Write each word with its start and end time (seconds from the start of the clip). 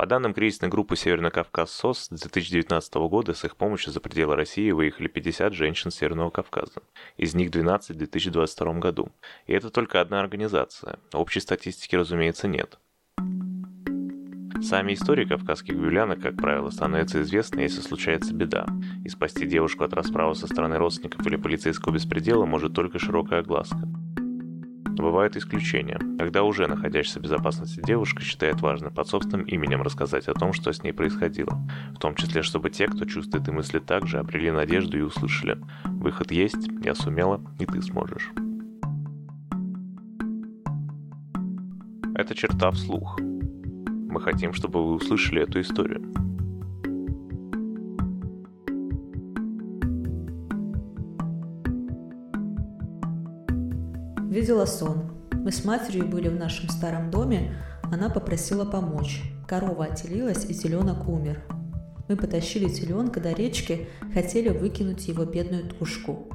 По 0.00 0.06
данным 0.06 0.32
кризисной 0.32 0.70
группы 0.70 0.96
Северный 0.96 1.30
Кавказ 1.30 1.70
СОС, 1.72 2.04
с 2.04 2.08
2019 2.08 2.94
года 3.10 3.34
с 3.34 3.44
их 3.44 3.54
помощью 3.54 3.92
за 3.92 4.00
пределы 4.00 4.34
России 4.34 4.70
выехали 4.70 5.08
50 5.08 5.52
женщин 5.52 5.90
Северного 5.90 6.30
Кавказа. 6.30 6.80
Из 7.18 7.34
них 7.34 7.50
12 7.50 7.90
в 7.90 7.98
2022 7.98 8.72
году. 8.78 9.10
И 9.46 9.52
это 9.52 9.68
только 9.68 10.00
одна 10.00 10.20
организация. 10.20 10.98
Общей 11.12 11.40
статистики, 11.40 11.96
разумеется, 11.96 12.48
нет. 12.48 12.78
Сами 14.62 14.94
истории 14.94 15.26
кавказских 15.26 15.76
гулянок, 15.76 16.22
как 16.22 16.34
правило, 16.38 16.70
становятся 16.70 17.20
известны, 17.20 17.60
если 17.60 17.82
случается 17.82 18.32
беда, 18.32 18.64
и 19.04 19.10
спасти 19.10 19.44
девушку 19.44 19.84
от 19.84 19.92
расправы 19.92 20.34
со 20.34 20.46
стороны 20.46 20.78
родственников 20.78 21.26
или 21.26 21.36
полицейского 21.36 21.92
беспредела 21.92 22.46
может 22.46 22.72
только 22.72 22.98
широкая 22.98 23.40
огласка. 23.40 23.86
Бывают 25.00 25.34
исключения, 25.34 25.98
когда 26.18 26.42
уже 26.42 26.66
находящаяся 26.66 27.20
в 27.20 27.22
безопасности 27.22 27.80
девушка 27.82 28.22
считает 28.22 28.60
важным 28.60 28.92
под 28.92 29.08
собственным 29.08 29.46
именем 29.46 29.80
рассказать 29.80 30.28
о 30.28 30.34
том, 30.34 30.52
что 30.52 30.70
с 30.72 30.82
ней 30.82 30.92
происходило, 30.92 31.58
в 31.92 31.98
том 31.98 32.14
числе, 32.14 32.42
чтобы 32.42 32.68
те, 32.68 32.86
кто 32.86 33.06
чувствует 33.06 33.48
и 33.48 33.50
мыслит 33.50 33.86
так 33.86 34.06
же, 34.06 34.18
обрели 34.18 34.50
надежду 34.50 34.98
и 34.98 35.02
услышали 35.02 35.58
«Выход 35.84 36.30
есть, 36.30 36.68
я 36.84 36.94
сумела, 36.94 37.40
и 37.58 37.64
ты 37.64 37.80
сможешь». 37.80 38.30
Это 42.14 42.34
черта 42.34 42.70
вслух. 42.70 43.18
Мы 43.20 44.20
хотим, 44.20 44.52
чтобы 44.52 44.86
вы 44.86 44.96
услышали 44.96 45.42
эту 45.42 45.62
историю. 45.62 46.29
Видела 54.40 54.64
сон. 54.64 55.02
Мы 55.34 55.52
с 55.52 55.66
матерью 55.66 56.08
были 56.08 56.28
в 56.28 56.34
нашем 56.34 56.70
старом 56.70 57.10
доме, 57.10 57.58
она 57.82 58.08
попросила 58.08 58.64
помочь. 58.64 59.22
Корова 59.46 59.84
отелилась, 59.84 60.46
и 60.48 60.54
теленок 60.54 61.06
умер. 61.10 61.42
Мы 62.08 62.16
потащили 62.16 62.66
теленка 62.70 63.20
до 63.20 63.32
речки, 63.32 63.86
хотели 64.14 64.48
выкинуть 64.48 65.06
его 65.08 65.26
бедную 65.26 65.68
тушку. 65.68 66.30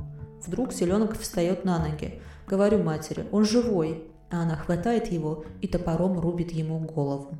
Вдруг 0.45 0.71
теленок 0.71 1.17
встает 1.17 1.65
на 1.65 1.79
ноги. 1.79 2.21
Говорю 2.47 2.83
матери, 2.83 3.25
он 3.31 3.43
живой, 3.43 4.03
а 4.29 4.43
она 4.43 4.55
хватает 4.55 5.11
его 5.11 5.43
и 5.61 5.67
топором 5.67 6.19
рубит 6.19 6.51
ему 6.51 6.77
голову. 6.77 7.35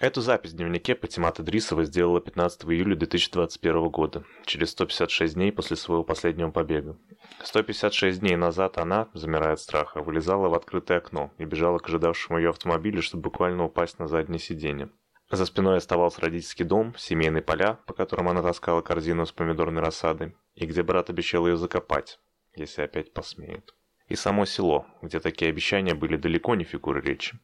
Эту 0.00 0.20
запись 0.20 0.52
в 0.52 0.56
дневнике 0.56 0.94
Патимата 0.94 1.42
Дрисова 1.42 1.84
сделала 1.84 2.20
15 2.20 2.64
июля 2.64 2.96
2021 2.96 3.88
года, 3.90 4.24
через 4.46 4.70
156 4.70 5.34
дней 5.34 5.52
после 5.52 5.76
своего 5.76 6.02
последнего 6.02 6.50
побега. 6.50 6.96
156 7.44 8.20
дней 8.20 8.36
назад 8.36 8.78
она, 8.78 9.08
замирая 9.14 9.52
от 9.52 9.60
страха, 9.60 10.02
вылезала 10.02 10.48
в 10.48 10.54
открытое 10.54 10.98
окно 10.98 11.32
и 11.38 11.44
бежала 11.44 11.78
к 11.78 11.88
ожидавшему 11.88 12.38
ее 12.38 12.50
автомобилю, 12.50 13.02
чтобы 13.02 13.24
буквально 13.24 13.64
упасть 13.64 13.98
на 13.98 14.08
заднее 14.08 14.40
сиденье. 14.40 14.90
За 15.30 15.46
спиной 15.46 15.76
оставался 15.76 16.20
родительский 16.22 16.64
дом, 16.64 16.94
семейные 16.96 17.42
поля, 17.42 17.78
по 17.86 17.94
которым 17.94 18.28
она 18.28 18.42
таскала 18.42 18.80
корзину 18.80 19.24
с 19.24 19.32
помидорной 19.32 19.82
рассадой, 19.82 20.34
и 20.54 20.66
где 20.66 20.82
брат 20.82 21.10
обещал 21.10 21.46
ее 21.46 21.56
закопать, 21.56 22.18
если 22.54 22.82
опять 22.82 23.12
посмеет. 23.12 23.74
И 24.08 24.14
само 24.14 24.46
село, 24.46 24.86
где 25.00 25.20
такие 25.20 25.50
обещания 25.50 25.94
были 25.94 26.16
далеко 26.16 26.54
не 26.54 26.64
фигуры 26.64 27.00
речи. 27.00 27.38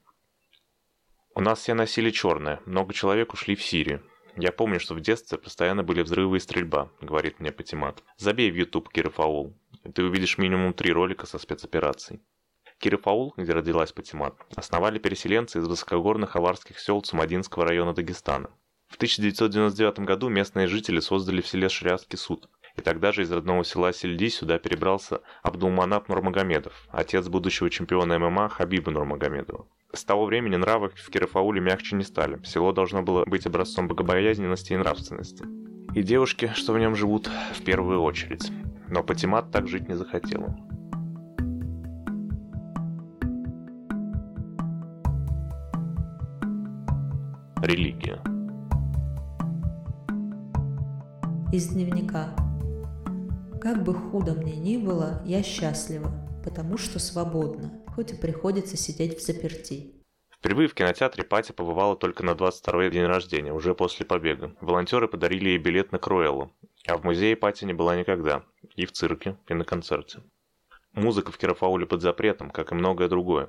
У 1.38 1.40
нас 1.40 1.60
все 1.60 1.74
носили 1.74 2.10
черное, 2.10 2.60
много 2.66 2.92
человек 2.92 3.32
ушли 3.32 3.54
в 3.54 3.62
Сирию. 3.62 4.02
Я 4.34 4.50
помню, 4.50 4.80
что 4.80 4.94
в 4.94 5.00
детстве 5.00 5.38
постоянно 5.38 5.84
были 5.84 6.02
взрывы 6.02 6.38
и 6.38 6.40
стрельба, 6.40 6.90
говорит 7.00 7.38
мне 7.38 7.52
Патимат. 7.52 8.02
Забей 8.16 8.50
в 8.50 8.56
YouTube 8.56 8.88
Кирифаул. 8.88 9.56
Ты 9.94 10.02
увидишь 10.02 10.36
минимум 10.36 10.72
три 10.72 10.92
ролика 10.92 11.26
со 11.26 11.38
спецоперацией. 11.38 12.20
Кирифаул, 12.80 13.34
где 13.36 13.52
родилась 13.52 13.92
Патимат, 13.92 14.34
основали 14.56 14.98
переселенцы 14.98 15.60
из 15.60 15.68
высокогорных 15.68 16.34
аварских 16.34 16.80
сел 16.80 17.02
Цумадинского 17.02 17.64
района 17.64 17.94
Дагестана. 17.94 18.50
В 18.88 18.96
1999 18.96 20.00
году 20.00 20.28
местные 20.28 20.66
жители 20.66 20.98
создали 20.98 21.40
в 21.40 21.46
селе 21.46 21.68
Шариатский 21.68 22.18
суд. 22.18 22.48
И 22.78 22.80
тогда 22.80 23.10
же 23.10 23.22
из 23.22 23.32
родного 23.32 23.64
села 23.64 23.92
Сельди 23.92 24.30
сюда 24.30 24.60
перебрался 24.60 25.20
Абдулманап 25.42 26.08
Нурмагомедов, 26.08 26.86
отец 26.90 27.26
будущего 27.26 27.68
чемпиона 27.70 28.20
ММА 28.20 28.48
Хабиба 28.50 28.92
Нурмагомедова. 28.92 29.66
С 29.92 30.04
того 30.04 30.26
времени 30.26 30.54
нравы 30.54 30.90
в 30.94 31.10
Кирифауле 31.10 31.60
мягче 31.60 31.96
не 31.96 32.04
стали. 32.04 32.40
Село 32.44 32.70
должно 32.70 33.02
было 33.02 33.24
быть 33.24 33.46
образцом 33.46 33.88
богобоязненности 33.88 34.74
и 34.74 34.76
нравственности. 34.76 35.44
И 35.96 36.04
девушки, 36.04 36.52
что 36.54 36.72
в 36.72 36.78
нем 36.78 36.94
живут, 36.94 37.28
в 37.52 37.64
первую 37.64 38.00
очередь. 38.00 38.52
Но 38.86 39.02
Патимат 39.02 39.50
так 39.50 39.66
жить 39.66 39.88
не 39.88 39.96
захотела. 39.96 40.56
Религия. 47.60 48.22
Из 51.52 51.70
дневника. 51.70 52.28
Как 53.60 53.82
бы 53.82 53.92
худо 53.92 54.34
мне 54.34 54.56
ни 54.56 54.76
было, 54.76 55.20
я 55.24 55.42
счастлива, 55.42 56.12
потому 56.44 56.78
что 56.78 56.98
свободна 56.98 57.82
хоть 57.98 58.12
и 58.12 58.16
приходится 58.16 58.76
сидеть 58.76 59.18
в 59.18 59.20
заперти. 59.20 59.92
Впервые 60.30 60.68
в 60.68 60.74
кинотеатре 60.74 61.24
Пати 61.24 61.50
побывала 61.50 61.96
только 61.96 62.22
на 62.22 62.30
22-й 62.30 62.92
день 62.92 63.06
рождения, 63.06 63.52
уже 63.52 63.74
после 63.74 64.06
побега. 64.06 64.54
Волонтеры 64.60 65.08
подарили 65.08 65.48
ей 65.48 65.58
билет 65.58 65.90
на 65.90 65.98
Круэллу, 65.98 66.52
а 66.86 66.96
в 66.96 67.02
музее 67.02 67.34
Пати 67.34 67.64
не 67.64 67.72
была 67.72 67.96
никогда, 67.96 68.44
и 68.76 68.86
в 68.86 68.92
цирке, 68.92 69.36
и 69.48 69.54
на 69.54 69.64
концерте. 69.64 70.22
Музыка 70.92 71.32
в 71.32 71.38
Кирофауле 71.38 71.86
под 71.86 72.02
запретом, 72.02 72.50
как 72.50 72.70
и 72.70 72.76
многое 72.76 73.08
другое. 73.08 73.48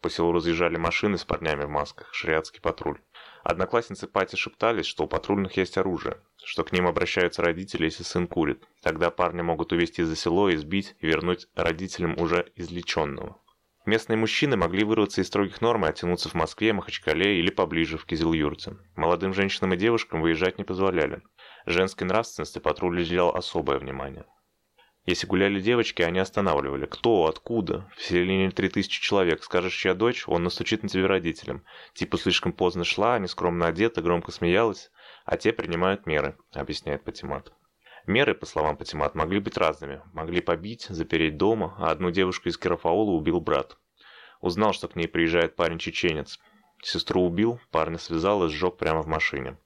По 0.00 0.10
селу 0.10 0.32
разъезжали 0.32 0.76
машины 0.76 1.18
с 1.18 1.24
парнями 1.24 1.64
в 1.64 1.68
масках, 1.68 2.14
шариатский 2.14 2.60
патруль. 2.60 3.00
Одноклассницы 3.42 4.06
Пати 4.06 4.36
шептались, 4.36 4.86
что 4.86 5.04
у 5.04 5.08
патрульных 5.08 5.56
есть 5.56 5.76
оружие, 5.76 6.20
что 6.44 6.62
к 6.62 6.72
ним 6.72 6.86
обращаются 6.86 7.42
родители, 7.42 7.84
если 7.84 8.04
сын 8.04 8.28
курит. 8.28 8.62
Тогда 8.82 9.10
парни 9.10 9.42
могут 9.42 9.72
увезти 9.72 10.04
за 10.04 10.14
село, 10.14 10.54
избить 10.54 10.94
и 11.00 11.06
вернуть 11.06 11.48
родителям 11.54 12.16
уже 12.18 12.52
излеченного. 12.54 13.40
Местные 13.86 14.18
мужчины 14.18 14.56
могли 14.56 14.84
вырваться 14.84 15.22
из 15.22 15.28
строгих 15.28 15.62
норм 15.62 15.86
и 15.86 15.88
оттянуться 15.88 16.28
в 16.28 16.34
Москве, 16.34 16.74
Махачкале 16.74 17.38
или 17.38 17.50
поближе, 17.50 17.96
в 17.96 18.04
Кизил-Юрте. 18.04 18.76
Молодым 18.94 19.32
женщинам 19.32 19.72
и 19.72 19.78
девушкам 19.78 20.20
выезжать 20.20 20.58
не 20.58 20.64
позволяли. 20.64 21.22
Женской 21.64 22.06
нравственности 22.06 22.58
патруль 22.58 23.00
уделял 23.00 23.34
особое 23.34 23.78
внимание. 23.78 24.26
Если 25.08 25.26
гуляли 25.26 25.58
девочки, 25.58 26.02
они 26.02 26.18
останавливали. 26.18 26.84
Кто? 26.84 27.28
Откуда? 27.28 27.90
В 27.96 28.02
селении 28.02 28.50
3000 28.50 29.00
человек. 29.00 29.42
Скажешь, 29.42 29.72
чья 29.72 29.94
дочь, 29.94 30.24
он 30.28 30.42
настучит 30.42 30.82
на 30.82 30.90
тебе 30.90 31.06
родителям. 31.06 31.64
Типа 31.94 32.18
слишком 32.18 32.52
поздно 32.52 32.84
шла, 32.84 33.18
нескромно 33.18 33.68
одета, 33.68 34.02
громко 34.02 34.32
смеялась. 34.32 34.90
А 35.24 35.38
те 35.38 35.54
принимают 35.54 36.04
меры, 36.04 36.36
объясняет 36.52 37.04
Патимат. 37.04 37.54
Меры, 38.06 38.34
по 38.34 38.44
словам 38.44 38.76
Патимат, 38.76 39.14
могли 39.14 39.40
быть 39.40 39.56
разными. 39.56 40.02
Могли 40.12 40.42
побить, 40.42 40.84
запереть 40.90 41.38
дома, 41.38 41.74
а 41.78 41.90
одну 41.90 42.10
девушку 42.10 42.50
из 42.50 42.58
Керафаула 42.58 43.12
убил 43.12 43.40
брат. 43.40 43.78
Узнал, 44.42 44.74
что 44.74 44.88
к 44.88 44.96
ней 44.96 45.08
приезжает 45.08 45.56
парень-чеченец. 45.56 46.38
Сестру 46.82 47.22
убил, 47.22 47.58
парня 47.70 47.96
связал 47.96 48.44
и 48.44 48.50
сжег 48.50 48.76
прямо 48.76 49.00
в 49.00 49.06
машине. 49.06 49.56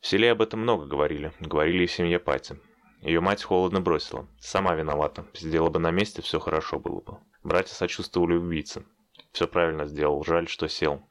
В 0.00 0.06
селе 0.06 0.30
об 0.32 0.40
этом 0.40 0.60
много 0.60 0.86
говорили, 0.86 1.34
говорили 1.40 1.84
и 1.84 1.86
в 1.86 1.92
семье 1.92 2.18
Пати. 2.18 2.58
Ее 3.02 3.20
мать 3.20 3.42
холодно 3.42 3.80
бросила. 3.80 4.28
Сама 4.38 4.74
виновата. 4.74 5.26
Сидела 5.34 5.70
бы 5.70 5.80
на 5.80 5.90
месте, 5.90 6.22
все 6.22 6.38
хорошо 6.38 6.78
было 6.78 7.00
бы. 7.00 7.18
Братья 7.42 7.74
сочувствовали 7.74 8.34
убийце. 8.34 8.84
Все 9.32 9.48
правильно 9.48 9.86
сделал, 9.86 10.22
жаль, 10.22 10.48
что 10.48 10.68
сел. 10.68 11.02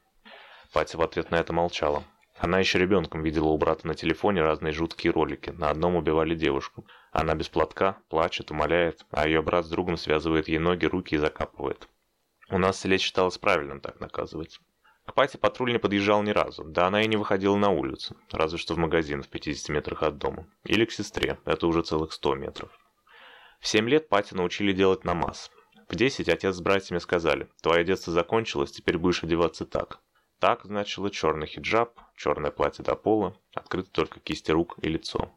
Патя 0.72 0.96
в 0.96 1.02
ответ 1.02 1.30
на 1.30 1.36
это 1.36 1.52
молчала. 1.52 2.02
Она 2.38 2.58
еще 2.58 2.78
ребенком 2.78 3.22
видела 3.22 3.48
у 3.48 3.58
брата 3.58 3.86
на 3.86 3.94
телефоне 3.94 4.40
разные 4.40 4.72
жуткие 4.72 5.12
ролики. 5.12 5.50
На 5.50 5.68
одном 5.68 5.96
убивали 5.96 6.34
девушку. 6.34 6.86
Она 7.12 7.34
без 7.34 7.50
платка, 7.50 7.98
плачет, 8.08 8.50
умоляет, 8.50 9.04
а 9.10 9.26
ее 9.26 9.42
брат 9.42 9.66
с 9.66 9.68
другом 9.68 9.98
связывает 9.98 10.48
ей 10.48 10.58
ноги, 10.58 10.86
руки 10.86 11.16
и 11.16 11.18
закапывает. 11.18 11.88
У 12.48 12.56
нас 12.56 12.80
селе 12.80 12.96
считалось 12.96 13.36
правильным 13.36 13.80
так 13.80 14.00
наказывать. 14.00 14.60
К 15.04 15.14
Пате 15.14 15.36
патруль 15.36 15.72
не 15.72 15.78
подъезжал 15.78 16.22
ни 16.22 16.30
разу, 16.30 16.62
да 16.64 16.86
она 16.86 17.02
и 17.02 17.08
не 17.08 17.16
выходила 17.16 17.56
на 17.56 17.70
улицу, 17.70 18.16
разве 18.30 18.56
что 18.58 18.74
в 18.74 18.78
магазин 18.78 19.22
в 19.22 19.28
50 19.28 19.68
метрах 19.70 20.02
от 20.04 20.18
дома. 20.18 20.46
Или 20.64 20.84
к 20.84 20.92
сестре, 20.92 21.38
это 21.44 21.66
уже 21.66 21.82
целых 21.82 22.12
100 22.12 22.34
метров. 22.36 22.70
В 23.60 23.66
7 23.66 23.88
лет 23.88 24.08
Пати 24.08 24.34
научили 24.34 24.72
делать 24.72 25.04
намаз. 25.04 25.50
В 25.88 25.96
10 25.96 26.28
отец 26.28 26.54
с 26.54 26.60
братьями 26.60 26.98
сказали, 27.00 27.48
твое 27.62 27.84
детство 27.84 28.12
закончилось, 28.12 28.72
теперь 28.72 28.96
будешь 28.96 29.24
одеваться 29.24 29.66
так. 29.66 30.00
Так 30.38 30.64
значило 30.64 31.10
черный 31.10 31.46
хиджаб, 31.46 31.98
черное 32.16 32.50
платье 32.50 32.84
до 32.84 32.94
пола, 32.94 33.36
открыты 33.54 33.90
только 33.90 34.20
кисти 34.20 34.52
рук 34.52 34.76
и 34.82 34.88
лицо. 34.88 35.30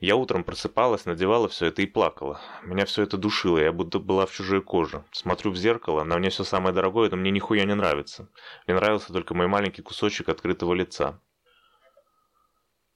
Я 0.00 0.14
утром 0.14 0.44
просыпалась, 0.44 1.06
надевала 1.06 1.48
все 1.48 1.66
это 1.66 1.82
и 1.82 1.86
плакала. 1.86 2.40
Меня 2.62 2.84
все 2.84 3.02
это 3.02 3.16
душило, 3.16 3.58
я 3.58 3.72
будто 3.72 3.98
была 3.98 4.26
в 4.26 4.32
чужой 4.32 4.62
коже. 4.62 5.04
Смотрю 5.10 5.50
в 5.50 5.56
зеркало, 5.56 6.04
на 6.04 6.16
мне 6.18 6.30
все 6.30 6.44
самое 6.44 6.72
дорогое, 6.72 7.10
но 7.10 7.16
мне 7.16 7.32
нихуя 7.32 7.64
не 7.64 7.74
нравится. 7.74 8.28
Мне 8.66 8.76
нравился 8.76 9.12
только 9.12 9.34
мой 9.34 9.48
маленький 9.48 9.82
кусочек 9.82 10.28
открытого 10.28 10.72
лица. 10.74 11.20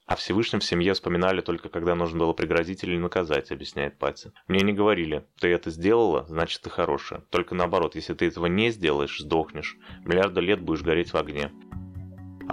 О 0.07 0.15
Всевышнем 0.15 0.61
в 0.61 0.65
семье 0.65 0.93
вспоминали 0.95 1.41
только 1.41 1.69
когда 1.69 1.95
нужно 1.97 2.21
было 2.21 2.33
пригрозить 2.35 2.85
или 2.85 2.97
наказать, 2.97 3.51
объясняет 3.51 3.99
Пати. 3.99 4.33
Мне 4.47 4.61
не 4.61 4.73
говорили, 4.73 5.27
ты 5.41 5.49
это 5.49 5.71
сделала, 5.71 6.27
значит 6.29 6.63
ты 6.63 6.71
хорошая. 6.71 7.23
Только 7.31 7.55
наоборот, 7.55 7.97
если 7.97 8.15
ты 8.15 8.27
этого 8.27 8.47
не 8.47 8.71
сделаешь, 8.71 9.19
сдохнешь. 9.19 9.77
Миллиарды 10.05 10.41
лет 10.41 10.61
будешь 10.61 10.83
гореть 10.83 11.13
в 11.13 11.17
огне. 11.17 11.51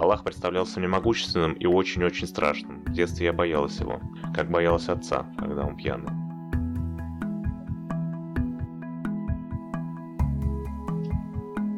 Аллах 0.00 0.24
представлялся 0.24 0.78
мне 0.78 0.88
могущественным 0.88 1.52
и 1.52 1.66
очень-очень 1.66 2.26
страшным. 2.26 2.82
В 2.86 2.92
детстве 2.92 3.26
я 3.26 3.34
боялась 3.34 3.78
его, 3.80 4.00
как 4.34 4.50
боялась 4.50 4.88
отца, 4.88 5.26
когда 5.36 5.66
он 5.66 5.76
пьяный. 5.76 6.08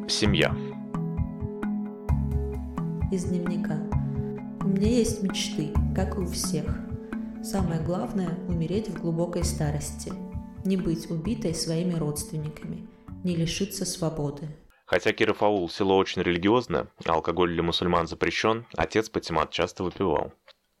Семья. 0.07 0.55
Из 3.11 3.25
дневника. 3.25 3.77
У 4.61 4.69
меня 4.69 4.87
есть 4.87 5.21
мечты, 5.21 5.73
как 5.93 6.15
и 6.15 6.21
у 6.21 6.25
всех. 6.25 6.79
Самое 7.43 7.81
главное– 7.81 8.39
умереть 8.47 8.87
в 8.87 9.01
глубокой 9.01 9.43
старости. 9.43 10.13
Не 10.63 10.77
быть 10.77 11.11
убитой 11.11 11.53
своими 11.53 11.95
родственниками. 11.95 12.87
Не 13.25 13.35
лишиться 13.35 13.83
свободы. 13.83 14.47
Хотя 14.93 15.11
Киров 15.11 15.41
аул 15.41 15.67
село 15.71 15.97
очень 15.97 16.21
религиозное, 16.21 16.85
а 17.03 17.13
алкоголь 17.13 17.51
для 17.51 17.63
мусульман 17.63 18.05
запрещен, 18.05 18.67
отец 18.77 19.09
Патимат 19.09 19.49
часто 19.49 19.83
выпивал. 19.83 20.33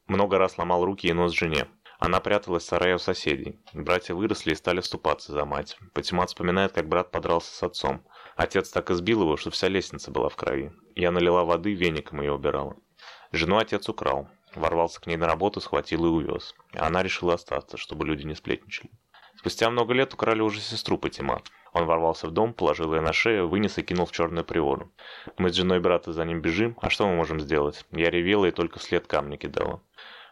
Много 0.05 0.37
раз 0.37 0.59
ломал 0.59 0.85
руки 0.85 1.07
и 1.07 1.13
нос 1.13 1.31
жене. 1.31 1.65
Она 1.97 2.19
пряталась 2.19 2.61
в 2.61 2.67
сарае 2.67 2.97
у 2.97 2.99
соседей. 2.99 3.59
Братья 3.73 4.13
выросли 4.13 4.51
и 4.51 4.55
стали 4.55 4.81
вступаться 4.81 5.31
за 5.31 5.45
мать. 5.45 5.79
Патимат 5.95 6.29
вспоминает, 6.29 6.73
как 6.73 6.87
брат 6.87 7.09
подрался 7.09 7.55
с 7.55 7.63
отцом. 7.63 8.05
Отец 8.35 8.69
так 8.69 8.91
избил 8.91 9.21
его, 9.21 9.35
что 9.35 9.49
вся 9.49 9.67
лестница 9.67 10.11
была 10.11 10.29
в 10.29 10.35
крови. 10.35 10.71
Я 10.93 11.09
налила 11.09 11.43
воды, 11.43 11.73
веником 11.73 12.21
ее 12.21 12.33
убирала. 12.33 12.75
Жену 13.31 13.57
отец 13.57 13.89
украл. 13.89 14.27
Ворвался 14.53 15.01
к 15.01 15.07
ней 15.07 15.17
на 15.17 15.25
работу, 15.25 15.59
схватил 15.59 16.05
и 16.05 16.09
увез. 16.09 16.53
Она 16.73 17.01
решила 17.01 17.33
остаться, 17.33 17.77
чтобы 17.77 18.05
люди 18.05 18.27
не 18.27 18.35
сплетничали. 18.35 18.91
Спустя 19.43 19.69
много 19.69 19.93
лет 19.93 20.13
украли 20.13 20.39
уже 20.39 20.61
сестру 20.61 20.97
Патимат. 20.97 21.51
Он 21.73 21.85
ворвался 21.85 22.27
в 22.27 22.31
дом, 22.31 22.53
положил 22.53 22.95
ее 22.95 23.01
на 23.01 23.11
шею, 23.11 23.49
вынес 23.49 23.77
и 23.77 23.81
кинул 23.81 24.05
в 24.05 24.13
черную 24.13 24.45
приору. 24.45 24.89
Мы 25.37 25.49
с 25.49 25.53
женой 25.53 25.81
брата 25.81 26.13
за 26.13 26.23
ним 26.23 26.39
бежим, 26.39 26.77
а 26.79 26.89
что 26.89 27.09
мы 27.09 27.15
можем 27.17 27.41
сделать? 27.41 27.85
Я 27.91 28.09
ревела 28.09 28.45
и 28.45 28.51
только 28.51 28.79
вслед 28.79 29.05
камни 29.05 29.35
кидала. 29.35 29.83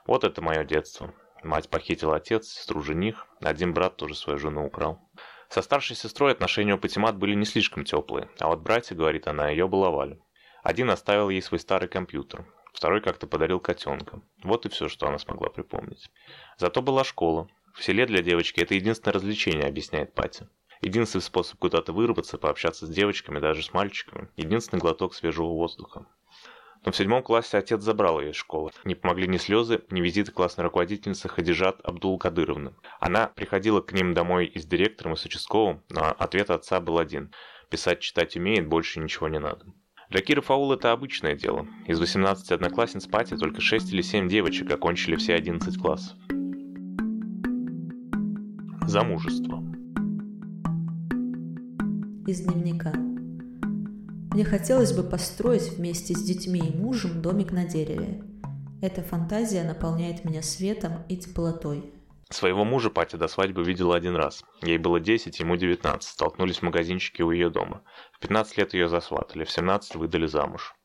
Вот 0.07 0.23
это 0.23 0.41
мое 0.41 0.63
детство. 0.63 1.13
Мать 1.43 1.67
похитила 1.67 2.15
отец, 2.15 2.47
сестру 2.47 2.81
жених, 2.81 3.27
один 3.41 3.73
брат 3.73 3.97
тоже 3.97 4.15
свою 4.15 4.39
жену 4.39 4.65
украл. 4.65 5.01
Со 5.49 5.61
старшей 5.61 5.97
сестрой 5.97 6.31
отношения 6.31 6.75
у 6.75 6.77
Патимат 6.77 7.17
были 7.17 7.35
не 7.35 7.43
слишком 7.43 7.83
теплые, 7.83 8.29
а 8.39 8.47
вот 8.47 8.59
братья, 8.59 8.95
говорит 8.95 9.27
она, 9.27 9.49
ее 9.49 9.67
баловали. 9.67 10.21
Один 10.63 10.89
оставил 10.89 11.29
ей 11.29 11.41
свой 11.41 11.59
старый 11.59 11.89
компьютер, 11.89 12.45
второй 12.71 13.01
как-то 13.01 13.27
подарил 13.27 13.59
котенка. 13.59 14.21
Вот 14.41 14.65
и 14.65 14.69
все, 14.69 14.87
что 14.87 15.07
она 15.07 15.17
смогла 15.17 15.49
припомнить. 15.49 16.09
Зато 16.57 16.81
была 16.81 17.03
школа. 17.03 17.49
В 17.73 17.83
селе 17.83 18.05
для 18.05 18.21
девочки 18.21 18.59
это 18.59 18.75
единственное 18.75 19.13
развлечение, 19.13 19.67
объясняет 19.67 20.13
Патя. 20.13 20.49
Единственный 20.81 21.21
способ 21.21 21.59
куда-то 21.59 21.93
вырваться, 21.93 22.37
пообщаться 22.37 22.85
с 22.85 22.89
девочками, 22.89 23.39
даже 23.39 23.63
с 23.63 23.73
мальчиками. 23.73 24.29
Единственный 24.35 24.79
глоток 24.79 25.13
свежего 25.13 25.47
воздуха. 25.47 26.05
Но 26.83 26.91
в 26.91 26.95
седьмом 26.95 27.21
классе 27.21 27.59
отец 27.59 27.81
забрал 27.83 28.19
ее 28.19 28.31
из 28.31 28.35
школы. 28.35 28.71
Не 28.83 28.95
помогли 28.95 29.27
ни 29.27 29.37
слезы, 29.37 29.83
ни 29.91 30.01
визиты 30.01 30.31
классной 30.31 30.63
руководительницы 30.65 31.29
Хадижат 31.29 31.79
Абдул-Кадыровны. 31.83 32.73
Она 32.99 33.27
приходила 33.27 33.81
к 33.81 33.93
ним 33.93 34.15
домой 34.15 34.47
и 34.47 34.57
с 34.57 34.65
директором, 34.65 35.13
и 35.13 35.15
с 35.15 35.25
участковым, 35.25 35.83
но 35.89 36.15
ответ 36.17 36.49
отца 36.49 36.79
был 36.79 36.97
один. 36.97 37.31
Писать, 37.69 37.99
читать 37.99 38.35
умеет, 38.35 38.67
больше 38.67 38.99
ничего 38.99 39.27
не 39.27 39.39
надо. 39.39 39.65
Для 40.09 40.21
Киры 40.21 40.41
Фаул 40.41 40.73
это 40.73 40.91
обычное 40.91 41.35
дело. 41.35 41.67
Из 41.85 41.99
18 41.99 42.51
одноклассниц 42.51 43.05
Пати 43.05 43.37
только 43.37 43.61
6 43.61 43.93
или 43.93 44.01
7 44.01 44.27
девочек 44.27 44.69
окончили 44.71 45.15
все 45.15 45.35
11 45.35 45.79
классов. 45.79 46.17
Замужество 48.91 49.63
из 52.27 52.41
дневника. 52.41 52.91
Мне 54.33 54.43
хотелось 54.43 54.91
бы 54.91 55.09
построить 55.09 55.77
вместе 55.77 56.13
с 56.13 56.21
детьми 56.21 56.59
и 56.59 56.75
мужем 56.75 57.21
домик 57.21 57.53
на 57.53 57.63
дереве. 57.63 58.21
Эта 58.81 59.01
фантазия 59.01 59.63
наполняет 59.63 60.25
меня 60.25 60.41
светом 60.41 61.05
и 61.07 61.15
теплотой. 61.15 61.93
Своего 62.29 62.65
мужа 62.65 62.89
Патя 62.89 63.15
до 63.17 63.29
свадьбы 63.29 63.63
видела 63.63 63.95
один 63.95 64.17
раз. 64.17 64.43
Ей 64.61 64.77
было 64.77 64.99
10, 64.99 65.39
ему 65.39 65.55
19. 65.55 66.03
Столкнулись 66.03 66.57
в 66.57 66.63
магазинчике 66.63 67.23
у 67.23 67.31
ее 67.31 67.49
дома. 67.49 67.83
В 68.11 68.19
15 68.19 68.57
лет 68.57 68.73
ее 68.73 68.89
засватали, 68.89 69.45
в 69.45 69.51
17 69.51 69.95
выдали 69.95 70.25
замуж. 70.25 70.75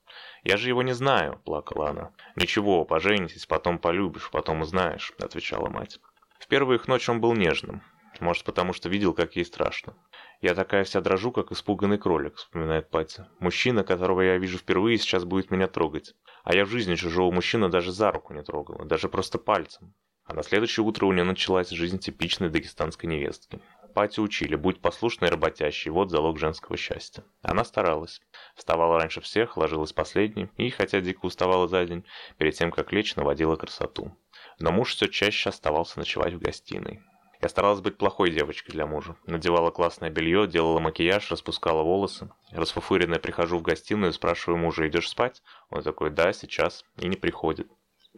«Я 0.44 0.58
же 0.58 0.68
его 0.68 0.84
не 0.84 0.92
знаю»,– 0.92 1.40
плакала 1.44 1.90
она. 1.90 2.12
«Ничего, 2.36 2.84
поженитесь, 2.84 3.46
потом 3.46 3.80
полюбишь, 3.80 4.30
потом 4.30 4.60
узнаешь»,– 4.60 5.12
отвечала 5.18 5.68
мать. 5.70 5.98
В 6.38 6.46
первую 6.46 6.78
их 6.78 6.86
ночь 6.86 7.08
он 7.08 7.20
был 7.20 7.34
нежным. 7.34 7.82
Может, 8.20 8.44
потому 8.44 8.72
что 8.72 8.88
видел, 8.88 9.12
как 9.12 9.36
ей 9.36 9.44
страшно. 9.44 9.94
«Я 10.40 10.54
такая 10.54 10.84
вся 10.84 11.00
дрожу, 11.00 11.32
как 11.32 11.52
испуганный 11.52 11.98
кролик»,— 11.98 12.34
вспоминает 12.36 12.90
Патя. 12.90 13.28
«Мужчина, 13.38 13.84
которого 13.84 14.20
я 14.20 14.36
вижу 14.36 14.58
впервые, 14.58 14.98
сейчас 14.98 15.24
будет 15.24 15.50
меня 15.50 15.66
трогать. 15.66 16.14
А 16.44 16.54
я 16.54 16.64
в 16.64 16.68
жизни 16.68 16.94
чужого 16.94 17.32
мужчину 17.32 17.68
даже 17.68 17.92
за 17.92 18.10
руку 18.12 18.34
не 18.34 18.42
трогала, 18.42 18.84
даже 18.84 19.08
просто 19.08 19.38
пальцем». 19.38 19.94
А 20.26 20.34
на 20.34 20.42
следующее 20.42 20.84
утро 20.84 21.06
у 21.06 21.12
нее 21.12 21.24
началась 21.24 21.70
жизнь 21.70 21.98
типичной 21.98 22.50
дагестанской 22.50 23.08
невестки. 23.08 23.60
Пати 23.94 24.20
учили, 24.20 24.56
будь 24.56 24.80
послушной 24.80 25.28
и 25.28 25.30
работящей, 25.30 25.90
вот 25.90 26.10
залог 26.10 26.38
женского 26.38 26.76
счастья. 26.76 27.24
Она 27.42 27.64
старалась. 27.64 28.20
Вставала 28.56 28.98
раньше 28.98 29.20
всех, 29.20 29.56
ложилась 29.56 29.92
последней, 29.92 30.50
и, 30.56 30.68
хотя 30.68 31.00
дико 31.00 31.26
уставала 31.26 31.68
за 31.68 31.86
день, 31.86 32.04
перед 32.38 32.54
тем, 32.54 32.72
как 32.72 32.92
лечь, 32.92 33.14
наводила 33.16 33.56
красоту. 33.56 34.14
Но 34.58 34.72
муж 34.72 34.94
все 34.94 35.06
чаще 35.06 35.48
оставался 35.48 35.98
ночевать 35.98 36.34
в 36.34 36.40
гостиной. 36.40 37.00
Я 37.42 37.48
старалась 37.48 37.80
быть 37.80 37.98
плохой 37.98 38.30
девочкой 38.30 38.72
для 38.72 38.86
мужа. 38.86 39.16
Надевала 39.26 39.70
классное 39.70 40.10
белье, 40.10 40.46
делала 40.46 40.80
макияж, 40.80 41.30
распускала 41.30 41.82
волосы. 41.82 42.30
Расфуфыренная 42.50 43.18
прихожу 43.18 43.58
в 43.58 43.62
гостиную, 43.62 44.12
спрашиваю 44.12 44.58
мужа, 44.58 44.88
идешь 44.88 45.08
спать? 45.08 45.42
Он 45.68 45.82
такой, 45.82 46.10
да, 46.10 46.32
сейчас. 46.32 46.84
И 46.96 47.08
не 47.08 47.16
приходит. 47.16 47.68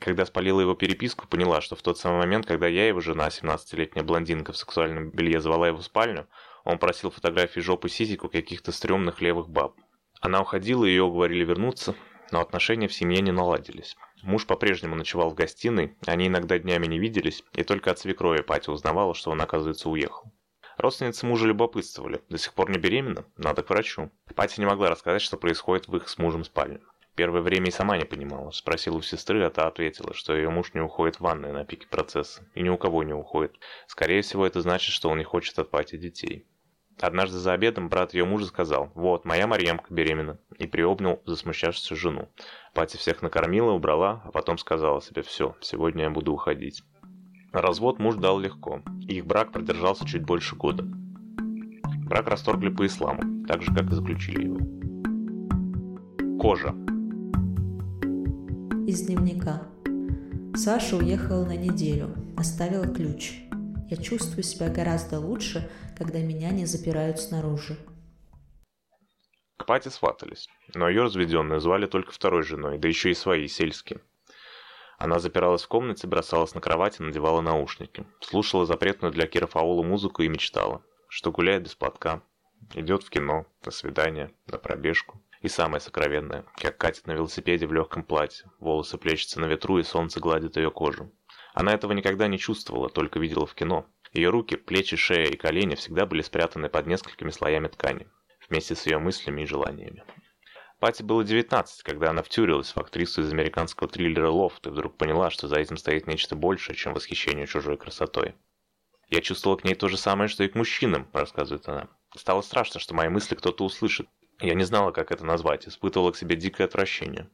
Когда 0.01 0.25
спалила 0.25 0.61
его 0.61 0.75
переписку, 0.75 1.27
поняла, 1.27 1.61
что 1.61 1.75
в 1.75 1.83
тот 1.83 1.99
самый 1.99 2.19
момент, 2.19 2.47
когда 2.47 2.69
я, 2.69 2.87
его 2.87 3.01
жена, 3.01 3.29
17-летняя 3.29 4.05
блондинка 4.05 4.53
в 4.53 4.57
сексуальном 4.57 5.11
белье, 5.11 5.41
звала 5.41 5.67
его 5.67 5.79
в 5.79 5.85
спальню, 5.85 6.29
он 6.65 6.79
просил 6.79 7.11
фотографии 7.11 7.61
жопы 7.61 7.89
сисек 7.89 8.31
каких-то 8.31 8.71
стрёмных 8.71 9.21
левых 9.21 9.49
баб. 9.49 9.75
Она 10.21 10.41
уходила, 10.41 10.85
ее 10.85 11.03
уговорили 11.03 11.45
вернуться, 11.45 11.95
но 12.31 12.41
отношения 12.41 12.89
в 12.89 12.95
семье 12.95 13.21
не 13.21 13.33
наладились. 13.33 13.97
Муж 14.23 14.47
по-прежнему 14.47 14.97
ночевал 14.97 15.31
в 15.31 15.35
гостиной, 15.35 15.97
они 16.07 16.27
иногда 16.27 16.59
днями 16.59 16.87
не 16.87 16.99
виделись, 16.99 17.45
и 17.55 17.63
только 17.63 17.91
от 17.91 17.99
свекрови 17.99 18.43
Пати 18.43 18.71
узнавала, 18.71 19.15
что 19.15 19.31
он, 19.31 19.41
оказывается, 19.41 19.89
уехал. 19.89 20.33
Родственницы 20.77 21.27
мужа 21.27 21.47
любопытствовали. 21.47 22.23
До 22.29 22.39
сих 22.39 22.55
пор 22.55 22.71
не 22.71 22.79
беременна? 22.79 23.25
Надо 23.37 23.63
к 23.63 23.71
врачу. 23.71 24.11
Пати 24.37 24.61
не 24.61 24.67
могла 24.67 24.91
рассказать, 24.91 25.23
что 25.23 25.37
происходит 25.37 25.89
в 25.89 25.97
их 25.97 26.09
с 26.09 26.19
мужем 26.19 26.45
спальне. 26.45 26.81
Первое 27.17 27.41
время 27.41 27.67
и 27.67 27.73
сама 27.73 27.97
не 27.99 28.05
понимала. 28.05 28.53
Спросила 28.53 28.99
у 28.99 29.03
сестры, 29.03 29.43
а 29.43 29.51
та 29.51 29.67
ответила, 29.67 30.15
что 30.15 30.37
ее 30.37 30.51
муж 30.51 30.75
не 30.75 30.81
уходит 30.81 31.17
в 31.17 31.23
ванную 31.23 31.53
на 31.53 31.65
пике 31.65 31.89
процесса. 31.89 32.47
И 32.55 32.63
ни 32.63 32.69
у 32.69 32.79
кого 32.79 33.03
не 33.03 33.13
уходит. 33.13 33.57
Скорее 33.89 34.23
всего, 34.23 34.47
это 34.47 34.61
значит, 34.61 34.95
что 34.95 35.09
он 35.09 35.19
не 35.19 35.25
хочет 35.25 35.59
от 35.59 35.69
Пати 35.69 35.97
детей. 35.97 36.47
Однажды 37.01 37.39
за 37.39 37.53
обедом 37.53 37.89
брат 37.89 38.13
ее 38.13 38.25
мужа 38.25 38.47
сказал, 38.47 38.91
«Вот, 38.95 39.25
моя 39.25 39.47
Марьямка 39.47 39.93
беременна», 39.95 40.39
и 40.59 40.67
приобнял 40.67 41.21
засмущавшуюся 41.27 41.95
жену. 41.95 42.29
Пати 42.75 42.97
всех 42.97 43.23
накормила, 43.23 43.71
убрала, 43.71 44.23
а 44.25 44.33
потом 44.33 44.59
сказала 44.59 45.01
себе, 45.01 45.23
«Все, 45.23 45.55
сегодня 45.61 46.05
я 46.05 46.11
буду 46.11 46.33
уходить». 46.33 46.83
Развод 47.53 47.99
муж 47.99 48.17
дал 48.17 48.39
легко, 48.39 48.83
их 49.07 49.27
брак 49.27 49.53
продержался 49.53 50.07
чуть 50.07 50.25
больше 50.25 50.57
года. 50.57 50.85
Брак 52.05 52.29
расторгли 52.29 52.69
по 52.69 52.85
исламу, 52.85 53.47
так 53.47 53.63
же, 53.63 53.75
как 53.75 53.91
и 53.91 53.95
заключили 53.95 54.45
его. 54.45 54.59
Кожа. 56.39 56.75
Из 58.87 59.03
дневника. 59.03 59.63
Саша 60.55 60.97
уехала 60.97 61.45
на 61.45 61.57
неделю, 61.57 62.15
оставила 62.37 62.87
ключ. 62.87 63.43
Я 63.91 63.97
чувствую 63.97 64.43
себя 64.43 64.69
гораздо 64.69 65.19
лучше, 65.19 65.71
когда 65.97 66.19
меня 66.19 66.51
не 66.51 66.67
запирают 66.67 67.19
снаружи. 67.19 67.79
К 69.57 69.65
Пате 69.65 69.89
сватались, 69.89 70.47
но 70.75 70.91
ее 70.91 71.05
разведенную 71.05 71.61
звали 71.61 71.87
только 71.87 72.13
второй 72.13 72.43
женой, 72.43 72.77
да 72.79 72.87
еще 72.87 73.11
и 73.11 73.15
свои, 73.15 73.49
сельские. 73.49 74.01
Она 74.99 75.19
запиралась 75.19 75.63
в 75.63 75.69
комнате, 75.69 76.07
бросалась 76.07 76.55
на 76.55 76.61
кровать 76.61 77.01
и 77.01 77.03
надевала 77.03 77.41
наушники. 77.41 78.05
Слушала 78.21 78.67
запретную 78.67 79.11
для 79.11 79.27
Кира 79.27 79.47
Фаула 79.47 79.83
музыку 79.83 80.23
и 80.23 80.29
мечтала, 80.29 80.83
что 81.09 81.33
гуляет 81.33 81.63
без 81.63 81.75
платка, 81.75 82.21
идет 82.75 83.05
в 83.05 83.09
кино, 83.09 83.47
на 83.65 83.71
свидание, 83.71 84.35
на 84.47 84.59
пробежку. 84.59 85.23
И 85.41 85.49
самое 85.49 85.81
сокровенное, 85.81 86.45
как 86.57 86.77
катит 86.77 87.07
на 87.07 87.13
велосипеде 87.13 87.67
в 87.67 87.73
легком 87.73 88.03
платье, 88.03 88.51
волосы 88.59 88.99
плещутся 88.99 89.41
на 89.41 89.47
ветру 89.47 89.79
и 89.79 89.83
солнце 89.83 90.21
гладит 90.21 90.57
ее 90.57 90.71
кожу. 90.71 91.11
Она 91.55 91.75
этого 91.75 91.93
никогда 91.93 92.29
не 92.29 92.39
чувствовала, 92.39 92.89
только 92.89 93.19
видела 93.19 93.47
в 93.47 93.55
кино. 93.55 93.87
Ее 94.13 94.31
руки, 94.31 94.57
плечи, 94.57 94.97
шея 94.97 95.27
и 95.27 95.37
колени 95.37 95.75
всегда 95.75 96.07
были 96.07 96.23
спрятаны 96.23 96.69
под 96.69 96.87
несколькими 96.87 97.31
слоями 97.31 97.69
ткани, 97.69 98.07
вместе 98.49 98.75
с 98.75 98.87
ее 98.87 98.99
мыслями 98.99 99.43
и 99.43 99.47
желаниями. 99.47 100.05
Пати 100.81 101.03
было 101.03 101.25
19, 101.25 101.83
когда 101.83 102.11
она 102.11 102.23
втюрилась 102.23 102.71
в 102.71 102.79
актрису 102.79 103.23
из 103.23 103.33
американского 103.33 103.89
триллера 103.89 104.31
«Лофт» 104.31 104.67
и 104.67 104.71
вдруг 104.71 104.97
поняла, 104.97 105.31
что 105.31 105.49
за 105.49 105.57
этим 105.57 105.77
стоит 105.77 106.07
нечто 106.07 106.37
большее, 106.37 106.77
чем 106.77 106.95
восхищение 106.95 107.49
чужой 107.49 107.77
красотой. 107.77 108.37
«Я 109.09 109.21
чувствовала 109.21 109.59
к 109.59 109.65
ней 109.65 109.75
то 109.75 109.89
же 109.89 109.97
самое, 109.97 110.29
что 110.29 110.45
и 110.45 110.49
к 110.49 110.55
мужчинам»,– 110.55 111.09
рассказывает 111.13 111.67
она. 111.69 111.89
«Стало 112.17 112.43
страшно, 112.43 112.79
что 112.79 112.95
мои 112.95 113.09
мысли 113.09 113.35
кто-то 113.35 113.65
услышит. 113.65 114.09
Я 114.41 114.55
не 114.55 114.63
знала, 114.63 114.93
как 114.93 115.11
это 115.11 115.25
назвать, 115.25 115.67
испытывала 115.67 116.13
к 116.13 116.17
себе 116.17 116.37
дикое 116.37 116.65
отвращение. 116.65 117.29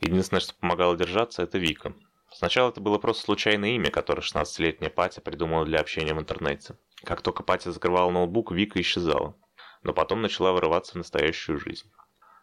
Единственное, 0.00 0.40
что 0.40 0.54
помогало 0.54 0.96
держаться, 0.96 1.42
это 1.42 1.58
Вика. 1.58 1.94
Сначала 2.34 2.70
это 2.70 2.80
было 2.80 2.98
просто 2.98 3.24
случайное 3.24 3.70
имя, 3.70 3.90
которое 3.90 4.22
16-летняя 4.22 4.90
Патя 4.90 5.20
придумала 5.20 5.64
для 5.64 5.80
общения 5.80 6.14
в 6.14 6.18
интернете. 6.18 6.76
Как 7.04 7.20
только 7.22 7.42
Патя 7.42 7.72
закрывала 7.72 8.10
ноутбук, 8.10 8.52
Вика 8.52 8.80
исчезала. 8.80 9.36
Но 9.82 9.92
потом 9.92 10.22
начала 10.22 10.52
вырываться 10.52 10.92
в 10.92 10.96
настоящую 10.96 11.58
жизнь. 11.58 11.90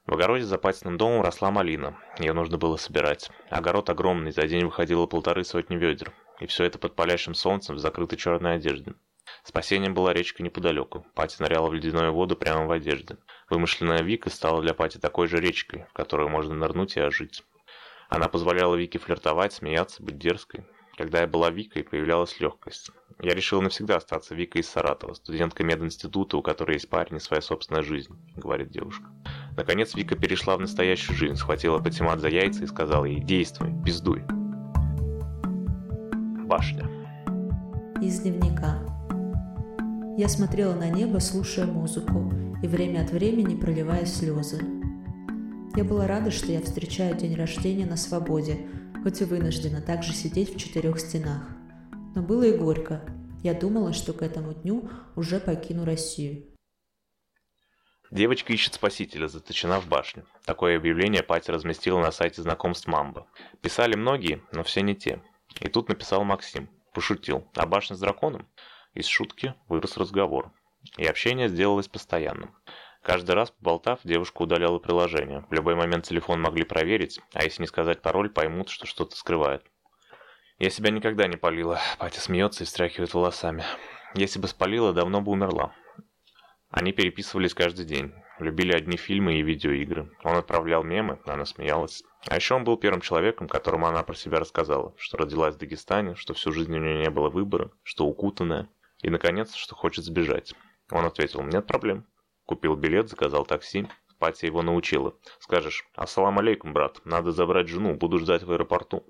В 0.05 0.13
огороде 0.13 0.43
за 0.43 0.57
Патиным 0.57 0.97
домом 0.97 1.21
росла 1.21 1.51
малина. 1.51 1.97
Ее 2.17 2.33
нужно 2.33 2.57
было 2.57 2.77
собирать. 2.77 3.29
Огород 3.49 3.89
огромный, 3.89 4.31
за 4.31 4.47
день 4.47 4.65
выходило 4.65 5.05
полторы 5.05 5.43
сотни 5.43 5.75
ведер. 5.75 6.13
И 6.39 6.47
все 6.47 6.63
это 6.65 6.79
под 6.79 6.95
палящим 6.95 7.33
солнцем 7.33 7.75
в 7.75 7.79
закрытой 7.79 8.17
черной 8.17 8.55
одежде. 8.55 8.93
Спасением 9.43 9.93
была 9.93 10.13
речка 10.13 10.43
неподалеку. 10.43 11.05
Пати 11.13 11.41
ныряла 11.41 11.69
в 11.69 11.73
ледяную 11.73 12.13
воду 12.13 12.35
прямо 12.35 12.65
в 12.65 12.71
одежде. 12.71 13.17
Вымышленная 13.49 14.01
Вика 14.01 14.29
стала 14.29 14.61
для 14.61 14.73
Пати 14.73 14.97
такой 14.97 15.27
же 15.27 15.37
речкой, 15.37 15.85
в 15.89 15.93
которую 15.93 16.29
можно 16.29 16.55
нырнуть 16.55 16.97
и 16.97 17.01
ожить. 17.01 17.43
Она 18.09 18.27
позволяла 18.27 18.75
Вике 18.75 18.97
флиртовать, 18.97 19.53
смеяться, 19.53 20.01
быть 20.01 20.17
дерзкой. 20.17 20.65
Когда 20.97 21.21
я 21.21 21.27
была 21.27 21.51
Викой, 21.51 21.83
появлялась 21.83 22.39
легкость. 22.39 22.91
Я 23.21 23.35
решила 23.35 23.61
навсегда 23.61 23.97
остаться 23.97 24.33
Викой 24.33 24.61
из 24.61 24.69
Саратова, 24.69 25.13
студенткой 25.13 25.65
мединститута, 25.67 26.35
у 26.35 26.41
которой 26.41 26.73
есть 26.73 26.89
парень 26.89 27.17
и 27.17 27.19
своя 27.19 27.41
собственная 27.41 27.83
жизнь, 27.83 28.13
говорит 28.35 28.71
девушка. 28.71 29.05
Наконец 29.55 29.93
Вика 29.93 30.15
перешла 30.15 30.57
в 30.57 30.61
настоящую 30.61 31.15
жизнь, 31.15 31.35
схватила 31.35 31.77
Патимат 31.77 32.19
за 32.19 32.29
яйца 32.29 32.63
и 32.63 32.67
сказала 32.67 33.05
ей 33.05 33.21
«Действуй, 33.21 33.69
пиздуй». 33.85 34.23
Башня. 36.47 36.89
Из 38.01 38.21
дневника. 38.21 38.79
Я 40.17 40.27
смотрела 40.27 40.73
на 40.73 40.89
небо, 40.89 41.19
слушая 41.19 41.67
музыку, 41.67 42.33
и 42.63 42.67
время 42.67 43.03
от 43.03 43.11
времени 43.11 43.55
проливая 43.55 44.05
слезы. 44.05 44.78
Я 45.79 45.85
была 45.85 46.07
рада, 46.07 46.29
что 46.29 46.51
я 46.51 46.61
встречаю 46.61 47.15
день 47.15 47.35
рождения 47.35 47.85
на 47.85 47.95
свободе, 47.95 48.67
хоть 49.01 49.21
и 49.21 49.23
вынуждена 49.23 49.81
также 49.81 50.11
сидеть 50.11 50.53
в 50.53 50.59
четырех 50.59 50.99
стенах. 50.99 51.47
Но 52.15 52.21
было 52.21 52.43
и 52.43 52.57
горько. 52.57 53.01
Я 53.43 53.53
думала, 53.53 53.93
что 53.93 54.11
к 54.11 54.21
этому 54.21 54.53
дню 54.53 54.89
уже 55.15 55.39
покину 55.39 55.85
Россию. 55.85 56.43
Девочка 58.11 58.51
ищет 58.51 58.73
спасителя, 58.73 59.29
заточена 59.29 59.79
в 59.79 59.87
башню. 59.87 60.25
Такое 60.43 60.75
объявление 60.75 61.23
Пати 61.23 61.49
разместила 61.49 62.01
на 62.01 62.11
сайте 62.11 62.41
знакомств 62.41 62.85
Мамба. 62.87 63.25
Писали 63.61 63.95
многие, 63.95 64.43
но 64.51 64.63
все 64.63 64.81
не 64.81 64.95
те. 64.95 65.21
И 65.61 65.69
тут 65.69 65.87
написал 65.87 66.25
Максим. 66.25 66.69
Пошутил. 66.93 67.47
А 67.55 67.65
башня 67.65 67.95
с 67.95 68.01
драконом? 68.01 68.49
Из 68.95 69.05
шутки 69.05 69.53
вырос 69.69 69.95
разговор. 69.95 70.51
И 70.97 71.05
общение 71.05 71.47
сделалось 71.47 71.87
постоянным. 71.87 72.53
Каждый 73.01 73.31
раз, 73.31 73.51
поболтав, 73.51 73.99
девушка 74.03 74.41
удаляла 74.41 74.77
приложение. 74.79 75.45
В 75.49 75.53
любой 75.53 75.75
момент 75.75 76.05
телефон 76.05 76.41
могли 76.41 76.63
проверить, 76.63 77.19
а 77.33 77.43
если 77.43 77.63
не 77.63 77.67
сказать 77.67 78.01
пароль, 78.01 78.29
поймут, 78.29 78.69
что 78.69 78.85
что-то 78.85 79.15
скрывает. 79.15 79.63
Я 80.59 80.69
себя 80.69 80.91
никогда 80.91 81.27
не 81.27 81.37
полила. 81.37 81.79
Патя 81.97 82.19
смеется 82.19 82.63
и 82.63 82.67
встряхивает 82.67 83.13
волосами. 83.13 83.63
Если 84.15 84.39
бы 84.39 84.47
спалила, 84.47 84.91
давно 84.91 85.21
бы 85.21 85.31
умерла. 85.31 85.73
Они 86.69 86.91
переписывались 86.91 87.53
каждый 87.53 87.85
день. 87.85 88.13
Любили 88.39 88.73
одни 88.73 88.97
фильмы 88.97 89.35
и 89.35 89.41
видеоигры. 89.41 90.11
Он 90.23 90.35
отправлял 90.35 90.83
мемы, 90.83 91.19
она 91.25 91.45
смеялась. 91.45 92.03
А 92.27 92.35
еще 92.35 92.55
он 92.55 92.63
был 92.63 92.77
первым 92.77 93.01
человеком, 93.01 93.47
которому 93.47 93.87
она 93.87 94.03
про 94.03 94.13
себя 94.13 94.39
рассказала, 94.39 94.93
что 94.97 95.17
родилась 95.17 95.55
в 95.55 95.57
Дагестане, 95.57 96.15
что 96.15 96.33
всю 96.33 96.51
жизнь 96.51 96.75
у 96.75 96.79
нее 96.79 96.97
не 96.99 97.09
было 97.09 97.29
выбора, 97.29 97.71
что 97.83 98.05
укутанная, 98.05 98.69
и, 99.01 99.09
наконец, 99.09 99.55
что 99.55 99.75
хочет 99.75 100.03
сбежать. 100.03 100.53
Он 100.91 101.05
ответил, 101.05 101.41
нет 101.43 101.65
проблем. 101.65 102.05
Купил 102.49 102.75
билет, 102.75 103.09
заказал 103.09 103.45
такси. 103.45 103.85
Патя 104.17 104.47
его 104.47 104.63
научила. 104.63 105.13
Скажешь, 105.37 105.87
ассалам 105.93 106.39
алейкум, 106.39 106.73
брат, 106.73 106.99
надо 107.05 107.31
забрать 107.31 107.67
жену, 107.67 107.93
буду 107.93 108.17
ждать 108.17 108.41
в 108.41 108.51
аэропорту. 108.51 109.05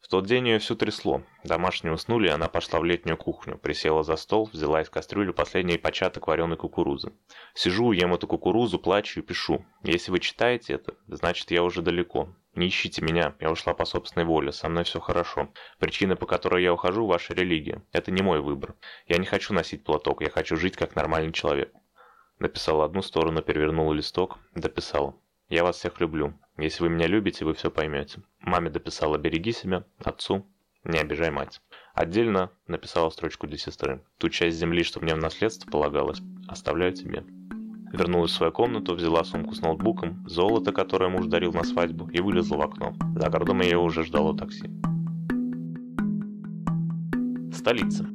В 0.00 0.08
тот 0.08 0.26
день 0.26 0.48
ее 0.48 0.58
все 0.58 0.74
трясло. 0.74 1.22
Домашние 1.44 1.94
уснули, 1.94 2.26
и 2.26 2.32
она 2.32 2.48
пошла 2.48 2.80
в 2.80 2.84
летнюю 2.84 3.16
кухню, 3.16 3.56
присела 3.56 4.02
за 4.02 4.16
стол, 4.16 4.50
взяла 4.52 4.82
из 4.82 4.90
кастрюли 4.90 5.30
последний 5.30 5.78
початок 5.78 6.26
вареной 6.26 6.56
кукурузы. 6.56 7.12
Сижу, 7.54 7.92
ем 7.92 8.14
эту 8.14 8.26
кукурузу, 8.26 8.80
плачу 8.80 9.20
и 9.20 9.22
пишу. 9.22 9.64
Если 9.84 10.10
вы 10.10 10.18
читаете 10.18 10.72
это, 10.72 10.96
значит 11.06 11.52
я 11.52 11.62
уже 11.62 11.82
далеко. 11.82 12.34
Не 12.56 12.66
ищите 12.66 13.00
меня, 13.00 13.36
я 13.38 13.52
ушла 13.52 13.74
по 13.74 13.84
собственной 13.84 14.26
воле, 14.26 14.50
со 14.50 14.68
мной 14.68 14.82
все 14.82 14.98
хорошо. 14.98 15.52
Причина, 15.78 16.16
по 16.16 16.26
которой 16.26 16.64
я 16.64 16.74
ухожу, 16.74 17.06
ваша 17.06 17.32
религия. 17.32 17.84
Это 17.92 18.10
не 18.10 18.22
мой 18.22 18.40
выбор. 18.40 18.74
Я 19.06 19.18
не 19.18 19.26
хочу 19.26 19.54
носить 19.54 19.84
платок, 19.84 20.20
я 20.20 20.30
хочу 20.30 20.56
жить 20.56 20.76
как 20.76 20.96
нормальный 20.96 21.32
человек. 21.32 21.72
Написала 22.40 22.86
одну 22.86 23.02
сторону, 23.02 23.42
перевернула 23.42 23.92
листок, 23.92 24.38
дописала. 24.54 25.14
«Я 25.50 25.62
вас 25.62 25.76
всех 25.76 26.00
люблю. 26.00 26.32
Если 26.56 26.82
вы 26.82 26.88
меня 26.88 27.06
любите, 27.06 27.44
вы 27.44 27.52
все 27.52 27.70
поймете». 27.70 28.22
Маме 28.40 28.70
дописала 28.70 29.18
«Береги 29.18 29.52
себя», 29.52 29.84
отцу 30.02 30.46
«Не 30.82 30.98
обижай 30.98 31.30
мать». 31.30 31.60
Отдельно 31.92 32.50
написала 32.66 33.10
строчку 33.10 33.46
для 33.46 33.58
сестры. 33.58 34.02
«Ту 34.16 34.30
часть 34.30 34.56
земли, 34.56 34.84
что 34.84 35.00
мне 35.00 35.14
в 35.14 35.18
наследство 35.18 35.70
полагалось, 35.70 36.22
оставляю 36.48 36.94
тебе». 36.94 37.24
Вернулась 37.92 38.30
в 38.30 38.36
свою 38.36 38.52
комнату, 38.52 38.94
взяла 38.94 39.22
сумку 39.24 39.54
с 39.54 39.60
ноутбуком, 39.60 40.26
золото, 40.26 40.72
которое 40.72 41.10
муж 41.10 41.26
дарил 41.26 41.52
на 41.52 41.64
свадьбу, 41.64 42.08
и 42.08 42.20
вылезла 42.20 42.56
в 42.56 42.62
окно. 42.62 42.94
За 43.16 43.28
городом 43.28 43.60
ее 43.60 43.76
уже 43.76 44.02
ждало 44.02 44.34
такси. 44.34 44.70
Столица. 47.52 48.06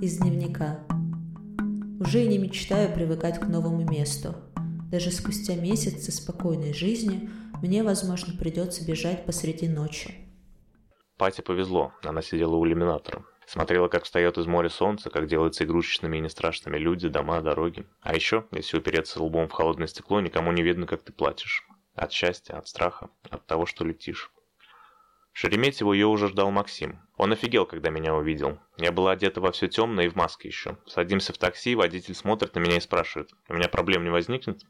Из 0.00 0.18
дневника. 0.18 0.78
Уже 2.02 2.24
и 2.24 2.26
не 2.26 2.38
мечтаю 2.38 2.92
привыкать 2.92 3.38
к 3.38 3.46
новому 3.46 3.88
месту. 3.88 4.34
Даже 4.90 5.12
спустя 5.12 5.54
месяцы 5.54 6.10
спокойной 6.10 6.74
жизни 6.74 7.30
мне, 7.62 7.84
возможно, 7.84 8.36
придется 8.36 8.84
бежать 8.84 9.24
посреди 9.24 9.68
ночи. 9.68 10.12
Пате 11.16 11.42
повезло, 11.42 11.92
она 12.02 12.20
сидела 12.20 12.56
у 12.56 12.66
иллюминатора. 12.66 13.24
Смотрела, 13.46 13.86
как 13.86 14.02
встает 14.02 14.36
из 14.36 14.46
моря 14.46 14.68
солнце, 14.68 15.10
как 15.10 15.28
делаются 15.28 15.62
игрушечными 15.62 16.16
и 16.16 16.20
не 16.20 16.28
страшными 16.28 16.76
люди, 16.76 17.08
дома, 17.08 17.40
дороги. 17.40 17.86
А 18.00 18.16
еще, 18.16 18.46
если 18.50 18.78
упереться 18.78 19.22
лбом 19.22 19.48
в 19.48 19.52
холодное 19.52 19.86
стекло, 19.86 20.20
никому 20.20 20.50
не 20.50 20.62
видно, 20.62 20.88
как 20.88 21.04
ты 21.04 21.12
плачешь. 21.12 21.64
От 21.94 22.10
счастья, 22.10 22.54
от 22.54 22.66
страха, 22.66 23.10
от 23.30 23.46
того, 23.46 23.64
что 23.64 23.84
летишь. 23.84 24.32
В 25.32 25.38
Шереметьево 25.38 25.94
ее 25.94 26.06
уже 26.06 26.28
ждал 26.28 26.50
Максим. 26.50 27.00
Он 27.16 27.32
офигел, 27.32 27.64
когда 27.64 27.90
меня 27.90 28.14
увидел. 28.14 28.58
Я 28.76 28.92
была 28.92 29.12
одета 29.12 29.40
во 29.40 29.50
все 29.50 29.66
темное 29.66 30.04
и 30.04 30.08
в 30.08 30.14
маске 30.14 30.48
еще. 30.48 30.76
Садимся 30.86 31.32
в 31.32 31.38
такси, 31.38 31.74
водитель 31.74 32.14
смотрит 32.14 32.54
на 32.54 32.60
меня 32.60 32.76
и 32.76 32.80
спрашивает, 32.80 33.30
у 33.48 33.54
меня 33.54 33.68
проблем 33.68 34.04
не 34.04 34.10
возникнет? 34.10 34.62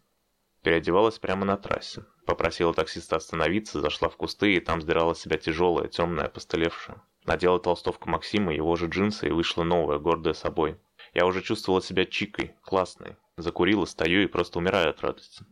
Переодевалась 0.63 1.19
прямо 1.19 1.45
на 1.45 1.57
трассе. 1.57 2.05
Попросила 2.25 2.73
таксиста 2.73 3.17
остановиться, 3.17 3.81
зашла 3.81 4.09
в 4.09 4.17
кусты 4.17 4.55
и 4.55 4.61
там 4.61 4.81
сдирала 4.81 5.17
себя 5.17 5.37
тяжелая, 5.37 5.89
темная, 5.89 6.29
постылевшая. 6.29 7.03
Надела 7.25 7.59
толстовку 7.59 8.09
Максима, 8.09 8.55
его 8.55 8.77
же 8.77 8.87
джинсы 8.87 9.27
и 9.27 9.33
вышла 9.33 9.65
новая, 9.65 9.99
гордая 9.99 10.35
собой. 10.35 10.79
Я 11.15 11.27
уже 11.27 11.43
чувствовала 11.43 11.83
себя 11.83 12.05
чикой, 12.05 12.55
классной. 12.63 13.17
Закурила, 13.37 13.85
стою 13.87 14.23
и 14.23 14.27
просто 14.27 14.61
умираю 14.61 14.91
от 14.91 15.01
радости. 15.01 15.45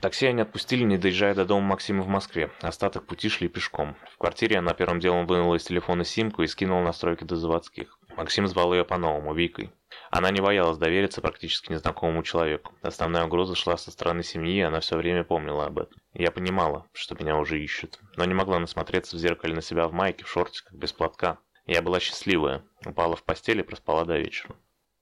Такси 0.00 0.26
они 0.26 0.42
отпустили, 0.42 0.84
не 0.84 0.96
доезжая 0.96 1.34
до 1.34 1.44
дома 1.44 1.66
Максима 1.66 2.02
в 2.02 2.08
Москве. 2.08 2.52
Остаток 2.60 3.04
пути 3.06 3.28
шли 3.28 3.48
пешком. 3.48 3.96
В 4.14 4.18
квартире 4.18 4.58
она 4.58 4.72
первым 4.72 5.00
делом 5.00 5.26
вынула 5.26 5.56
из 5.56 5.64
телефона 5.64 6.04
симку 6.04 6.42
и 6.42 6.46
скинула 6.46 6.84
настройки 6.84 7.24
до 7.24 7.34
заводских. 7.34 7.98
Максим 8.16 8.46
звал 8.46 8.72
ее 8.72 8.84
по-новому, 8.84 9.34
Викой. 9.34 9.72
Она 10.10 10.30
не 10.30 10.40
боялась 10.40 10.78
довериться 10.78 11.20
практически 11.20 11.72
незнакомому 11.72 12.22
человеку. 12.22 12.74
Основная 12.80 13.24
угроза 13.24 13.56
шла 13.56 13.76
со 13.76 13.90
стороны 13.90 14.22
семьи, 14.22 14.58
и 14.58 14.62
она 14.62 14.78
все 14.78 14.96
время 14.96 15.24
помнила 15.24 15.66
об 15.66 15.78
этом. 15.80 16.00
Я 16.14 16.30
понимала, 16.30 16.86
что 16.92 17.16
меня 17.16 17.36
уже 17.36 17.60
ищут, 17.60 17.98
но 18.16 18.24
не 18.24 18.34
могла 18.34 18.60
насмотреться 18.60 19.16
в 19.16 19.18
зеркале 19.18 19.54
на 19.54 19.62
себя 19.62 19.88
в 19.88 19.92
майке, 19.92 20.24
в 20.24 20.28
шортиках, 20.28 20.72
без 20.72 20.92
платка. 20.92 21.38
Я 21.66 21.82
была 21.82 21.98
счастливая, 21.98 22.62
упала 22.86 23.16
в 23.16 23.24
постель 23.24 23.58
и 23.60 23.64
проспала 23.64 24.04
до 24.04 24.16
вечера. 24.16 24.54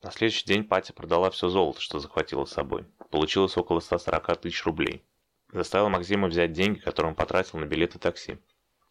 На 0.06 0.12
следующий 0.12 0.46
день 0.46 0.62
Патя 0.62 0.92
продала 0.92 1.30
все 1.30 1.48
золото, 1.48 1.80
что 1.80 1.98
захватила 1.98 2.44
с 2.44 2.52
собой. 2.52 2.84
Получилось 3.10 3.56
около 3.56 3.80
140 3.80 4.36
тысяч 4.40 4.64
рублей. 4.64 5.02
Заставил 5.52 5.88
Максима 5.88 6.28
взять 6.28 6.52
деньги, 6.52 6.78
которые 6.78 7.10
он 7.10 7.16
потратил 7.16 7.58
на 7.58 7.64
билеты 7.64 7.98
такси. 7.98 8.38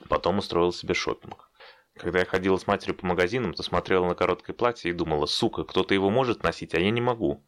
Потом 0.10 0.40
устроил 0.40 0.74
себе 0.74 0.94
шопинг. 0.94 1.50
Когда 1.96 2.20
я 2.20 2.26
ходила 2.26 2.58
с 2.58 2.68
матерью 2.68 2.98
по 2.98 3.06
магазинам, 3.06 3.54
то 3.54 3.64
смотрела 3.64 4.06
на 4.06 4.14
короткое 4.14 4.52
платье 4.52 4.92
и 4.92 4.94
думала, 4.94 5.26
сука, 5.26 5.64
кто-то 5.64 5.94
его 5.94 6.10
может 6.10 6.44
носить, 6.44 6.76
а 6.76 6.82
я 6.82 6.92
не 6.92 7.00
могу. 7.00 7.46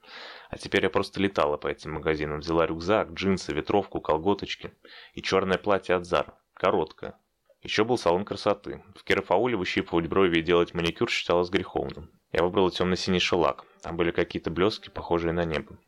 А 0.50 0.57
теперь 0.57 0.83
я 0.83 0.89
просто 0.89 1.19
летала 1.19 1.57
по 1.57 1.67
этим 1.67 1.91
магазинам, 1.91 2.39
взяла 2.39 2.67
рюкзак, 2.67 3.09
джинсы, 3.12 3.51
ветровку, 3.51 4.00
колготочки 4.00 4.71
и 5.12 5.21
черное 5.21 5.57
платье 5.57 5.95
от 5.95 6.05
Зар, 6.05 6.33
короткое. 6.53 7.19
Еще 7.63 7.83
был 7.83 7.97
салон 7.97 8.24
красоты. 8.24 8.81
В 8.95 9.03
Керафауле 9.03 9.57
выщипывать 9.57 10.07
брови 10.07 10.39
и 10.39 10.41
делать 10.41 10.74
маникюр 10.74 11.09
считалось 11.09 11.50
греховным. 11.50 12.09
Я 12.38 12.44
выбрала 12.44 12.70
темно-синий 12.70 13.20
шелак. 13.20 13.65
Там 13.82 13.98
были 13.98 14.12
какие-то 14.12 14.51
блески, 14.51 14.91
похожие 14.91 15.34
на 15.34 15.44
небо. 15.44 15.79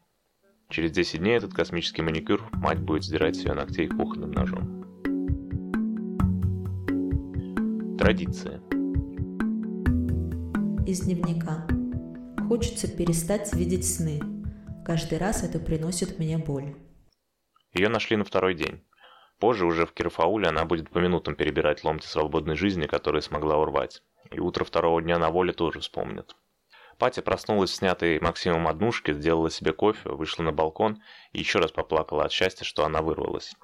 Через 0.70 0.90
10 0.90 1.20
дней 1.20 1.38
этот 1.38 1.54
космический 1.54 2.02
маникюр 2.02 2.42
мать 2.54 2.80
будет 2.80 3.04
сдирать 3.04 3.36
с 3.36 3.42
ее 3.42 3.54
ногтей 3.54 3.88
кухонным 3.88 4.32
ножом. 4.32 4.84
Традиция. 8.00 8.62
Из 10.88 11.02
дневника. 11.02 11.68
Хочется 12.48 12.88
перестать 12.88 13.54
видеть 13.54 13.88
сны. 13.88 14.20
Каждый 14.84 15.20
раз 15.20 15.44
это 15.44 15.60
приносит 15.60 16.18
мне 16.18 16.40
боль. 16.40 16.74
Ее 17.74 17.90
нашли 17.90 18.18
на 18.18 18.24
второй 18.24 18.56
день. 18.56 18.84
Позже, 19.38 19.68
уже 19.68 19.86
в 19.86 19.94
Кирфауле, 19.94 20.48
она 20.48 20.66
будет 20.66 20.90
по 20.90 20.98
минутам 20.98 21.36
перебирать 21.36 21.84
ломти 21.84 22.08
свободной 22.08 22.56
жизни, 22.56 22.88
которые 22.88 23.22
смогла 23.22 23.56
урвать. 23.60 24.02
И 24.32 24.40
утро 24.40 24.64
второго 24.64 25.00
дня 25.00 25.20
на 25.20 25.30
воле 25.30 25.54
тоже 25.54 25.80
вспомнит. 25.80 26.36
Патя 27.00 27.22
проснулась 27.22 27.74
снятой 27.74 28.20
Максимом 28.20 28.68
однушке, 28.68 29.14
сделала 29.14 29.50
себе 29.50 29.72
кофе, 29.72 30.10
вышла 30.10 30.44
на 30.44 30.52
балкон 30.52 31.02
и 31.32 31.40
еще 31.40 31.60
раз 31.60 31.72
поплакала 31.72 32.26
от 32.26 32.34
счастья, 32.34 32.66
что 32.66 32.84
она 32.84 33.02
вырвалась. 33.02 33.56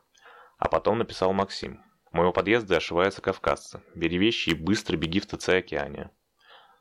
А 0.57 0.69
потом 0.69 0.99
написал 0.99 1.33
Максим. 1.33 1.83
У 2.13 2.17
моего 2.17 2.31
подъезда 2.31 2.77
ошиваются 2.77 3.21
кавказцы. 3.21 3.81
Бери 3.93 4.17
вещи 4.17 4.51
и 4.51 4.53
быстро 4.53 4.95
беги 4.95 5.19
в 5.19 5.25
ТЦ 5.27 5.49
«Океания». 5.49 6.11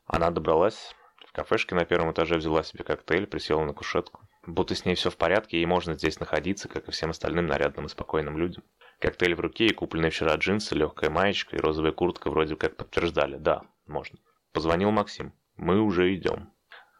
Она 0.07 0.31
добралась. 0.31 0.95
В 1.27 1.33
кафешке 1.33 1.75
на 1.75 1.83
первом 1.83 2.13
этаже 2.13 2.37
взяла 2.37 2.63
себе 2.63 2.85
коктейль, 2.85 3.27
присела 3.27 3.65
на 3.65 3.73
кушетку. 3.73 4.21
Будто 4.47 4.75
с 4.75 4.85
ней 4.85 4.95
все 4.95 5.09
в 5.09 5.17
порядке, 5.17 5.57
и 5.57 5.65
можно 5.65 5.95
здесь 5.95 6.21
находиться, 6.21 6.69
как 6.69 6.87
и 6.87 6.91
всем 6.91 7.09
остальным 7.09 7.47
нарядным 7.47 7.87
и 7.87 7.89
спокойным 7.89 8.37
людям. 8.37 8.63
Коктейль 8.99 9.35
в 9.35 9.41
руке 9.41 9.65
и 9.65 9.73
купленные 9.73 10.09
вчера 10.09 10.35
джинсы, 10.35 10.73
легкая 10.73 11.09
маечка 11.09 11.57
и 11.57 11.59
розовая 11.59 11.91
куртка 11.91 12.29
вроде 12.29 12.55
как 12.55 12.77
подтверждали. 12.77 13.35
Да, 13.35 13.63
можно. 13.87 14.19
Позвонил 14.53 14.91
Максим. 14.91 15.33
Мы 15.57 15.79
уже 15.79 16.13
идем. 16.13 16.51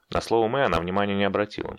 На 0.10 0.22
слово 0.22 0.48
«мы» 0.48 0.64
она 0.64 0.80
внимания 0.80 1.16
не 1.16 1.26
обратила. 1.26 1.78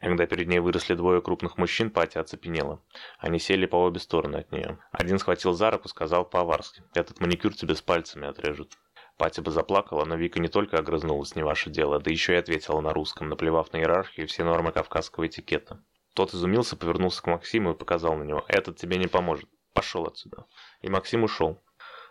Когда 0.00 0.26
перед 0.26 0.46
ней 0.46 0.60
выросли 0.60 0.94
двое 0.94 1.20
крупных 1.20 1.56
мужчин, 1.58 1.90
Патя 1.90 2.20
оцепенела. 2.20 2.80
Они 3.18 3.38
сели 3.38 3.66
по 3.66 3.76
обе 3.76 3.98
стороны 3.98 4.36
от 4.36 4.52
нее. 4.52 4.78
Один 4.92 5.18
схватил 5.18 5.52
за 5.52 5.70
руку, 5.70 5.88
сказал 5.88 6.24
по-аварски. 6.24 6.82
«Этот 6.94 7.20
маникюр 7.20 7.54
тебе 7.54 7.74
с 7.74 7.82
пальцами 7.82 8.28
отрежут». 8.28 8.78
Патя 9.16 9.40
бы 9.40 9.50
заплакала, 9.50 10.04
но 10.04 10.14
Вика 10.14 10.38
не 10.38 10.48
только 10.48 10.78
огрызнулась, 10.78 11.34
не 11.34 11.42
ваше 11.42 11.70
дело, 11.70 11.98
да 11.98 12.10
еще 12.10 12.34
и 12.34 12.36
ответила 12.36 12.80
на 12.80 12.92
русском, 12.92 13.28
наплевав 13.28 13.72
на 13.72 13.78
иерархию 13.78 14.26
и 14.26 14.28
все 14.28 14.44
нормы 14.44 14.72
кавказского 14.72 15.26
этикета. 15.26 15.82
Тот 16.14 16.34
изумился, 16.34 16.76
повернулся 16.76 17.22
к 17.22 17.26
Максиму 17.26 17.72
и 17.72 17.76
показал 17.76 18.14
на 18.16 18.24
него. 18.24 18.44
«Этот 18.48 18.76
тебе 18.76 18.98
не 18.98 19.06
поможет. 19.06 19.48
Пошел 19.72 20.04
отсюда». 20.04 20.44
И 20.82 20.88
Максим 20.88 21.24
ушел. 21.24 21.62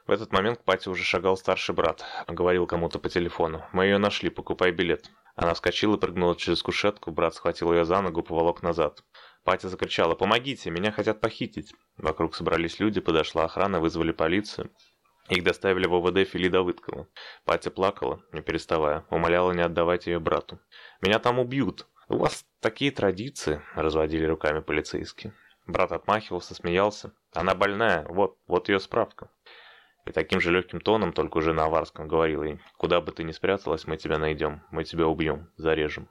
В 0.07 0.11
этот 0.11 0.31
момент 0.31 0.59
к 0.59 0.63
Пате 0.63 0.91
уже 0.91 1.03
шагал 1.03 1.35
старший 1.35 1.73
брат. 1.73 2.05
Говорил 2.27 2.67
кому-то 2.67 2.99
по 2.99 3.09
телефону. 3.09 3.65
«Мы 3.71 3.85
ее 3.85 3.97
нашли, 3.97 4.29
покупай 4.29 4.71
билет». 4.71 5.09
Она 5.35 5.55
вскочила, 5.55 5.97
прыгнула 5.97 6.35
через 6.35 6.61
кушетку, 6.61 7.11
брат 7.11 7.33
схватил 7.33 7.73
ее 7.73 7.85
за 7.85 7.99
ногу, 8.01 8.21
поволок 8.21 8.61
назад. 8.61 9.03
Патя 9.43 9.67
закричала 9.67 10.13
«Помогите, 10.13 10.69
меня 10.69 10.91
хотят 10.91 11.21
похитить!» 11.21 11.73
Вокруг 11.97 12.35
собрались 12.35 12.79
люди, 12.79 13.01
подошла 13.01 13.45
охрана, 13.45 13.79
вызвали 13.79 14.11
полицию. 14.11 14.71
Их 15.29 15.43
доставили 15.43 15.87
в 15.87 15.95
ОВД 15.95 16.29
Фили 16.29 16.49
Давыдкова. 16.49 17.07
Патя 17.43 17.71
плакала, 17.71 18.21
не 18.31 18.41
переставая, 18.41 19.05
умоляла 19.09 19.53
не 19.53 19.61
отдавать 19.61 20.05
ее 20.05 20.19
брату. 20.19 20.59
«Меня 21.01 21.17
там 21.17 21.39
убьют!» 21.39 21.87
«У 22.07 22.17
вас 22.17 22.45
такие 22.59 22.91
традиции!»– 22.91 23.59
разводили 23.75 24.25
руками 24.25 24.59
полицейские. 24.59 25.33
Брат 25.65 25.91
отмахивался, 25.91 26.53
смеялся. 26.53 27.11
«Она 27.33 27.55
больная, 27.55 28.05
вот, 28.07 28.37
вот 28.45 28.69
ее 28.69 28.79
справка». 28.79 29.31
И 30.05 30.11
таким 30.11 30.39
же 30.39 30.51
легким 30.51 30.79
тоном, 30.79 31.13
только 31.13 31.37
уже 31.37 31.53
на 31.53 31.65
аварском, 31.65 32.07
говорил 32.07 32.43
ей, 32.43 32.59
«Куда 32.77 33.01
бы 33.01 33.11
ты 33.11 33.23
ни 33.23 33.31
спряталась, 33.31 33.87
мы 33.87 33.97
тебя 33.97 34.19
найдем, 34.19 34.61
мы 34.71 34.83
тебя 34.83 35.07
убьем, 35.07 35.49
зарежем». 35.57 36.07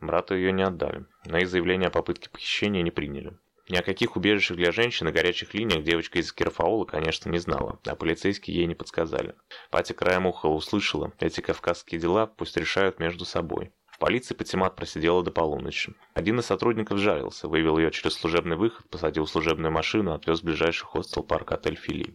Брату 0.00 0.34
ее 0.34 0.52
не 0.52 0.62
отдали, 0.62 1.04
но 1.26 1.38
их 1.38 1.48
заявление 1.48 1.88
о 1.88 1.90
попытке 1.90 2.30
похищения 2.30 2.82
не 2.82 2.90
приняли. 2.90 3.36
Ни 3.68 3.76
о 3.76 3.82
каких 3.82 4.16
убежищах 4.16 4.56
для 4.56 4.72
женщин 4.72 5.08
и 5.08 5.12
горячих 5.12 5.52
линиях 5.52 5.84
девочка 5.84 6.18
из 6.20 6.32
Кирфаула, 6.32 6.86
конечно, 6.86 7.28
не 7.28 7.38
знала, 7.38 7.78
а 7.86 7.96
полицейские 7.96 8.56
ей 8.56 8.66
не 8.66 8.74
подсказали. 8.74 9.34
Патя 9.70 9.92
краем 9.92 10.24
уха 10.26 10.46
услышала, 10.46 11.12
эти 11.20 11.42
кавказские 11.42 12.00
дела 12.00 12.26
пусть 12.26 12.56
решают 12.56 12.98
между 12.98 13.26
собой. 13.26 13.72
В 13.88 13.98
полиции 13.98 14.34
Патимат 14.34 14.74
просидела 14.76 15.22
до 15.22 15.32
полуночи. 15.32 15.92
Один 16.14 16.38
из 16.38 16.46
сотрудников 16.46 16.98
жарился, 16.98 17.48
вывел 17.48 17.76
ее 17.76 17.90
через 17.90 18.14
служебный 18.14 18.56
выход, 18.56 18.88
посадил 18.88 19.26
в 19.26 19.30
служебную 19.30 19.72
машину, 19.72 20.14
отвез 20.14 20.40
в 20.40 20.44
ближайший 20.44 20.84
хостел 20.86 21.22
парк 21.22 21.52
отель 21.52 21.76
Фили. 21.76 22.14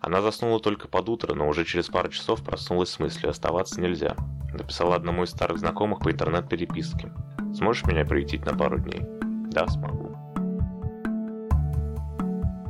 Она 0.00 0.22
заснула 0.22 0.60
только 0.60 0.88
под 0.88 1.08
утро, 1.08 1.34
но 1.34 1.48
уже 1.48 1.64
через 1.64 1.88
пару 1.88 2.08
часов 2.08 2.42
проснулась 2.42 2.90
с 2.90 2.98
мыслью 2.98 3.30
«оставаться 3.30 3.80
нельзя». 3.80 4.14
Написала 4.52 4.96
одному 4.96 5.24
из 5.24 5.30
старых 5.30 5.58
знакомых 5.58 6.00
по 6.00 6.10
интернет-переписке. 6.10 7.12
«Сможешь 7.54 7.84
меня 7.84 8.04
приютить 8.04 8.44
на 8.46 8.56
пару 8.56 8.78
дней?» 8.78 9.02
«Да, 9.50 9.66
смогу». 9.66 10.16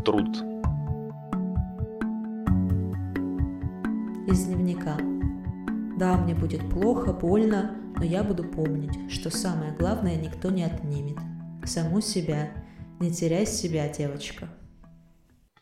Труд. 0.04 0.38
Из 4.26 4.46
дневника. 4.46 4.96
Да, 5.98 6.16
мне 6.16 6.34
будет 6.34 6.68
плохо, 6.70 7.12
больно, 7.12 7.72
но 7.96 8.04
я 8.04 8.22
буду 8.22 8.44
помнить, 8.44 9.12
что 9.12 9.28
самое 9.30 9.72
главное 9.72 10.16
никто 10.16 10.50
не 10.50 10.62
отнимет. 10.62 11.18
Саму 11.64 12.00
себя. 12.00 12.48
Не 13.00 13.10
теряй 13.10 13.46
себя, 13.46 13.88
девочка. 13.88 14.48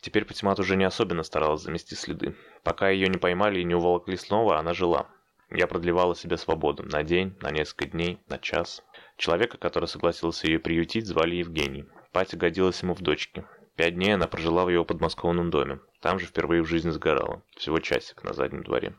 Теперь 0.07 0.25
Патимат 0.25 0.61
уже 0.61 0.77
не 0.77 0.85
особенно 0.85 1.25
старалась 1.25 1.63
замести 1.63 1.97
следы. 1.97 2.37
Пока 2.63 2.91
ее 2.91 3.09
не 3.09 3.19
поймали 3.19 3.59
и 3.59 3.65
не 3.65 3.75
уволокли 3.75 4.15
снова, 4.15 4.57
она 4.57 4.73
жила. 4.73 5.09
Я 5.51 5.67
продлевала 5.67 6.15
себе 6.15 6.37
свободу. 6.37 6.85
На 6.85 7.03
день, 7.03 7.37
на 7.41 7.51
несколько 7.51 7.87
дней, 7.87 8.21
на 8.29 8.39
час. 8.39 8.85
Человека, 9.17 9.59
который 9.59 9.87
согласился 9.87 10.47
ее 10.47 10.61
приютить, 10.61 11.09
звали 11.09 11.35
Евгений. 11.35 11.87
Патя 12.13 12.37
годилась 12.37 12.81
ему 12.85 12.95
в 12.95 13.01
дочке. 13.01 13.47
Пять 13.75 13.97
дней 13.97 14.15
она 14.15 14.29
прожила 14.29 14.65
в 14.65 14.69
его 14.69 14.85
подмосковном 14.85 15.51
доме. 15.51 15.81
Там 16.01 16.21
же 16.21 16.27
впервые 16.27 16.63
в 16.63 16.69
жизни 16.69 16.91
сгорала. 16.91 17.43
Всего 17.57 17.81
часик 17.81 18.23
на 18.23 18.33
заднем 18.33 18.63
дворе. 18.63 18.95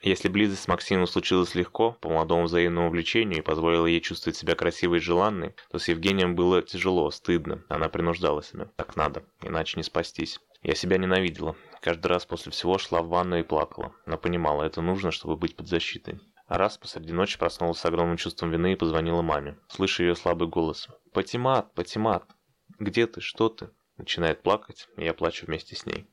Если 0.00 0.28
близость 0.28 0.62
с 0.62 0.68
Максимом 0.68 1.08
случилась 1.08 1.56
легко, 1.56 1.96
по 2.00 2.08
молодому 2.08 2.44
взаимному 2.44 2.88
влечению 2.88 3.40
и 3.40 3.42
позволила 3.42 3.86
ей 3.86 4.00
чувствовать 4.00 4.36
себя 4.36 4.54
красивой 4.54 4.98
и 4.98 5.00
желанной, 5.00 5.56
то 5.72 5.80
с 5.80 5.88
Евгением 5.88 6.36
было 6.36 6.62
тяжело, 6.62 7.10
стыдно. 7.10 7.64
Она 7.68 7.88
принуждала 7.88 8.44
себя. 8.44 8.68
Так 8.76 8.94
надо, 8.94 9.24
иначе 9.42 9.76
не 9.76 9.82
спастись. 9.82 10.40
Я 10.62 10.74
себя 10.76 10.96
ненавидела. 10.96 11.56
Каждый 11.80 12.06
раз 12.06 12.24
после 12.24 12.52
всего 12.52 12.78
шла 12.78 13.02
в 13.02 13.08
ванну 13.08 13.36
и 13.36 13.42
плакала. 13.42 13.94
Но 14.06 14.16
понимала, 14.16 14.62
это 14.62 14.80
нужно, 14.80 15.10
чтобы 15.10 15.36
быть 15.36 15.56
под 15.56 15.66
защитой. 15.66 16.20
А 16.46 16.56
раз 16.56 16.78
посреди 16.78 17.12
ночи 17.12 17.38
проснулась 17.38 17.78
с 17.78 17.84
огромным 17.84 18.16
чувством 18.16 18.50
вины 18.50 18.72
и 18.72 18.76
позвонила 18.76 19.22
маме. 19.22 19.58
Слышу 19.68 20.04
ее 20.04 20.14
слабый 20.14 20.48
голос. 20.48 20.88
«Патимат, 21.12 21.74
Патимат! 21.74 22.24
Где 22.78 23.06
ты? 23.06 23.20
Что 23.20 23.48
ты?» 23.48 23.70
Начинает 23.96 24.42
плакать, 24.42 24.88
и 24.96 25.04
я 25.04 25.14
плачу 25.14 25.46
вместе 25.46 25.74
с 25.74 25.84
ней. 25.84 26.06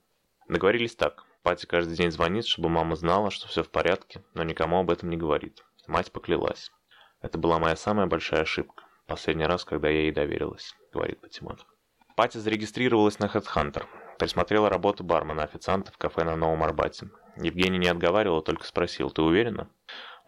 Договорились 0.47 0.95
так. 0.95 1.25
Пати 1.43 1.65
каждый 1.65 1.95
день 1.95 2.12
звонит, 2.12 2.45
чтобы 2.45 2.69
мама 2.69 2.95
знала, 2.95 3.31
что 3.31 3.47
все 3.47 3.63
в 3.63 3.69
порядке, 3.69 4.23
но 4.33 4.43
никому 4.43 4.79
об 4.79 4.89
этом 4.89 5.09
не 5.09 5.17
говорит. 5.17 5.63
Мать 5.88 6.12
поклялась. 6.12 6.71
Это 7.21 7.38
была 7.38 7.59
моя 7.59 7.75
самая 7.75 8.07
большая 8.07 8.41
ошибка. 8.41 8.83
Последний 9.07 9.45
раз, 9.45 9.63
когда 9.63 9.89
я 9.89 10.01
ей 10.01 10.12
доверилась, 10.12 10.73
говорит 10.93 11.21
Патимат. 11.21 11.65
Пати 12.15 12.38
зарегистрировалась 12.38 13.19
на 13.19 13.25
HeadHunter. 13.25 13.85
Присмотрела 14.19 14.69
работу 14.69 15.05
бармена, 15.05 15.43
официанта 15.43 15.93
в 15.93 15.97
кафе 15.97 16.25
на 16.25 16.36
Новом 16.36 16.62
Арбате. 16.62 17.08
Евгений 17.38 17.77
не 17.77 17.88
отговаривал, 17.88 18.41
только 18.41 18.65
спросил, 18.65 19.10
ты 19.12 19.21
уверена? 19.21 19.69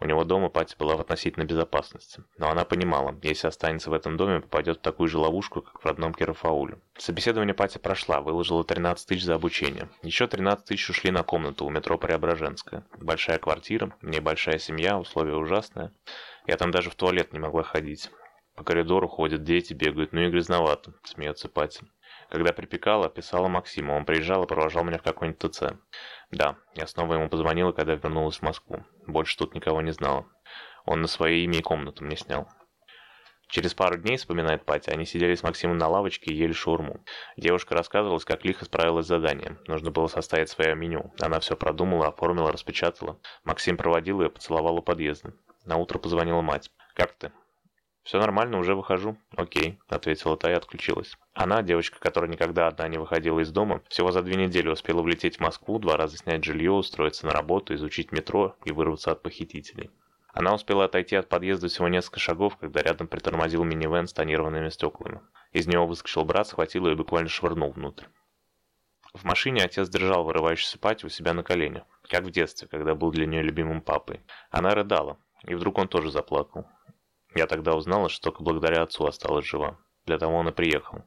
У 0.00 0.06
него 0.06 0.24
дома 0.24 0.48
Пати 0.48 0.74
была 0.78 0.96
в 0.96 1.00
относительной 1.02 1.44
безопасности, 1.44 2.24
но 2.38 2.50
она 2.50 2.64
понимала, 2.64 3.14
если 3.22 3.48
останется 3.48 3.90
в 3.90 3.92
этом 3.92 4.16
доме, 4.16 4.40
попадет 4.40 4.78
в 4.78 4.80
такую 4.80 5.08
же 5.08 5.18
ловушку, 5.18 5.60
как 5.60 5.82
в 5.82 5.84
родном 5.84 6.14
Керафауле. 6.14 6.78
Собеседование 6.96 7.54
Пати 7.54 7.76
прошла, 7.76 8.22
выложила 8.22 8.64
13 8.64 9.06
тысяч 9.06 9.24
за 9.24 9.34
обучение. 9.34 9.90
Еще 10.02 10.26
13 10.26 10.64
тысяч 10.64 10.88
ушли 10.88 11.10
на 11.10 11.22
комнату 11.22 11.66
у 11.66 11.70
метро 11.70 11.98
Преображенская. 11.98 12.86
Большая 12.98 13.38
квартира, 13.38 13.94
мне 14.00 14.22
большая 14.22 14.58
семья, 14.58 14.98
условия 14.98 15.36
ужасные. 15.36 15.92
Я 16.46 16.56
там 16.56 16.70
даже 16.70 16.88
в 16.88 16.94
туалет 16.94 17.34
не 17.34 17.38
могла 17.38 17.62
ходить. 17.62 18.10
По 18.56 18.64
коридору 18.64 19.06
ходят 19.06 19.44
дети, 19.44 19.74
бегают, 19.74 20.12
ну 20.12 20.22
и 20.22 20.30
грязновато, 20.30 20.94
смеется 21.04 21.48
Пати. 21.48 21.84
Когда 22.32 22.54
припекала, 22.54 23.10
писала 23.10 23.48
Максиму, 23.48 23.94
он 23.94 24.06
приезжал 24.06 24.42
и 24.44 24.46
провожал 24.46 24.84
меня 24.84 24.96
в 24.96 25.02
какой-нибудь 25.02 25.38
ТЦ. 25.38 25.74
Да, 26.30 26.56
я 26.74 26.86
снова 26.86 27.12
ему 27.12 27.28
позвонила, 27.28 27.72
когда 27.72 27.94
вернулась 27.94 28.38
в 28.38 28.42
Москву. 28.42 28.86
Больше 29.06 29.36
тут 29.36 29.54
никого 29.54 29.82
не 29.82 29.90
знала. 29.90 30.24
Он 30.86 31.02
на 31.02 31.08
свое 31.08 31.44
имя 31.44 31.58
и 31.58 31.60
комнату 31.60 32.02
мне 32.02 32.16
снял. 32.16 32.48
Через 33.48 33.74
пару 33.74 33.98
дней, 33.98 34.16
вспоминает 34.16 34.64
Патя, 34.64 34.92
они 34.92 35.04
сидели 35.04 35.34
с 35.34 35.42
Максимом 35.42 35.76
на 35.76 35.88
лавочке 35.88 36.32
и 36.32 36.34
ели 36.34 36.54
шаурму. 36.54 37.04
Девушка 37.36 37.74
рассказывала, 37.74 38.18
как 38.20 38.46
лихо 38.46 38.64
справилась 38.64 39.04
с 39.04 39.08
заданием. 39.08 39.58
Нужно 39.66 39.90
было 39.90 40.06
составить 40.06 40.48
свое 40.48 40.74
меню. 40.74 41.12
Она 41.20 41.38
все 41.38 41.54
продумала, 41.54 42.06
оформила, 42.06 42.50
распечатала. 42.50 43.20
Максим 43.44 43.76
проводил 43.76 44.22
ее, 44.22 44.30
поцеловал 44.30 44.78
у 44.78 44.82
подъезда. 44.82 45.34
На 45.66 45.76
утро 45.76 45.98
позвонила 45.98 46.40
мать. 46.40 46.70
«Как 46.94 47.12
ты?» 47.12 47.30
«Все 48.02 48.18
нормально, 48.18 48.58
уже 48.58 48.74
выхожу». 48.74 49.16
«Окей»,— 49.36 49.78
ответила 49.88 50.36
та 50.36 50.50
и 50.50 50.54
отключилась. 50.54 51.16
Она, 51.34 51.62
девочка, 51.62 52.00
которая 52.00 52.30
никогда 52.30 52.66
одна 52.66 52.88
не 52.88 52.98
выходила 52.98 53.40
из 53.40 53.50
дома, 53.52 53.82
всего 53.88 54.10
за 54.10 54.22
две 54.22 54.34
недели 54.34 54.68
успела 54.68 55.02
влететь 55.02 55.36
в 55.36 55.40
Москву, 55.40 55.78
два 55.78 55.96
раза 55.96 56.16
снять 56.16 56.44
жилье, 56.44 56.72
устроиться 56.72 57.26
на 57.26 57.32
работу, 57.32 57.74
изучить 57.74 58.10
метро 58.10 58.56
и 58.64 58.72
вырваться 58.72 59.12
от 59.12 59.22
похитителей. 59.22 59.90
Она 60.32 60.54
успела 60.54 60.86
отойти 60.86 61.14
от 61.14 61.28
подъезда 61.28 61.68
всего 61.68 61.88
несколько 61.88 62.18
шагов, 62.18 62.56
когда 62.56 62.82
рядом 62.82 63.06
притормозил 63.06 63.64
минивэн 63.64 64.06
с 64.06 64.12
тонированными 64.12 64.70
стеклами. 64.70 65.20
Из 65.52 65.66
него 65.66 65.86
выскочил 65.86 66.24
брат, 66.24 66.48
схватил 66.48 66.86
ее 66.86 66.94
и 66.94 66.96
буквально 66.96 67.28
швырнул 67.28 67.70
внутрь. 67.70 68.06
В 69.12 69.24
машине 69.24 69.62
отец 69.62 69.90
держал 69.90 70.24
вырывающуюся 70.24 70.78
Пати 70.78 71.04
у 71.04 71.10
себя 71.10 71.34
на 71.34 71.42
коленях, 71.42 71.84
как 72.08 72.24
в 72.24 72.30
детстве, 72.30 72.66
когда 72.66 72.94
был 72.94 73.10
для 73.10 73.26
нее 73.26 73.42
любимым 73.42 73.82
папой. 73.82 74.20
Она 74.50 74.74
рыдала, 74.74 75.18
и 75.44 75.54
вдруг 75.54 75.76
он 75.78 75.88
тоже 75.88 76.10
заплакал. 76.10 76.66
Я 77.34 77.46
тогда 77.46 77.74
узнала, 77.74 78.08
что 78.08 78.30
только 78.30 78.42
благодаря 78.42 78.82
отцу 78.82 79.06
осталась 79.06 79.46
жива. 79.46 79.78
Для 80.04 80.18
того 80.18 80.36
он 80.36 80.48
и 80.48 80.52
приехал. 80.52 81.04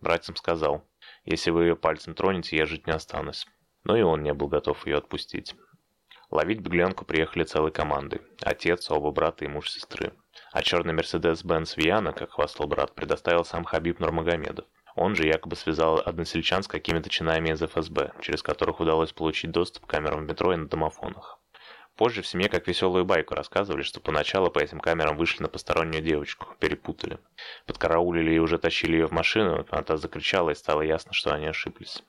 Братьям 0.00 0.36
сказал. 0.36 0.88
Если 1.24 1.50
вы 1.50 1.64
ее 1.64 1.76
пальцем 1.76 2.14
тронете, 2.14 2.56
я 2.56 2.66
жить 2.66 2.86
не 2.86 2.92
останусь. 2.92 3.46
Но 3.84 3.96
и 3.96 4.02
он 4.02 4.22
не 4.22 4.32
был 4.32 4.48
готов 4.48 4.86
ее 4.86 4.96
отпустить. 4.96 5.54
Ловить 6.30 6.60
беглянку 6.60 7.04
приехали 7.04 7.44
целой 7.44 7.70
командой. 7.70 8.20
Отец, 8.42 8.90
оба 8.90 9.10
брата 9.10 9.44
и 9.44 9.48
муж 9.48 9.70
сестры. 9.70 10.12
А 10.52 10.62
черный 10.62 10.92
Мерседес-Бенц 10.94 11.76
Виана, 11.76 12.12
как 12.12 12.32
хвастал 12.32 12.66
брат, 12.66 12.94
предоставил 12.94 13.44
сам 13.44 13.64
Хабиб 13.64 14.00
Нурмагомедов. 14.00 14.66
Он 14.96 15.14
же 15.14 15.26
якобы 15.26 15.56
связал 15.56 16.00
односельчан 16.04 16.62
с 16.62 16.68
какими-то 16.68 17.10
чинами 17.10 17.50
из 17.50 17.60
ФСБ, 17.60 18.12
через 18.22 18.42
которых 18.42 18.80
удалось 18.80 19.12
получить 19.12 19.50
доступ 19.50 19.86
к 19.86 19.90
камерам 19.90 20.24
в 20.24 20.28
метро 20.28 20.52
и 20.54 20.56
на 20.56 20.68
домофонах. 20.68 21.38
Позже 21.96 22.20
в 22.20 22.26
семье 22.26 22.50
как 22.50 22.68
веселую 22.68 23.06
байку 23.06 23.34
рассказывали, 23.34 23.82
что 23.82 24.00
поначалу 24.00 24.50
по 24.50 24.58
этим 24.58 24.80
камерам 24.80 25.16
вышли 25.16 25.42
на 25.42 25.48
постороннюю 25.48 26.02
девочку, 26.02 26.54
перепутали. 26.58 27.18
Подкараулили 27.66 28.34
и 28.34 28.38
уже 28.38 28.58
тащили 28.58 28.96
ее 28.96 29.06
в 29.06 29.12
машину, 29.12 29.64
она 29.70 29.82
та 29.82 29.96
закричала 29.96 30.50
и 30.50 30.54
стало 30.54 30.82
ясно, 30.82 31.14
что 31.14 31.32
они 31.32 31.46
ошиблись. 31.46 32.02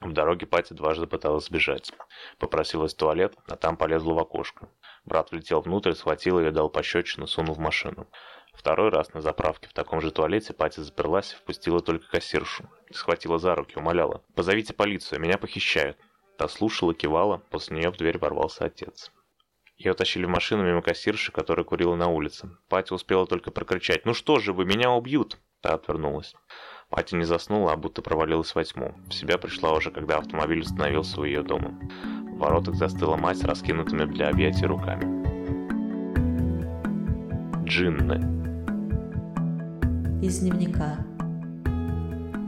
В 0.00 0.12
дороге 0.12 0.46
Пати 0.46 0.72
дважды 0.72 1.06
пыталась 1.06 1.46
сбежать. 1.46 1.92
Попросилась 2.38 2.94
в 2.94 2.96
туалет, 2.96 3.34
а 3.46 3.56
там 3.56 3.76
полезла 3.76 4.14
в 4.14 4.18
окошко. 4.18 4.68
Брат 5.04 5.30
влетел 5.30 5.60
внутрь, 5.60 5.92
схватил 5.92 6.40
ее, 6.40 6.50
дал 6.50 6.70
пощечину, 6.70 7.26
сунул 7.26 7.54
в 7.54 7.58
машину. 7.58 8.06
Второй 8.54 8.88
раз 8.88 9.12
на 9.12 9.20
заправке 9.20 9.68
в 9.68 9.74
таком 9.74 10.00
же 10.00 10.10
туалете 10.10 10.54
Пати 10.54 10.80
заперлась 10.80 11.32
и 11.32 11.36
впустила 11.36 11.80
только 11.80 12.08
кассиршу. 12.08 12.68
Схватила 12.90 13.38
за 13.38 13.54
руки, 13.54 13.78
умоляла. 13.78 14.22
«Позовите 14.34 14.72
полицию, 14.72 15.20
меня 15.20 15.36
похищают». 15.36 15.98
Та 16.38 16.48
слушала, 16.48 16.94
кивала, 16.94 17.42
после 17.50 17.76
нее 17.76 17.90
в 17.90 17.96
дверь 17.96 18.18
ворвался 18.18 18.64
отец. 18.64 19.10
Ее 19.76 19.94
тащили 19.94 20.24
в 20.24 20.30
машину 20.30 20.64
мимо 20.64 20.82
кассирши, 20.82 21.32
которая 21.32 21.64
курила 21.64 21.96
на 21.96 22.08
улице. 22.08 22.48
Пати 22.68 22.92
успела 22.92 23.26
только 23.26 23.50
прокричать 23.50 24.06
«Ну 24.06 24.14
что 24.14 24.38
же 24.38 24.52
вы, 24.52 24.64
меня 24.64 24.90
убьют!» 24.90 25.38
Та 25.60 25.74
отвернулась. 25.74 26.34
Пати 26.90 27.14
не 27.14 27.24
заснула, 27.24 27.72
а 27.72 27.76
будто 27.76 28.02
провалилась 28.02 28.54
во 28.54 28.62
тьму. 28.62 28.94
В 29.08 29.14
себя 29.14 29.38
пришла 29.38 29.72
уже, 29.72 29.90
когда 29.90 30.18
автомобиль 30.18 30.62
остановился 30.62 31.20
у 31.20 31.24
ее 31.24 31.42
дома. 31.42 31.78
В 32.34 32.38
воротах 32.38 32.74
застыла 32.74 33.16
мать 33.16 33.38
с 33.38 33.44
раскинутыми 33.44 34.04
для 34.04 34.28
объятий 34.28 34.66
руками. 34.66 35.24
Джинны 37.64 38.34
из 40.24 40.38
дневника. 40.38 41.04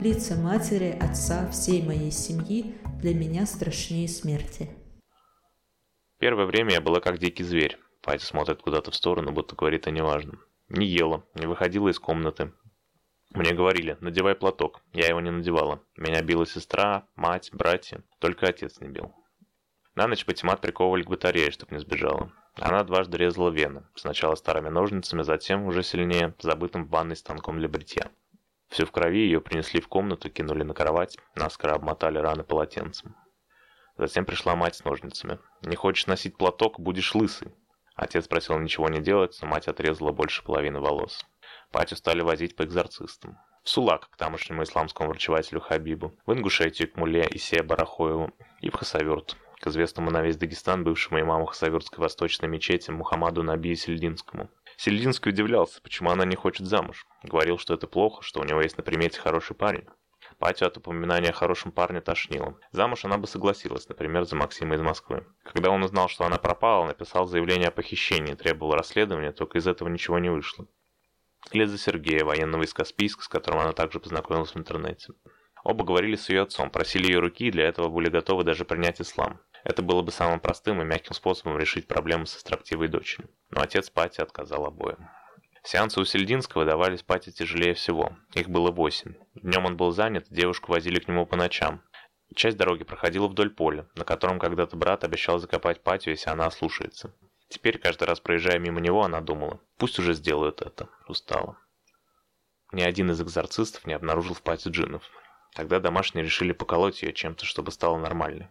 Лица 0.01 0.35
матери, 0.35 0.97
отца, 0.99 1.47
всей 1.49 1.83
моей 1.83 2.11
семьи 2.11 2.75
для 3.01 3.13
меня 3.13 3.45
страшнее 3.45 4.07
смерти. 4.07 4.69
Первое 6.19 6.45
время 6.45 6.73
я 6.73 6.81
была 6.81 6.99
как 6.99 7.19
дикий 7.19 7.43
зверь. 7.43 7.77
Пати 8.01 8.23
смотрит 8.23 8.61
куда-то 8.61 8.91
в 8.91 8.95
сторону, 8.95 9.31
будто 9.31 9.55
говорит 9.55 9.87
о 9.87 9.91
неважном. 9.91 10.41
Не 10.69 10.85
ела, 10.85 11.23
не 11.35 11.45
выходила 11.45 11.89
из 11.89 11.99
комнаты. 11.99 12.53
Мне 13.31 13.53
говорили, 13.53 13.97
надевай 13.99 14.33
платок. 14.33 14.81
Я 14.93 15.07
его 15.07 15.19
не 15.19 15.29
надевала. 15.29 15.83
Меня 15.95 16.21
била 16.21 16.45
сестра, 16.45 17.07
мать, 17.15 17.49
братья. 17.53 18.03
Только 18.19 18.47
отец 18.47 18.79
не 18.79 18.87
бил. 18.87 19.13
На 19.93 20.07
ночь 20.07 20.25
Патимат 20.25 20.61
приковывали 20.61 21.03
к 21.03 21.09
батарее, 21.09 21.51
чтобы 21.51 21.75
не 21.75 21.81
сбежала. 21.81 22.31
Она 22.55 22.83
дважды 22.83 23.17
резала 23.17 23.49
вены, 23.49 23.85
сначала 23.95 24.35
старыми 24.35 24.69
ножницами, 24.69 25.21
затем, 25.21 25.65
уже 25.65 25.83
сильнее, 25.83 26.33
забытым 26.39 26.85
в 26.85 26.89
ванной 26.89 27.15
станком 27.15 27.59
для 27.59 27.67
бритья. 27.67 28.09
Все 28.69 28.85
в 28.85 28.91
крови 28.91 29.19
ее 29.19 29.41
принесли 29.41 29.79
в 29.79 29.87
комнату, 29.87 30.29
кинули 30.29 30.63
на 30.63 30.73
кровать, 30.73 31.17
наскоро 31.35 31.73
обмотали 31.73 32.17
раны 32.17 32.43
полотенцем. 32.43 33.15
Затем 33.97 34.25
пришла 34.25 34.55
мать 34.55 34.75
с 34.75 34.83
ножницами. 34.85 35.39
«Не 35.61 35.75
хочешь 35.75 36.07
носить 36.07 36.37
платок, 36.37 36.79
будешь 36.79 37.15
лысый». 37.15 37.53
Отец 37.95 38.27
просил 38.27 38.59
ничего 38.59 38.89
не 38.89 38.99
делать, 38.99 39.37
но 39.41 39.47
мать 39.47 39.67
отрезала 39.67 40.11
больше 40.11 40.43
половины 40.43 40.79
волос. 40.79 41.25
Патю 41.71 41.95
стали 41.95 42.21
возить 42.21 42.55
по 42.55 42.63
экзорцистам. 42.63 43.39
В 43.63 43.69
Сулак, 43.69 44.09
к 44.11 44.17
тамошнему 44.17 44.63
исламскому 44.63 45.09
врачевателю 45.09 45.59
Хабибу, 45.59 46.17
в 46.25 46.31
Ингушетию, 46.31 46.91
к 46.91 46.95
Муле 46.95 47.27
Исея 47.31 47.63
Барахоеву 47.63 48.31
и 48.61 48.69
в 48.69 48.75
Хасавюрт, 48.75 49.35
к 49.59 49.67
известному 49.67 50.11
на 50.11 50.21
весь 50.21 50.37
Дагестан 50.37 50.83
бывшему 50.83 51.19
имаму 51.19 51.47
Хасавюртской 51.47 51.99
восточной 51.99 52.47
мечети 52.47 52.91
Мухаммаду 52.91 53.41
Набии 53.41 53.73
Сельдинскому. 53.73 54.49
Сельдинский 54.77 55.31
удивлялся, 55.31 55.81
почему 55.81 56.11
она 56.11 56.23
не 56.23 56.35
хочет 56.35 56.67
замуж. 56.67 57.07
Говорил, 57.23 57.57
что 57.57 57.73
это 57.73 57.87
плохо, 57.87 58.21
что 58.21 58.41
у 58.41 58.43
него 58.43 58.61
есть 58.61 58.77
на 58.77 58.83
примете 58.83 59.19
хороший 59.19 59.55
парень. 59.55 59.87
Патю 60.39 60.67
от 60.67 60.77
упоминания 60.77 61.29
о 61.29 61.33
хорошем 61.33 61.71
парне 61.71 61.99
тошнило. 61.99 62.59
Замуж 62.71 63.05
она 63.05 63.17
бы 63.17 63.25
согласилась, 63.25 63.89
например, 63.89 64.23
за 64.25 64.35
Максима 64.35 64.75
из 64.75 64.81
Москвы. 64.81 65.25
Когда 65.43 65.71
он 65.71 65.81
узнал, 65.83 66.09
что 66.09 66.25
она 66.25 66.37
пропала, 66.37 66.85
написал 66.85 67.25
заявление 67.25 67.69
о 67.69 67.71
похищении, 67.71 68.35
требовал 68.35 68.73
расследования, 68.73 69.31
только 69.31 69.57
из 69.57 69.65
этого 69.65 69.89
ничего 69.89 70.19
не 70.19 70.29
вышло. 70.29 70.67
Или 71.51 71.65
за 71.65 71.79
Сергея, 71.79 72.23
военного 72.23 72.63
из 72.63 72.73
Каспийска, 72.73 73.23
с 73.23 73.27
которым 73.27 73.61
она 73.61 73.71
также 73.71 73.99
познакомилась 73.99 74.53
в 74.53 74.57
интернете. 74.57 75.13
Оба 75.63 75.83
говорили 75.83 76.15
с 76.15 76.29
ее 76.29 76.43
отцом, 76.43 76.69
просили 76.69 77.07
ее 77.07 77.19
руки 77.19 77.47
и 77.47 77.51
для 77.51 77.67
этого 77.67 77.89
были 77.89 78.09
готовы 78.09 78.43
даже 78.43 78.63
принять 78.63 79.01
ислам. 79.01 79.41
Это 79.63 79.81
было 79.81 80.03
бы 80.03 80.11
самым 80.11 80.39
простым 80.39 80.81
и 80.81 80.85
мягким 80.85 81.13
способом 81.13 81.57
решить 81.57 81.87
проблему 81.87 82.27
со 82.27 82.39
строптивой 82.39 82.89
дочерью. 82.89 83.29
Но 83.49 83.61
отец 83.61 83.89
Пати 83.89 84.21
отказал 84.21 84.65
обоим. 84.65 85.09
Сеансы 85.69 85.99
у 85.99 86.05
Сельдинского 86.05 86.63
давались 86.63 87.03
Пати 87.03 87.29
тяжелее 87.29 87.73
всего. 87.73 88.15
Их 88.33 88.47
было 88.47 88.71
восемь. 88.71 89.15
Днем 89.35 89.65
он 89.65 89.75
был 89.75 89.91
занят, 89.91 90.25
девушку 90.29 90.71
возили 90.71 90.97
к 90.97 91.09
нему 91.09 91.25
по 91.25 91.35
ночам. 91.35 91.81
Часть 92.33 92.55
дороги 92.55 92.85
проходила 92.85 93.27
вдоль 93.27 93.49
поля, 93.49 93.85
на 93.95 94.05
котором 94.05 94.39
когда-то 94.39 94.77
брат 94.77 95.03
обещал 95.03 95.39
закопать 95.39 95.83
Патю, 95.83 96.11
если 96.11 96.29
она 96.29 96.45
ослушается. 96.45 97.13
Теперь, 97.49 97.79
каждый 97.79 98.05
раз 98.05 98.21
проезжая 98.21 98.59
мимо 98.59 98.79
него, 98.79 99.03
она 99.03 99.19
думала, 99.19 99.59
пусть 99.77 99.99
уже 99.99 100.13
сделают 100.13 100.61
это. 100.61 100.87
Устала. 101.09 101.57
Ни 102.71 102.81
один 102.81 103.11
из 103.11 103.19
экзорцистов 103.21 103.85
не 103.85 103.93
обнаружил 103.93 104.35
в 104.35 104.43
Пати 104.43 104.69
джиннов. 104.69 105.03
Тогда 105.53 105.81
домашние 105.81 106.23
решили 106.23 106.53
поколоть 106.53 107.03
ее 107.03 107.11
чем-то, 107.11 107.43
чтобы 107.43 107.73
стало 107.73 107.97
нормальной. 107.97 108.47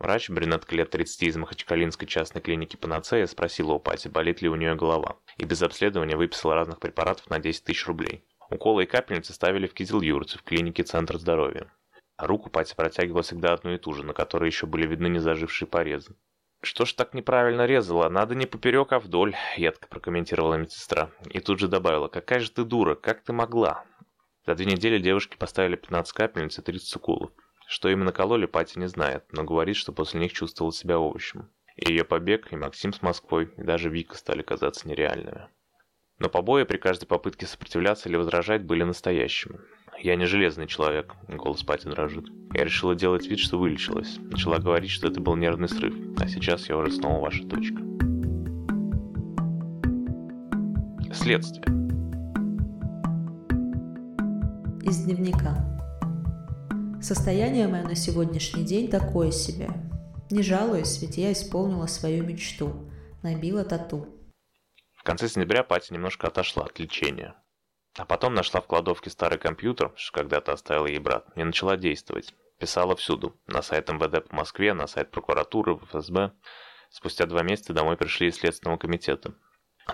Врач, 0.00 0.30
брюнетка 0.30 0.74
лет 0.74 0.88
30 0.88 1.22
из 1.24 1.36
Махачкалинской 1.36 2.08
частной 2.08 2.40
клиники 2.40 2.74
Панацея, 2.76 3.26
спросила 3.26 3.74
у 3.74 3.78
Пати, 3.78 4.08
болит 4.08 4.40
ли 4.40 4.48
у 4.48 4.56
нее 4.56 4.74
голова, 4.74 5.18
и 5.36 5.44
без 5.44 5.60
обследования 5.62 6.16
выписала 6.16 6.54
разных 6.54 6.80
препаратов 6.80 7.28
на 7.28 7.38
10 7.38 7.64
тысяч 7.64 7.86
рублей. 7.86 8.24
Уколы 8.48 8.84
и 8.84 8.86
капельницы 8.86 9.34
ставили 9.34 9.66
в 9.66 9.74
Кизилюрте, 9.74 10.38
в 10.38 10.42
клинике 10.42 10.84
Центр 10.84 11.18
здоровья. 11.18 11.70
А 12.16 12.26
руку 12.26 12.48
Пати 12.48 12.74
протягивала 12.74 13.22
всегда 13.22 13.52
одну 13.52 13.74
и 13.74 13.78
ту 13.78 13.92
же, 13.92 14.02
на 14.02 14.14
которой 14.14 14.46
еще 14.46 14.64
были 14.64 14.86
видны 14.86 15.08
незажившие 15.08 15.68
порезы. 15.68 16.16
«Что 16.62 16.86
ж 16.86 16.94
так 16.94 17.12
неправильно 17.12 17.66
резала? 17.66 18.08
Надо 18.08 18.34
не 18.34 18.46
поперек, 18.46 18.92
а 18.92 19.00
вдоль»,— 19.00 19.36
едко 19.58 19.86
прокомментировала 19.86 20.54
медсестра. 20.54 21.10
И 21.28 21.40
тут 21.40 21.58
же 21.58 21.68
добавила, 21.68 22.08
«Какая 22.08 22.40
же 22.40 22.50
ты 22.50 22.64
дура, 22.64 22.94
как 22.94 23.22
ты 23.22 23.34
могла?» 23.34 23.84
За 24.46 24.54
две 24.54 24.64
недели 24.64 24.98
девушке 24.98 25.36
поставили 25.36 25.76
15 25.76 26.14
капельниц 26.14 26.58
и 26.58 26.62
30 26.62 26.96
уколов. 26.96 27.32
Что 27.70 27.88
именно 27.88 28.10
кололи, 28.10 28.46
Пати 28.46 28.80
не 28.80 28.88
знает, 28.88 29.22
но 29.30 29.44
говорит, 29.44 29.76
что 29.76 29.92
после 29.92 30.18
них 30.18 30.32
чувствовал 30.32 30.72
себя 30.72 30.98
овощем. 30.98 31.48
И 31.76 31.88
ее 31.92 32.04
побег, 32.04 32.52
и 32.52 32.56
Максим 32.56 32.92
с 32.92 33.00
Москвой, 33.00 33.52
и 33.56 33.62
даже 33.62 33.88
Вика 33.88 34.16
стали 34.16 34.42
казаться 34.42 34.88
нереальными. 34.88 35.46
Но 36.18 36.28
побои 36.28 36.64
при 36.64 36.78
каждой 36.78 37.06
попытке 37.06 37.46
сопротивляться 37.46 38.08
или 38.08 38.16
возражать 38.16 38.64
были 38.64 38.82
настоящими. 38.82 39.60
«Я 40.00 40.16
не 40.16 40.24
железный 40.24 40.66
человек»,— 40.66 41.14
голос 41.28 41.62
Пати 41.62 41.86
дрожит. 41.86 42.26
Я 42.54 42.64
решила 42.64 42.96
делать 42.96 43.28
вид, 43.28 43.38
что 43.38 43.56
вылечилась. 43.56 44.18
Начала 44.18 44.58
говорить, 44.58 44.90
что 44.90 45.06
это 45.06 45.20
был 45.20 45.36
нервный 45.36 45.68
срыв, 45.68 45.94
а 46.18 46.26
сейчас 46.26 46.68
я 46.68 46.76
уже 46.76 46.90
снова 46.90 47.20
ваша 47.20 47.44
дочка. 47.44 47.80
Следствие. 51.14 51.64
Из 54.82 55.04
дневника. 55.04 55.79
Состояние 57.02 57.66
мое 57.66 57.82
на 57.82 57.94
сегодняшний 57.94 58.62
день 58.62 58.90
такое 58.90 59.30
себе. 59.30 59.70
Не 60.30 60.42
жалуюсь, 60.42 61.00
ведь 61.00 61.16
я 61.16 61.32
исполнила 61.32 61.86
свою 61.86 62.22
мечту. 62.24 62.90
Набила 63.22 63.64
тату. 63.64 64.06
В 64.96 65.02
конце 65.02 65.28
сентября 65.28 65.64
Пати 65.64 65.94
немножко 65.94 66.26
отошла 66.26 66.64
от 66.64 66.78
лечения. 66.78 67.34
А 67.96 68.04
потом 68.04 68.34
нашла 68.34 68.60
в 68.60 68.66
кладовке 68.66 69.08
старый 69.08 69.38
компьютер, 69.38 69.92
что 69.96 70.12
когда-то 70.12 70.52
оставил 70.52 70.84
ей 70.84 70.98
брат, 70.98 71.26
и 71.36 71.42
начала 71.42 71.78
действовать. 71.78 72.34
Писала 72.58 72.94
всюду. 72.96 73.34
На 73.46 73.62
сайт 73.62 73.88
МВД 73.88 74.28
по 74.28 74.36
Москве, 74.36 74.74
на 74.74 74.86
сайт 74.86 75.10
прокуратуры, 75.10 75.76
в 75.76 75.86
ФСБ. 75.86 76.32
Спустя 76.90 77.24
два 77.24 77.42
месяца 77.42 77.72
домой 77.72 77.96
пришли 77.96 78.28
из 78.28 78.36
Следственного 78.36 78.76
комитета. 78.76 79.34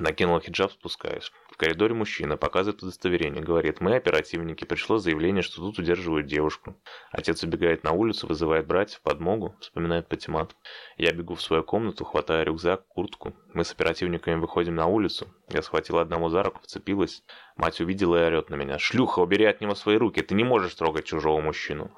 Накинула 0.01 0.40
хиджаб, 0.40 0.73
спускаюсь. 0.73 1.31
В 1.57 1.59
коридоре 1.59 1.95
мужчина 1.95 2.37
показывает 2.37 2.83
удостоверение. 2.83 3.42
Говорит, 3.42 3.81
мы 3.81 3.97
оперативники. 3.97 4.66
Пришло 4.66 4.99
заявление, 4.99 5.40
что 5.40 5.62
тут 5.62 5.79
удерживают 5.79 6.27
девушку. 6.27 6.77
Отец 7.11 7.42
убегает 7.45 7.83
на 7.83 7.92
улицу, 7.92 8.27
вызывает 8.27 8.66
братьев, 8.66 9.01
подмогу. 9.01 9.57
Вспоминает 9.61 10.07
Патимат. 10.07 10.55
Я 10.99 11.12
бегу 11.12 11.35
в 11.35 11.40
свою 11.40 11.62
комнату, 11.62 12.05
хватаю 12.05 12.45
рюкзак, 12.45 12.87
куртку. 12.88 13.33
Мы 13.55 13.64
с 13.64 13.73
оперативниками 13.73 14.38
выходим 14.38 14.75
на 14.75 14.85
улицу. 14.85 15.33
Я 15.49 15.62
схватила 15.62 16.03
одному 16.03 16.29
за 16.29 16.42
руку, 16.42 16.61
вцепилась. 16.62 17.23
Мать 17.57 17.81
увидела 17.81 18.23
и 18.23 18.27
орет 18.27 18.51
на 18.51 18.57
меня. 18.57 18.79
«Шлюха, 18.79 19.21
убери 19.21 19.47
от 19.47 19.62
него 19.62 19.75
свои 19.75 19.97
руки. 19.97 20.21
Ты 20.21 20.35
не 20.35 20.45
можешь 20.45 20.75
трогать 20.75 21.07
чужого 21.07 21.40
мужчину». 21.40 21.90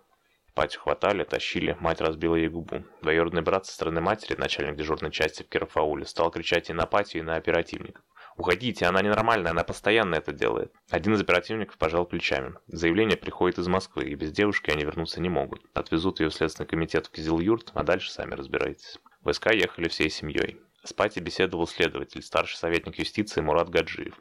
Патю 0.55 0.79
хватали, 0.79 1.25
тащили, 1.25 1.77
мать 1.81 2.01
разбила 2.01 2.37
ей 2.37 2.49
губу. 2.49 2.85
Двоюродный 3.03 3.42
брат 3.42 3.66
со 3.66 3.73
стороны 3.73 4.01
матери, 4.01 4.37
начальник 4.38 4.77
дежурной 4.77 5.11
части 5.11 5.42
в 5.42 5.49
Керафауле, 5.49 6.05
стал 6.05 6.31
кричать 6.31 6.71
и 6.71 6.73
на 6.73 6.87
Патю, 6.87 7.18
и 7.18 7.23
на 7.23 7.35
оперативников. 7.35 8.05
«Уходите, 8.38 8.87
она 8.87 9.03
ненормальная, 9.03 9.51
она 9.51 9.64
постоянно 9.64 10.14
это 10.14 10.33
делает». 10.33 10.72
Один 10.90 11.14
из 11.14 11.20
оперативников 11.20 11.77
пожал 11.77 12.07
плечами. 12.07 12.55
Заявление 12.68 13.16
приходит 13.16 13.59
из 13.59 13.66
Москвы, 13.66 14.05
и 14.05 14.14
без 14.14 14.31
девушки 14.31 14.70
они 14.70 14.85
вернуться 14.85 15.20
не 15.20 15.29
могут. 15.29 15.61
Отвезут 15.74 16.20
ее 16.20 16.29
в 16.31 16.35
Следственный 16.35 16.68
комитет 16.68 17.09
в 17.09 17.11
Кизил-Юрт, 17.11 17.72
а 17.74 17.83
дальше 17.83 18.12
сами 18.12 18.35
разбирайтесь. 18.35 18.98
В 19.22 19.33
СК 19.33 19.53
ехали 19.53 19.88
всей 19.88 20.09
семьей. 20.09 20.61
С 20.85 20.92
Пати 20.92 21.18
беседовал 21.18 21.66
следователь, 21.66 22.22
старший 22.22 22.57
советник 22.57 23.01
юстиции 23.01 23.40
Мурат 23.40 23.68
Гаджиев. 23.70 24.14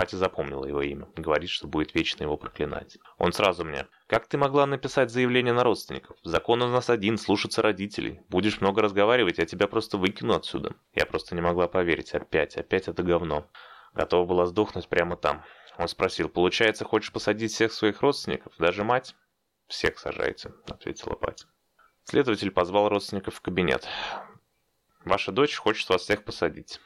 Пати 0.00 0.16
запомнила 0.16 0.64
его 0.64 0.80
имя. 0.80 1.06
Говорит, 1.14 1.50
что 1.50 1.68
будет 1.68 1.94
вечно 1.94 2.22
его 2.22 2.38
проклинать. 2.38 2.96
Он 3.18 3.34
сразу 3.34 3.66
мне. 3.66 3.86
«Как 4.06 4.26
ты 4.28 4.38
могла 4.38 4.64
написать 4.64 5.10
заявление 5.10 5.52
на 5.52 5.62
родственников? 5.62 6.16
Закон 6.22 6.62
у 6.62 6.68
нас 6.68 6.88
один, 6.88 7.18
слушаться 7.18 7.60
родителей. 7.60 8.22
Будешь 8.30 8.62
много 8.62 8.80
разговаривать, 8.80 9.36
я 9.36 9.44
тебя 9.44 9.66
просто 9.66 9.98
выкину 9.98 10.32
отсюда». 10.32 10.74
Я 10.94 11.04
просто 11.04 11.34
не 11.34 11.42
могла 11.42 11.68
поверить. 11.68 12.14
Опять, 12.14 12.56
опять 12.56 12.88
это 12.88 13.02
говно. 13.02 13.46
Готова 13.92 14.24
была 14.24 14.46
сдохнуть 14.46 14.88
прямо 14.88 15.18
там. 15.18 15.44
Он 15.76 15.86
спросил, 15.86 16.30
«Получается, 16.30 16.86
хочешь 16.86 17.12
посадить 17.12 17.52
всех 17.52 17.70
своих 17.70 18.00
родственников? 18.00 18.54
Даже 18.58 18.84
мать?» 18.84 19.14
«Всех 19.66 19.98
сажайте»,— 19.98 20.54
ответила 20.66 21.14
Пати. 21.14 21.44
Следователь 22.04 22.50
позвал 22.50 22.88
родственников 22.88 23.34
в 23.34 23.42
кабинет. 23.42 23.86
«Ваша 25.04 25.30
дочь 25.30 25.56
хочет 25.56 25.90
вас 25.90 26.00
всех 26.00 26.24
посадить. 26.24 26.80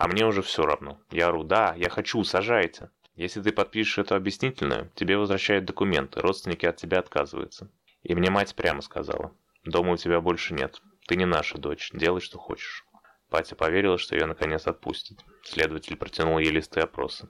А 0.00 0.08
мне 0.08 0.24
уже 0.24 0.40
все 0.40 0.64
равно. 0.64 0.98
Я 1.10 1.28
ору, 1.28 1.44
да, 1.44 1.74
я 1.76 1.90
хочу, 1.90 2.24
сажайте. 2.24 2.88
Если 3.16 3.42
ты 3.42 3.52
подпишешь 3.52 3.98
эту 3.98 4.14
объяснительную, 4.14 4.90
тебе 4.94 5.18
возвращают 5.18 5.66
документы, 5.66 6.22
родственники 6.22 6.64
от 6.64 6.76
тебя 6.76 7.00
отказываются. 7.00 7.70
И 8.02 8.14
мне 8.14 8.30
мать 8.30 8.54
прямо 8.54 8.80
сказала, 8.80 9.36
дома 9.62 9.92
у 9.92 9.96
тебя 9.98 10.22
больше 10.22 10.54
нет. 10.54 10.80
Ты 11.06 11.16
не 11.16 11.26
наша 11.26 11.58
дочь, 11.58 11.90
делай, 11.92 12.22
что 12.22 12.38
хочешь. 12.38 12.86
Патя 13.28 13.56
поверила, 13.56 13.98
что 13.98 14.16
ее 14.16 14.24
наконец 14.24 14.66
отпустят. 14.66 15.22
Следователь 15.42 15.96
протянул 15.96 16.38
ей 16.38 16.50
листы 16.50 16.80
опроса. 16.80 17.28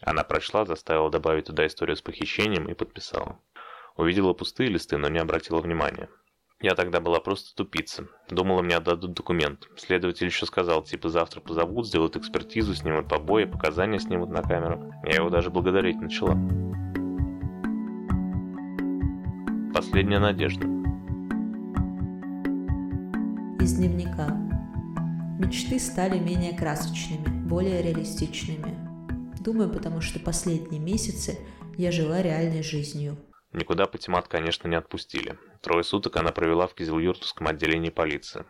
Она 0.00 0.22
прочла, 0.22 0.64
заставила 0.64 1.10
добавить 1.10 1.46
туда 1.46 1.66
историю 1.66 1.96
с 1.96 2.02
похищением 2.02 2.68
и 2.68 2.74
подписала. 2.74 3.40
Увидела 3.96 4.32
пустые 4.32 4.70
листы, 4.70 4.96
но 4.96 5.08
не 5.08 5.18
обратила 5.18 5.60
внимания. 5.60 6.08
Я 6.62 6.76
тогда 6.76 7.00
была 7.00 7.18
просто 7.18 7.56
тупица. 7.56 8.06
Думала, 8.30 8.62
мне 8.62 8.76
отдадут 8.76 9.14
документ. 9.14 9.68
Следователь 9.76 10.26
еще 10.26 10.46
сказал, 10.46 10.84
типа, 10.84 11.08
завтра 11.08 11.40
позовут, 11.40 11.88
сделают 11.88 12.16
экспертизу, 12.16 12.72
снимут 12.76 13.08
побои, 13.08 13.46
показания 13.46 13.98
снимут 13.98 14.30
на 14.30 14.42
камеру. 14.42 14.92
Я 15.04 15.16
его 15.16 15.28
даже 15.28 15.50
благодарить 15.50 16.00
начала. 16.00 16.38
Последняя 19.74 20.20
надежда. 20.20 20.64
Из 23.60 23.74
дневника. 23.74 24.28
Мечты 25.40 25.80
стали 25.80 26.20
менее 26.20 26.56
красочными, 26.56 27.26
более 27.48 27.82
реалистичными. 27.82 28.78
Думаю, 29.40 29.68
потому 29.68 30.00
что 30.00 30.20
последние 30.20 30.80
месяцы 30.80 31.40
я 31.76 31.90
жила 31.90 32.22
реальной 32.22 32.62
жизнью. 32.62 33.16
Никуда 33.52 33.84
Патимат, 33.84 34.28
конечно, 34.28 34.66
не 34.66 34.76
отпустили. 34.76 35.38
Трое 35.60 35.84
суток 35.84 36.16
она 36.16 36.32
провела 36.32 36.66
в 36.66 36.74
Кизилюртовском 36.74 37.48
отделении 37.48 37.90
полиции. 37.90 38.46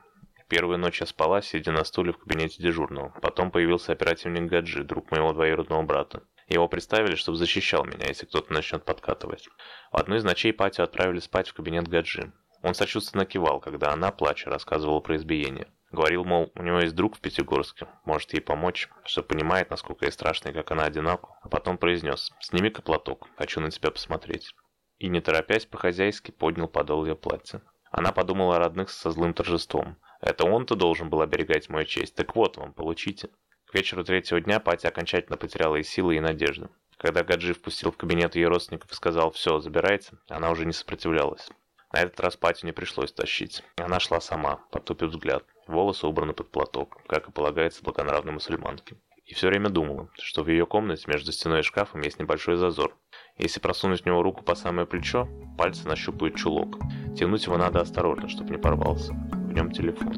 Первую 0.49 0.79
ночь 0.79 1.01
я 1.01 1.07
спала, 1.07 1.43
сидя 1.43 1.73
на 1.73 1.83
стуле 1.83 2.13
в 2.13 2.19
кабинете 2.19 2.63
дежурного. 2.63 3.13
Потом 3.21 3.51
появился 3.51 3.91
оперативник 3.91 4.49
Гаджи, 4.49 4.85
друг 4.85 5.11
моего 5.11 5.33
двоюродного 5.33 5.83
брата. 5.83 6.23
Его 6.47 6.69
представили, 6.69 7.17
чтобы 7.17 7.37
защищал 7.37 7.85
меня, 7.85 8.07
если 8.07 8.27
кто-то 8.27 8.53
начнет 8.53 8.85
подкатывать. 8.85 9.49
В 9.91 9.97
одну 9.97 10.15
из 10.15 10.25
ночей 10.25 10.53
Патю 10.53 10.85
отправили 10.85 11.19
спать 11.19 11.49
в 11.49 11.55
кабинет 11.55 11.89
Гаджи. 11.89 12.33
Он 12.63 12.75
сочувственно 12.75 13.27
кивал, 13.27 13.59
когда 13.59 13.91
она, 13.91 14.13
плача, 14.13 14.51
рассказывала 14.51 15.01
про 15.01 15.17
избиение. 15.17 15.67
Говорил, 15.91 16.25
мол, 16.25 16.53
у 16.55 16.63
него 16.63 16.79
есть 16.79 16.95
друг 16.95 17.17
в 17.17 17.21
Пятигорске, 17.21 17.89
может 18.05 18.33
ей 18.35 18.41
помочь, 18.41 18.89
что 19.05 19.25
понимает, 19.25 19.71
насколько 19.71 20.05
ей 20.05 20.13
страшно 20.13 20.53
как 20.53 20.71
она 20.71 20.85
одинока. 20.85 21.31
А 21.43 21.49
потом 21.49 21.77
произнес, 21.77 22.31
сними-ка 22.41 22.83
платок, 22.83 23.27
хочу 23.37 23.61
на 23.61 23.71
тебя 23.71 23.91
посмотреть 23.91 24.55
и, 25.03 25.09
не 25.09 25.21
торопясь, 25.21 25.67
по-хозяйски 25.67 26.31
поднял 26.31 26.69
подол 26.69 27.05
ее 27.05 27.17
платья. 27.17 27.61
Она 27.91 28.13
подумала 28.13 28.55
о 28.55 28.59
родных 28.61 28.89
со 28.89 29.11
злым 29.11 29.35
торжеством. 29.35 29.97
Это 30.21 30.45
он-то 30.45 30.77
должен 30.77 31.11
был 31.11 31.23
оберегать 31.23 31.69
мою 31.69 31.85
честь. 31.87 32.15
Так 32.15 32.37
вот 32.37 32.57
вам, 32.57 32.73
получите. 32.73 33.29
К 33.67 33.75
вечеру 33.75 34.05
третьего 34.05 34.41
дня 34.41 34.61
Патя 34.61 34.89
окончательно 34.89 35.37
потеряла 35.37 35.75
и 35.75 35.83
силы, 35.83 36.17
и 36.17 36.21
надежду. 36.21 36.71
Когда 36.99 37.25
Гаджи 37.25 37.53
впустил 37.53 37.91
в 37.91 37.97
кабинет 37.97 38.37
ее 38.37 38.47
родственников 38.47 38.93
и 38.93 38.95
сказал 38.95 39.33
«все, 39.33 39.59
забирайте», 39.59 40.13
она 40.29 40.53
уже 40.53 40.67
не 40.67 40.73
сопротивлялась. 40.73 41.49
На 41.93 42.03
этот 42.03 42.21
раз 42.21 42.37
Патю 42.37 42.67
не 42.67 42.73
пришлось 42.73 43.13
тащить. 43.13 43.65
Она 43.79 43.99
шла 43.99 44.21
сама, 44.21 44.61
потупив 44.71 45.09
взгляд. 45.09 45.43
Волосы 45.67 46.07
убраны 46.07 46.33
под 46.33 46.53
платок, 46.53 46.99
как 47.09 47.29
и 47.29 47.33
полагается 47.33 47.83
благонравной 47.83 48.35
мусульманке. 48.35 48.95
И 49.25 49.35
все 49.35 49.49
время 49.49 49.69
думала, 49.69 50.11
что 50.15 50.45
в 50.45 50.49
ее 50.49 50.65
комнате 50.65 51.05
между 51.09 51.33
стеной 51.33 51.61
и 51.61 51.65
шкафом 51.65 52.03
есть 52.03 52.21
небольшой 52.21 52.57
зазор, 52.57 52.97
если 53.39 53.61
просунуть 53.61 54.03
в 54.03 54.07
него 54.07 54.23
руку 54.23 54.45
по 54.45 54.55
самое 54.55 54.87
плечо, 54.87 55.29
пальцы 55.57 55.89
нащупают 55.89 56.37
чулок. 56.37 56.79
Тянуть 57.17 57.47
его 57.47 57.57
надо 57.57 57.81
осторожно, 57.81 58.29
чтобы 58.29 58.51
не 58.51 58.59
порвался. 58.59 59.13
В 59.13 59.53
нем 59.53 59.71
телефон. 59.71 60.15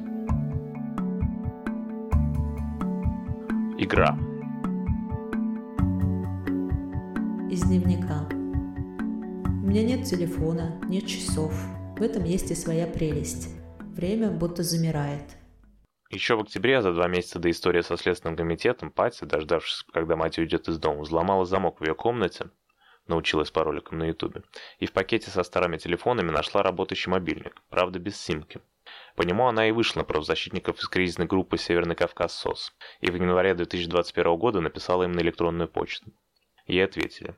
Игра. 3.78 4.16
Из 7.50 7.62
дневника. 7.62 8.26
У 8.30 9.66
меня 9.66 9.82
нет 9.82 10.04
телефона, 10.04 10.80
нет 10.88 11.06
часов. 11.06 11.54
В 11.96 12.02
этом 12.02 12.24
есть 12.24 12.50
и 12.50 12.54
своя 12.54 12.86
прелесть. 12.86 13.48
Время 13.78 14.30
будто 14.30 14.62
замирает. 14.62 15.36
Еще 16.10 16.36
в 16.36 16.40
октябре, 16.40 16.82
за 16.82 16.92
два 16.92 17.08
месяца 17.08 17.38
до 17.38 17.50
истории 17.50 17.80
со 17.80 17.96
Следственным 17.96 18.36
комитетом, 18.36 18.90
Пати, 18.90 19.24
дождавшись, 19.24 19.84
когда 19.92 20.16
мать 20.16 20.38
уйдет 20.38 20.68
из 20.68 20.78
дома, 20.78 21.02
взломала 21.02 21.44
замок 21.44 21.80
в 21.80 21.84
ее 21.84 21.94
комнате, 21.94 22.50
научилась 23.06 23.50
пароликам 23.50 23.98
на 23.98 24.04
ютубе, 24.04 24.42
и 24.78 24.86
в 24.86 24.92
пакете 24.92 25.30
со 25.30 25.42
старыми 25.42 25.76
телефонами 25.76 26.30
нашла 26.30 26.62
работающий 26.62 27.10
мобильник, 27.10 27.62
правда 27.70 27.98
без 27.98 28.20
симки. 28.20 28.60
По 29.16 29.22
нему 29.22 29.46
она 29.46 29.68
и 29.68 29.72
вышла 29.72 30.00
на 30.00 30.04
правозащитников 30.04 30.78
из 30.78 30.88
кризисной 30.88 31.26
группы 31.26 31.56
«Северный 31.56 31.94
Кавказ 31.94 32.36
СОС» 32.36 32.74
и 33.00 33.10
в 33.10 33.14
январе 33.14 33.54
2021 33.54 34.36
года 34.36 34.60
написала 34.60 35.04
им 35.04 35.12
на 35.12 35.20
электронную 35.20 35.68
почту. 35.68 36.12
Ей 36.66 36.84
ответили. 36.84 37.36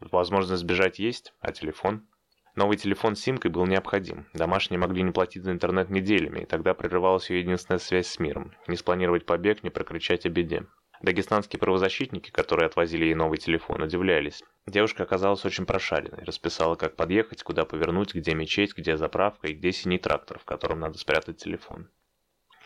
Возможность 0.00 0.62
сбежать 0.62 0.98
есть, 0.98 1.34
а 1.40 1.52
телефон? 1.52 2.06
Новый 2.54 2.76
телефон 2.76 3.14
с 3.14 3.20
симкой 3.20 3.50
был 3.50 3.66
необходим. 3.66 4.26
Домашние 4.32 4.78
могли 4.78 5.02
не 5.02 5.12
платить 5.12 5.44
за 5.44 5.52
интернет 5.52 5.90
неделями, 5.90 6.40
и 6.40 6.44
тогда 6.44 6.74
прерывалась 6.74 7.30
ее 7.30 7.40
единственная 7.40 7.78
связь 7.78 8.08
с 8.08 8.18
миром. 8.18 8.52
Не 8.66 8.76
спланировать 8.76 9.26
побег, 9.26 9.62
не 9.62 9.70
прокричать 9.70 10.26
о 10.26 10.28
беде. 10.28 10.66
Дагестанские 11.00 11.60
правозащитники, 11.60 12.30
которые 12.30 12.66
отвозили 12.66 13.04
ей 13.04 13.14
новый 13.14 13.38
телефон, 13.38 13.82
удивлялись. 13.82 14.42
Девушка 14.66 15.04
оказалась 15.04 15.44
очень 15.44 15.64
прошаренной, 15.64 16.24
расписала, 16.24 16.74
как 16.74 16.96
подъехать, 16.96 17.42
куда 17.42 17.64
повернуть, 17.64 18.14
где 18.14 18.34
мечеть, 18.34 18.76
где 18.76 18.96
заправка 18.96 19.48
и 19.48 19.54
где 19.54 19.72
синий 19.72 19.98
трактор, 19.98 20.38
в 20.38 20.44
котором 20.44 20.80
надо 20.80 20.98
спрятать 20.98 21.38
телефон. 21.38 21.88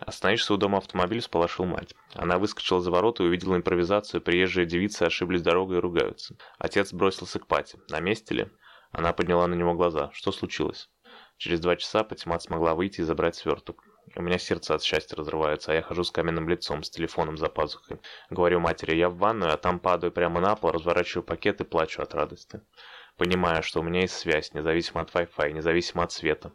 Остановишься 0.00 0.54
у 0.54 0.56
дома 0.56 0.78
автомобиль, 0.78 1.20
сполошил 1.20 1.64
мать. 1.64 1.94
Она 2.14 2.38
выскочила 2.38 2.80
за 2.80 2.90
ворота 2.90 3.22
и 3.22 3.26
увидела 3.26 3.56
импровизацию, 3.56 4.20
приезжие 4.20 4.66
девицы 4.66 5.04
ошиблись 5.04 5.42
дорогой 5.42 5.76
и 5.76 5.80
ругаются. 5.80 6.36
Отец 6.58 6.92
бросился 6.92 7.38
к 7.38 7.46
пати. 7.46 7.78
На 7.88 8.00
месте 8.00 8.34
ли? 8.34 8.48
Она 8.90 9.12
подняла 9.12 9.46
на 9.46 9.54
него 9.54 9.74
глаза. 9.74 10.10
Что 10.12 10.32
случилось? 10.32 10.90
Через 11.36 11.60
два 11.60 11.76
часа 11.76 12.04
Патимат 12.04 12.42
смогла 12.42 12.74
выйти 12.74 13.00
и 13.00 13.04
забрать 13.04 13.36
сверток. 13.36 13.84
У 14.14 14.22
меня 14.22 14.38
сердце 14.38 14.74
от 14.74 14.82
счастья 14.82 15.16
разрывается, 15.16 15.72
а 15.72 15.74
я 15.74 15.82
хожу 15.82 16.04
с 16.04 16.10
каменным 16.10 16.48
лицом, 16.48 16.82
с 16.82 16.90
телефоном 16.90 17.38
за 17.38 17.48
пазухой. 17.48 18.00
Говорю 18.30 18.60
матери, 18.60 18.96
я 18.96 19.08
в 19.08 19.16
ванную, 19.16 19.52
а 19.52 19.56
там 19.56 19.78
падаю 19.78 20.12
прямо 20.12 20.40
на 20.40 20.54
пол, 20.54 20.72
разворачиваю 20.72 21.24
пакет 21.24 21.60
и 21.60 21.64
плачу 21.64 22.02
от 22.02 22.14
радости. 22.14 22.60
Понимаю, 23.16 23.62
что 23.62 23.80
у 23.80 23.82
меня 23.82 24.00
есть 24.00 24.14
связь, 24.14 24.52
независимо 24.52 25.02
от 25.02 25.10
Wi-Fi, 25.10 25.52
независимо 25.52 26.02
от 26.02 26.12
света. 26.12 26.52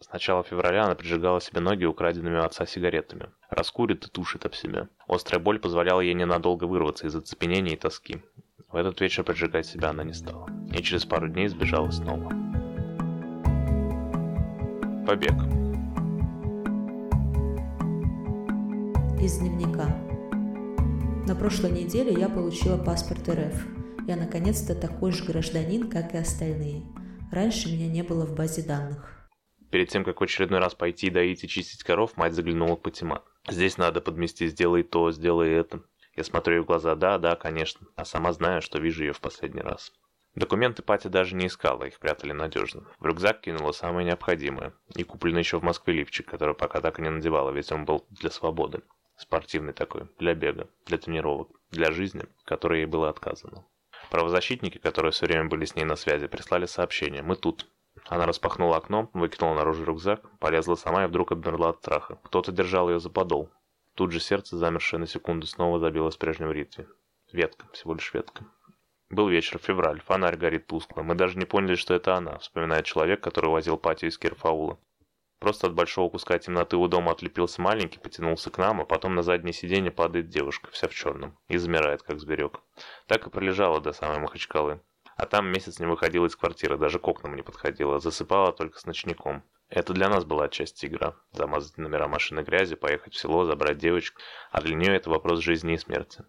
С 0.00 0.12
начала 0.12 0.44
февраля 0.44 0.84
она 0.84 0.94
прижигала 0.94 1.40
себе 1.40 1.60
ноги 1.60 1.84
украденными 1.84 2.36
у 2.36 2.44
отца 2.44 2.66
сигаретами. 2.66 3.30
Раскурит 3.50 4.06
и 4.06 4.10
тушит 4.10 4.46
об 4.46 4.54
себя. 4.54 4.88
Острая 5.08 5.42
боль 5.42 5.58
позволяла 5.58 6.00
ей 6.00 6.14
ненадолго 6.14 6.64
вырваться 6.64 7.06
из 7.06 7.16
оцепенения 7.16 7.74
и 7.74 7.76
тоски. 7.76 8.22
В 8.68 8.76
этот 8.76 9.00
вечер 9.00 9.24
поджигать 9.24 9.66
себя 9.66 9.90
она 9.90 10.04
не 10.04 10.12
стала. 10.12 10.48
И 10.72 10.82
через 10.82 11.04
пару 11.04 11.26
дней 11.28 11.48
сбежала 11.48 11.90
снова. 11.90 12.30
Побег. 15.04 15.57
Из 19.28 19.36
дневника. 19.36 19.84
На 21.26 21.34
прошлой 21.34 21.70
неделе 21.70 22.14
я 22.18 22.30
получила 22.30 22.82
паспорт 22.82 23.28
РФ. 23.28 23.62
Я 24.06 24.16
наконец-то 24.16 24.74
такой 24.74 25.12
же 25.12 25.22
гражданин, 25.26 25.90
как 25.90 26.14
и 26.14 26.16
остальные. 26.16 26.86
Раньше 27.30 27.68
меня 27.68 27.88
не 27.88 28.02
было 28.02 28.24
в 28.24 28.34
базе 28.34 28.62
данных. 28.62 29.28
Перед 29.70 29.90
тем, 29.90 30.02
как 30.02 30.22
в 30.22 30.24
очередной 30.24 30.60
раз 30.60 30.74
пойти 30.74 31.10
доить 31.10 31.44
и 31.44 31.48
чистить 31.48 31.82
коров, 31.82 32.16
мать 32.16 32.32
заглянула 32.32 32.76
к 32.76 32.80
Патима. 32.80 33.22
«Здесь 33.46 33.76
надо 33.76 34.00
подмести, 34.00 34.46
сделай 34.46 34.82
то, 34.82 35.12
сделай 35.12 35.50
это». 35.50 35.82
Я 36.16 36.24
смотрю 36.24 36.54
ей 36.54 36.62
в 36.62 36.64
глаза, 36.64 36.94
да, 36.94 37.18
да, 37.18 37.36
конечно, 37.36 37.86
а 37.96 38.06
сама 38.06 38.32
знаю, 38.32 38.62
что 38.62 38.78
вижу 38.78 39.04
ее 39.04 39.12
в 39.12 39.20
последний 39.20 39.60
раз. 39.60 39.92
Документы 40.36 40.82
Пати 40.82 41.08
даже 41.08 41.36
не 41.36 41.48
искала, 41.48 41.84
их 41.84 41.98
прятали 41.98 42.32
надежно. 42.32 42.86
В 42.98 43.04
рюкзак 43.04 43.42
кинула 43.42 43.72
самое 43.72 44.06
необходимое. 44.06 44.72
И 44.96 45.02
купленный 45.02 45.40
еще 45.40 45.58
в 45.58 45.64
Москве 45.64 45.92
лифчик, 45.92 46.30
который 46.30 46.54
пока 46.54 46.80
так 46.80 46.98
и 46.98 47.02
не 47.02 47.10
надевала, 47.10 47.50
ведь 47.50 47.70
он 47.72 47.84
был 47.84 48.06
для 48.08 48.30
свободы. 48.30 48.80
Спортивный 49.18 49.72
такой, 49.72 50.08
для 50.20 50.32
бега, 50.34 50.68
для 50.86 50.96
тренировок, 50.96 51.48
для 51.72 51.90
жизни, 51.90 52.24
которой 52.44 52.80
ей 52.80 52.86
было 52.86 53.08
отказано. 53.08 53.66
Правозащитники, 54.10 54.78
которые 54.78 55.10
все 55.10 55.26
время 55.26 55.48
были 55.48 55.64
с 55.64 55.74
ней 55.74 55.84
на 55.84 55.96
связи, 55.96 56.28
прислали 56.28 56.66
сообщение 56.66 57.22
«Мы 57.22 57.34
тут». 57.34 57.66
Она 58.06 58.26
распахнула 58.26 58.76
окно, 58.76 59.10
выкинула 59.12 59.56
наружу 59.56 59.84
рюкзак, 59.84 60.38
полезла 60.38 60.76
сама 60.76 61.04
и 61.04 61.08
вдруг 61.08 61.32
обмерла 61.32 61.70
от 61.70 61.78
страха. 61.78 62.20
Кто-то 62.22 62.52
держал 62.52 62.88
ее 62.88 63.00
за 63.00 63.10
подол. 63.10 63.50
Тут 63.94 64.12
же 64.12 64.20
сердце, 64.20 64.56
замершее 64.56 65.00
на 65.00 65.08
секунду, 65.08 65.48
снова 65.48 65.80
забилось 65.80 66.14
в 66.14 66.18
прежнем 66.18 66.52
ритме. 66.52 66.86
Ветка, 67.32 67.66
всего 67.72 67.94
лишь 67.94 68.14
ветка. 68.14 68.44
Был 69.10 69.28
вечер, 69.28 69.58
февраль, 69.58 70.00
фонарь 70.00 70.36
горит 70.36 70.68
тускло. 70.68 71.02
Мы 71.02 71.16
даже 71.16 71.36
не 71.38 71.44
поняли, 71.44 71.74
что 71.74 71.92
это 71.92 72.14
она, 72.14 72.38
вспоминает 72.38 72.86
человек, 72.86 73.20
который 73.20 73.50
возил 73.50 73.76
патию 73.78 74.10
из 74.10 74.18
Кирфаула. 74.18 74.78
Просто 75.38 75.68
от 75.68 75.74
большого 75.74 76.10
куска 76.10 76.38
темноты 76.38 76.76
у 76.76 76.88
дома 76.88 77.12
отлепился 77.12 77.62
маленький, 77.62 78.00
потянулся 78.00 78.50
к 78.50 78.58
нам, 78.58 78.80
а 78.80 78.84
потом 78.84 79.14
на 79.14 79.22
заднее 79.22 79.52
сиденье 79.52 79.92
падает 79.92 80.28
девушка, 80.28 80.70
вся 80.72 80.88
в 80.88 80.94
черном, 80.94 81.38
и 81.48 81.56
замирает, 81.56 82.02
как 82.02 82.18
зверек. 82.18 82.60
Так 83.06 83.26
и 83.26 83.30
пролежала 83.30 83.80
до 83.80 83.92
самой 83.92 84.18
Махачкалы. 84.18 84.80
А 85.16 85.26
там 85.26 85.48
месяц 85.48 85.78
не 85.78 85.86
выходила 85.86 86.26
из 86.26 86.36
квартиры, 86.36 86.76
даже 86.76 86.98
к 86.98 87.06
окнам 87.06 87.36
не 87.36 87.42
подходила, 87.42 87.98
засыпала 88.00 88.52
только 88.52 88.78
с 88.78 88.86
ночником. 88.86 89.44
Это 89.68 89.92
для 89.92 90.08
нас 90.08 90.24
была 90.24 90.44
отчасти 90.44 90.86
игра. 90.86 91.16
Замазать 91.32 91.76
номера 91.76 92.08
машины 92.08 92.40
грязью, 92.40 92.78
поехать 92.78 93.14
в 93.14 93.18
село, 93.18 93.44
забрать 93.44 93.78
девочку. 93.78 94.20
А 94.50 94.60
для 94.60 94.74
нее 94.74 94.94
это 94.94 95.10
вопрос 95.10 95.40
жизни 95.40 95.74
и 95.74 95.78
смерти. 95.78 96.24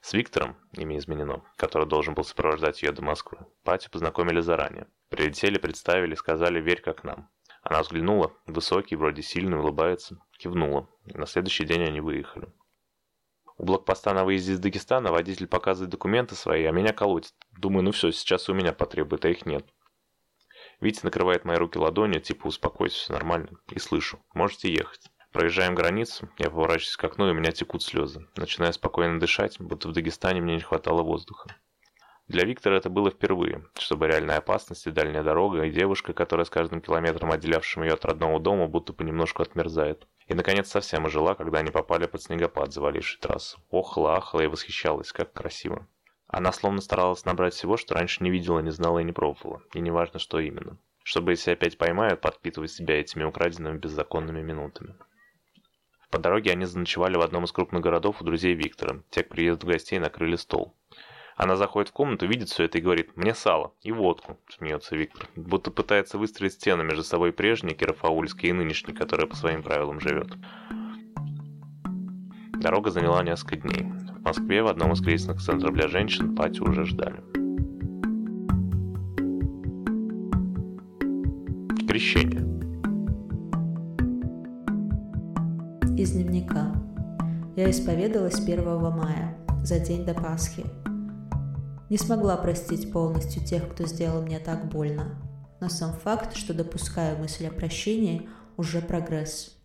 С 0.00 0.12
Виктором, 0.12 0.56
имя 0.72 0.96
изменено, 0.98 1.42
который 1.56 1.86
должен 1.86 2.14
был 2.14 2.24
сопровождать 2.24 2.82
ее 2.82 2.92
до 2.92 3.02
Москвы, 3.02 3.38
Патю 3.64 3.90
познакомили 3.90 4.40
заранее. 4.40 4.86
Прилетели, 5.10 5.58
представили, 5.58 6.14
сказали 6.14 6.60
«верь 6.60 6.80
как 6.80 7.04
нам». 7.04 7.28
Она 7.68 7.82
взглянула, 7.82 8.32
высокий, 8.46 8.96
вроде 8.96 9.20
сильный, 9.20 9.58
улыбается, 9.58 10.18
кивнула. 10.38 10.88
На 11.04 11.26
следующий 11.26 11.66
день 11.66 11.82
они 11.82 12.00
выехали. 12.00 12.48
У 13.58 13.66
блокпоста 13.66 14.14
на 14.14 14.24
выезде 14.24 14.52
из 14.52 14.58
Дагестана 14.58 15.12
водитель 15.12 15.46
показывает 15.46 15.90
документы 15.90 16.34
свои, 16.34 16.64
а 16.64 16.72
меня 16.72 16.94
колотит. 16.94 17.34
Думаю, 17.58 17.82
ну 17.84 17.92
все, 17.92 18.10
сейчас 18.10 18.48
у 18.48 18.54
меня 18.54 18.72
потребует, 18.72 19.26
а 19.26 19.28
их 19.28 19.44
нет. 19.44 19.66
Витя 20.80 21.00
накрывает 21.04 21.44
мои 21.44 21.58
руки 21.58 21.76
ладонью, 21.76 22.22
типа 22.22 22.46
успокойся, 22.46 22.96
все 22.96 23.12
нормально. 23.12 23.50
И 23.68 23.78
слышу, 23.78 24.18
можете 24.32 24.72
ехать. 24.72 25.10
Проезжаем 25.32 25.74
границу, 25.74 26.30
я 26.38 26.48
поворачиваюсь 26.48 26.96
к 26.96 27.04
окну, 27.04 27.28
и 27.28 27.32
у 27.32 27.34
меня 27.34 27.52
текут 27.52 27.82
слезы. 27.82 28.26
Начинаю 28.36 28.72
спокойно 28.72 29.20
дышать, 29.20 29.60
будто 29.60 29.88
в 29.88 29.92
Дагестане 29.92 30.40
мне 30.40 30.54
не 30.54 30.62
хватало 30.62 31.02
воздуха. 31.02 31.54
Для 32.28 32.44
Виктора 32.44 32.76
это 32.76 32.90
было 32.90 33.10
впервые, 33.10 33.64
чтобы 33.78 34.06
реальная 34.06 34.36
опасность 34.36 34.86
и 34.86 34.90
дальняя 34.90 35.22
дорога, 35.22 35.62
и 35.62 35.70
девушка, 35.70 36.12
которая 36.12 36.44
с 36.44 36.50
каждым 36.50 36.82
километром, 36.82 37.32
отделявшим 37.32 37.84
ее 37.84 37.94
от 37.94 38.04
родного 38.04 38.38
дома, 38.38 38.66
будто 38.66 38.92
понемножку 38.92 39.42
отмерзает. 39.42 40.06
И, 40.26 40.34
наконец, 40.34 40.68
совсем 40.68 41.06
ожила, 41.06 41.34
когда 41.34 41.60
они 41.60 41.70
попали 41.70 42.06
под 42.06 42.22
снегопад, 42.22 42.74
заваливший 42.74 43.18
трассу. 43.18 43.58
Охла, 43.70 44.16
ахла 44.18 44.42
и 44.42 44.46
восхищалась, 44.46 45.10
как 45.10 45.32
красиво. 45.32 45.88
Она 46.26 46.52
словно 46.52 46.82
старалась 46.82 47.24
набрать 47.24 47.54
всего, 47.54 47.78
что 47.78 47.94
раньше 47.94 48.22
не 48.22 48.30
видела, 48.30 48.58
не 48.60 48.70
знала 48.70 48.98
и 48.98 49.04
не 49.04 49.12
пробовала. 49.12 49.62
И 49.72 49.80
неважно, 49.80 50.18
что 50.18 50.38
именно. 50.38 50.76
Чтобы 51.02 51.32
если 51.32 51.52
опять 51.52 51.78
поймают, 51.78 52.20
подпитывать 52.20 52.70
себя 52.70 53.00
этими 53.00 53.24
украденными 53.24 53.78
беззаконными 53.78 54.42
минутами. 54.42 54.96
По 56.10 56.18
дороге 56.18 56.52
они 56.52 56.66
заночевали 56.66 57.16
в 57.16 57.22
одном 57.22 57.44
из 57.44 57.52
крупных 57.52 57.82
городов 57.82 58.20
у 58.20 58.24
друзей 58.24 58.54
Виктора. 58.54 59.02
Те 59.08 59.22
к 59.22 59.30
приезду 59.30 59.66
гостей 59.66 59.98
накрыли 59.98 60.36
стол. 60.36 60.74
Она 61.38 61.54
заходит 61.54 61.90
в 61.90 61.92
комнату, 61.92 62.26
видит 62.26 62.48
все 62.48 62.64
это 62.64 62.78
и 62.78 62.80
говорит 62.80 63.16
«Мне 63.16 63.32
сало 63.32 63.72
и 63.82 63.92
водку», 63.92 64.36
смеется 64.48 64.96
Виктор. 64.96 65.28
Будто 65.36 65.70
пытается 65.70 66.18
выстроить 66.18 66.54
стены 66.54 66.82
между 66.82 67.04
собой 67.04 67.32
прежний, 67.32 67.74
Кирофаульский 67.74 68.48
и 68.48 68.52
нынешний, 68.52 68.92
который 68.92 69.28
по 69.28 69.36
своим 69.36 69.62
правилам 69.62 70.00
живет. 70.00 70.32
Дорога 72.60 72.90
заняла 72.90 73.22
несколько 73.22 73.54
дней. 73.54 73.84
В 73.84 74.22
Москве 74.24 74.64
в 74.64 74.66
одном 74.66 74.92
из 74.94 75.00
кризисных 75.00 75.40
центров 75.40 75.74
для 75.74 75.86
женщин 75.86 76.34
Пати 76.34 76.60
уже 76.60 76.84
ждали. 76.84 77.22
Крещение. 81.86 82.42
Из 85.96 86.10
дневника. 86.10 86.74
Я 87.54 87.70
исповедалась 87.70 88.40
1 88.40 88.64
мая, 88.64 89.38
за 89.62 89.78
день 89.78 90.04
до 90.04 90.14
Пасхи. 90.14 90.64
Не 91.90 91.96
смогла 91.96 92.36
простить 92.36 92.92
полностью 92.92 93.42
тех, 93.42 93.70
кто 93.70 93.84
сделал 93.84 94.20
мне 94.20 94.38
так 94.38 94.68
больно. 94.68 95.16
Но 95.60 95.68
сам 95.70 95.94
факт, 95.94 96.36
что 96.36 96.52
допускаю 96.52 97.18
мысль 97.18 97.46
о 97.46 97.50
прощении, 97.50 98.28
уже 98.58 98.82
прогресс. 98.82 99.58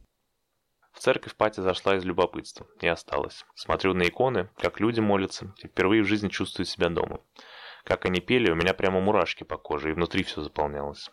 В 0.94 1.00
церковь 1.00 1.36
Пати 1.36 1.60
зашла 1.60 1.98
из 1.98 2.06
любопытства 2.06 2.66
и 2.80 2.88
осталась. 2.88 3.46
Смотрю 3.56 3.94
на 3.94 4.04
иконы, 4.04 4.50
как 4.58 4.80
люди 4.80 5.02
молятся, 5.02 5.54
и 5.58 5.68
впервые 5.68 6.04
в 6.04 6.08
жизни 6.08 6.30
чувствую 6.30 6.66
себя 6.66 6.90
дома. 6.90 7.20
Как 7.84 8.06
они 8.06 8.22
пели, 8.22 8.50
у 8.50 8.56
меня 8.56 8.74
прямо 8.74 9.02
мурашки 9.02 9.44
по 9.44 9.58
коже, 9.58 9.90
и 9.90 9.94
внутри 9.94 10.24
все 10.24 10.42
заполнялось. 10.42 11.12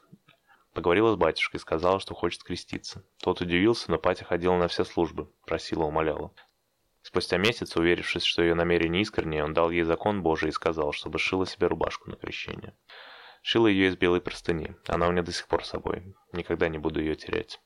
Поговорила 0.74 1.12
с 1.12 1.16
батюшкой, 1.16 1.58
сказала, 1.58 1.98
что 1.98 2.14
хочет 2.14 2.44
креститься. 2.44 3.02
Тот 3.18 3.40
удивился, 3.40 3.90
но 3.90 3.98
Патя 3.98 4.24
ходила 4.24 4.56
на 4.56 4.68
все 4.68 4.84
службы, 4.84 5.28
просила, 5.44 5.84
умоляла. 5.84 6.32
Спустя 7.02 7.38
месяц, 7.38 7.76
уверившись, 7.76 8.24
что 8.24 8.42
ее 8.42 8.54
намерение 8.54 9.02
искреннее, 9.02 9.44
он 9.44 9.54
дал 9.54 9.70
ей 9.70 9.82
закон 9.82 10.22
Божий 10.22 10.50
и 10.50 10.52
сказал, 10.52 10.92
чтобы 10.92 11.18
шила 11.18 11.46
себе 11.46 11.66
рубашку 11.66 12.10
на 12.10 12.16
крещение. 12.16 12.74
Шила 13.42 13.68
ее 13.68 13.88
из 13.88 13.96
белой 13.96 14.20
простыни. 14.20 14.76
Она 14.86 15.08
у 15.08 15.12
меня 15.12 15.22
до 15.22 15.32
сих 15.32 15.48
пор 15.48 15.64
с 15.64 15.70
собой. 15.70 16.14
Никогда 16.32 16.68
не 16.68 16.78
буду 16.78 17.00
ее 17.00 17.16
терять. 17.16 17.60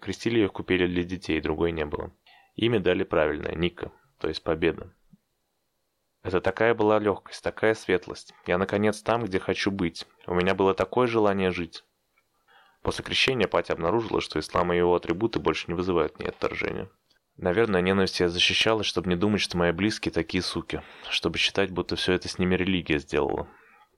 Крестили 0.00 0.38
ее 0.38 0.48
в 0.48 0.52
купели 0.52 0.86
для 0.86 1.04
детей, 1.04 1.40
другой 1.40 1.72
не 1.72 1.84
было. 1.84 2.12
Имя 2.56 2.80
дали 2.80 3.04
правильное– 3.04 3.54
Ника, 3.54 3.92
то 4.18 4.28
есть 4.28 4.42
Победа. 4.42 4.94
Это 6.22 6.40
такая 6.40 6.74
была 6.74 6.98
легкость, 6.98 7.44
такая 7.44 7.74
светлость. 7.74 8.32
Я, 8.46 8.56
наконец, 8.56 9.02
там, 9.02 9.24
где 9.24 9.38
хочу 9.38 9.70
быть. 9.70 10.06
У 10.26 10.34
меня 10.34 10.54
было 10.54 10.72
такое 10.72 11.06
желание 11.06 11.50
жить. 11.50 11.84
После 12.80 13.04
крещения 13.04 13.46
Патя 13.46 13.74
обнаружила, 13.74 14.22
что 14.22 14.38
ислам 14.38 14.72
и 14.72 14.76
его 14.76 14.94
атрибуты 14.94 15.38
больше 15.38 15.66
не 15.68 15.74
вызывают 15.74 16.14
в 16.14 16.20
ней 16.20 16.28
отторжения. 16.28 16.88
Наверное, 17.36 17.80
ненависть 17.80 18.20
я 18.20 18.28
защищалась, 18.28 18.86
чтобы 18.86 19.08
не 19.08 19.16
думать, 19.16 19.40
что 19.40 19.56
мои 19.56 19.72
близкие 19.72 20.12
такие 20.12 20.40
суки. 20.40 20.82
Чтобы 21.10 21.38
считать, 21.38 21.70
будто 21.72 21.96
все 21.96 22.12
это 22.12 22.28
с 22.28 22.38
ними 22.38 22.54
религия 22.54 22.98
сделала. 22.98 23.48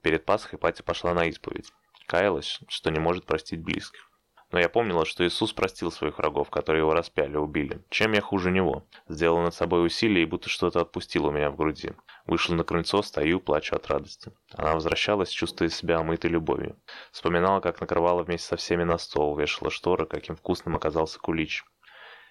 Перед 0.00 0.24
Пасхой 0.24 0.58
Патя 0.58 0.82
пошла 0.82 1.12
на 1.12 1.26
исповедь. 1.26 1.70
Каялась, 2.06 2.60
что 2.68 2.90
не 2.90 2.98
может 2.98 3.26
простить 3.26 3.62
близких. 3.62 4.10
Но 4.52 4.58
я 4.58 4.70
помнила, 4.70 5.04
что 5.04 5.26
Иисус 5.26 5.52
простил 5.52 5.90
своих 5.90 6.18
врагов, 6.18 6.48
которые 6.48 6.80
его 6.80 6.94
распяли, 6.94 7.36
убили. 7.36 7.84
Чем 7.90 8.12
я 8.12 8.22
хуже 8.22 8.50
него? 8.50 8.86
Сделала 9.08 9.42
над 9.42 9.54
собой 9.54 9.84
усилие 9.84 10.22
и 10.22 10.26
будто 10.26 10.48
что-то 10.48 10.80
отпустило 10.80 11.30
меня 11.30 11.50
в 11.50 11.56
груди. 11.56 11.92
Вышла 12.26 12.54
на 12.54 12.64
крыльцо, 12.64 13.02
стою, 13.02 13.40
плачу 13.40 13.76
от 13.76 13.86
радости. 13.88 14.32
Она 14.54 14.72
возвращалась, 14.72 15.28
чувствуя 15.28 15.68
себя 15.68 15.98
омытой 15.98 16.30
любовью. 16.30 16.80
Вспоминала, 17.10 17.60
как 17.60 17.80
накрывала 17.80 18.22
вместе 18.22 18.46
со 18.46 18.56
всеми 18.56 18.84
на 18.84 18.96
стол, 18.96 19.36
вешала 19.36 19.70
шторы, 19.70 20.06
каким 20.06 20.36
вкусным 20.36 20.76
оказался 20.76 21.18
кулич 21.18 21.64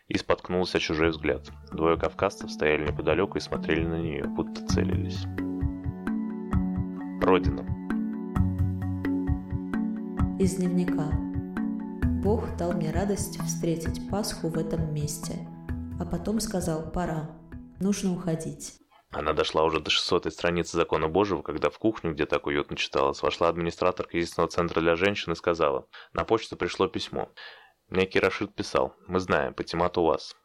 и 0.07 0.17
споткнулся 0.17 0.79
чужой 0.79 1.09
взгляд. 1.09 1.51
Двое 1.71 1.97
кавказцев 1.97 2.51
стояли 2.51 2.87
неподалеку 2.87 3.37
и 3.37 3.41
смотрели 3.41 3.85
на 3.85 3.99
нее, 3.99 4.23
будто 4.25 4.65
целились. 4.67 5.23
Родина. 7.21 7.65
Из 10.39 10.55
дневника. 10.55 11.09
Бог 12.23 12.55
дал 12.57 12.73
мне 12.73 12.91
радость 12.91 13.39
встретить 13.39 14.09
Пасху 14.09 14.49
в 14.49 14.57
этом 14.57 14.93
месте, 14.93 15.33
а 15.99 16.05
потом 16.05 16.39
сказал 16.39 16.91
«пора, 16.91 17.29
нужно 17.79 18.13
уходить». 18.13 18.79
Она 19.11 19.31
дошла 19.31 19.63
уже 19.63 19.79
до 19.79 19.89
600 19.89 20.33
страницы 20.33 20.75
Закона 20.75 21.07
Божьего, 21.07 21.41
когда 21.41 21.69
в 21.69 21.79
кухню, 21.79 22.13
где 22.13 22.25
так 22.25 22.47
уютно 22.47 22.75
читалась, 22.75 23.21
вошла 23.21 23.47
администратор 23.47 24.05
кризисного 24.07 24.49
центра 24.49 24.81
для 24.81 24.97
женщин 24.97 25.31
и 25.31 25.35
сказала, 25.35 25.87
на 26.11 26.25
почту 26.25 26.57
пришло 26.57 26.87
письмо. 26.87 27.29
Некий 27.89 28.19
Рашид 28.19 28.55
писал, 28.55 28.95
мы 29.07 29.19
знаем, 29.19 29.53
Патимат 29.53 29.95
у 29.99 30.05
вас. 30.05 30.35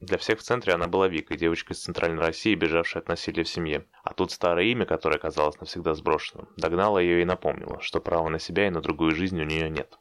Для 0.00 0.16
всех 0.16 0.38
в 0.38 0.42
центре 0.42 0.72
она 0.72 0.86
была 0.86 1.08
Викой, 1.08 1.36
девочкой 1.36 1.74
из 1.74 1.82
Центральной 1.82 2.22
России, 2.22 2.54
бежавшей 2.54 3.02
от 3.02 3.08
насилия 3.08 3.44
в 3.44 3.50
семье. 3.50 3.86
А 4.02 4.14
тут 4.14 4.32
старое 4.32 4.64
имя, 4.64 4.86
которое 4.86 5.18
казалось 5.18 5.60
навсегда 5.60 5.92
сброшенным, 5.92 6.48
догнало 6.56 6.98
ее 6.98 7.20
и 7.20 7.26
напомнило, 7.26 7.82
что 7.82 8.00
права 8.00 8.30
на 8.30 8.38
себя 8.38 8.66
и 8.66 8.70
на 8.70 8.80
другую 8.80 9.14
жизнь 9.14 9.38
у 9.38 9.44
нее 9.44 9.68
нет. 9.68 9.98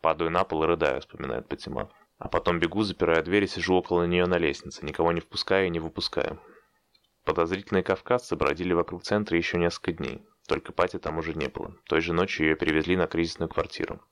Падаю 0.00 0.32
на 0.32 0.42
пол 0.42 0.64
и 0.64 0.66
рыдаю, 0.66 1.00
вспоминает 1.00 1.46
Патимат. 1.46 1.92
А 2.18 2.26
потом 2.26 2.58
бегу, 2.58 2.82
запираю 2.82 3.22
дверь 3.22 3.44
и 3.44 3.46
сижу 3.46 3.76
около 3.76 4.02
нее 4.02 4.26
на 4.26 4.36
лестнице, 4.36 4.84
никого 4.84 5.12
не 5.12 5.20
впуская 5.20 5.66
и 5.66 5.70
не 5.70 5.78
выпуская. 5.78 6.40
Подозрительные 7.22 7.84
кавказцы 7.84 8.34
бродили 8.34 8.72
вокруг 8.72 9.04
центра 9.04 9.38
еще 9.38 9.58
несколько 9.58 9.92
дней. 9.92 10.26
Только 10.48 10.72
Пати 10.72 10.98
там 10.98 11.18
уже 11.18 11.34
не 11.34 11.46
было. 11.46 11.76
Той 11.84 12.00
же 12.00 12.12
ночью 12.12 12.48
ее 12.48 12.56
перевезли 12.56 12.96
на 12.96 13.06
кризисную 13.06 13.48
квартиру 13.48 14.02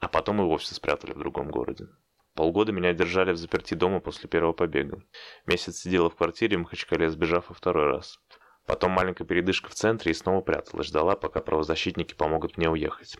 а 0.00 0.08
потом 0.08 0.40
и 0.40 0.44
вовсе 0.44 0.74
спрятали 0.74 1.12
в 1.12 1.18
другом 1.18 1.50
городе. 1.50 1.86
Полгода 2.34 2.72
меня 2.72 2.92
держали 2.92 3.32
в 3.32 3.36
заперти 3.36 3.74
дома 3.74 4.00
после 4.00 4.28
первого 4.28 4.52
побега. 4.52 5.02
Месяц 5.46 5.78
сидела 5.78 6.08
в 6.08 6.16
квартире 6.16 6.56
в 6.56 6.60
Махачкале, 6.60 7.10
сбежав 7.10 7.48
во 7.48 7.54
второй 7.54 7.86
раз. 7.86 8.18
Потом 8.66 8.92
маленькая 8.92 9.24
передышка 9.24 9.68
в 9.68 9.74
центре 9.74 10.12
и 10.12 10.14
снова 10.14 10.40
пряталась, 10.40 10.86
ждала, 10.86 11.16
пока 11.16 11.40
правозащитники 11.40 12.14
помогут 12.14 12.56
мне 12.56 12.70
уехать. 12.70 13.18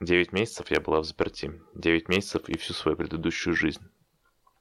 Девять 0.00 0.32
месяцев 0.32 0.70
я 0.70 0.80
была 0.80 1.00
в 1.00 1.04
заперти. 1.04 1.60
Девять 1.74 2.08
месяцев 2.08 2.48
и 2.48 2.58
всю 2.58 2.72
свою 2.72 2.96
предыдущую 2.96 3.54
жизнь. 3.54 3.88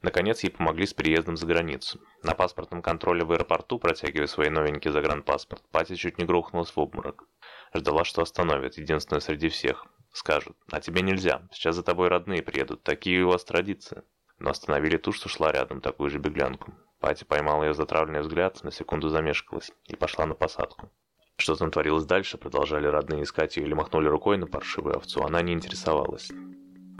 Наконец 0.02 0.44
ей 0.44 0.52
помогли 0.52 0.86
с 0.86 0.94
приездом 0.94 1.38
за 1.38 1.48
границу. 1.48 2.00
На 2.24 2.34
паспортном 2.34 2.82
контроле 2.82 3.26
в 3.26 3.32
аэропорту, 3.32 3.80
протягивая 3.80 4.28
свои 4.28 4.50
новенький 4.50 4.92
загранпаспорт, 4.92 5.64
Пати 5.72 5.96
чуть 5.96 6.18
не 6.20 6.26
грохнулась 6.26 6.72
в 6.72 6.80
обморок. 6.80 7.26
Ждала, 7.74 8.04
что 8.04 8.22
остановят, 8.22 8.78
единственная 8.78 9.22
среди 9.22 9.50
всех. 9.50 9.88
Скажут, 10.12 10.58
а 10.72 10.80
тебе 10.80 11.02
нельзя, 11.02 11.48
сейчас 11.52 11.76
за 11.76 11.84
тобой 11.84 12.08
родные 12.08 12.42
приедут, 12.42 12.84
такие 12.84 13.24
у 13.24 13.30
вас 13.30 13.44
традиции. 13.44 14.04
Но 14.40 14.50
остановили 14.50 14.98
ту, 14.98 15.12
что 15.12 15.30
шла 15.30 15.52
рядом, 15.52 15.82
такую 15.82 16.10
же 16.10 16.20
беглянку. 16.20 16.74
Пати 17.00 17.24
поймала 17.24 17.64
ее 17.64 17.74
затравленный 17.74 18.22
взгляд, 18.22 18.64
на 18.64 18.72
секунду 18.72 19.10
замешкалась 19.10 19.72
и 19.88 19.96
пошла 19.96 20.26
на 20.26 20.34
посадку. 20.34 20.92
Что 21.38 21.56
там 21.56 21.70
творилось 21.70 22.06
дальше, 22.06 22.38
продолжали 22.38 22.88
родные 22.88 23.24
искать 23.24 23.58
ее 23.58 23.66
или 23.66 23.74
махнули 23.74 24.08
рукой 24.08 24.38
на 24.38 24.48
паршивую 24.48 24.98
овцу, 24.98 25.24
она 25.24 25.42
не 25.44 25.54
интересовалась. 25.54 26.32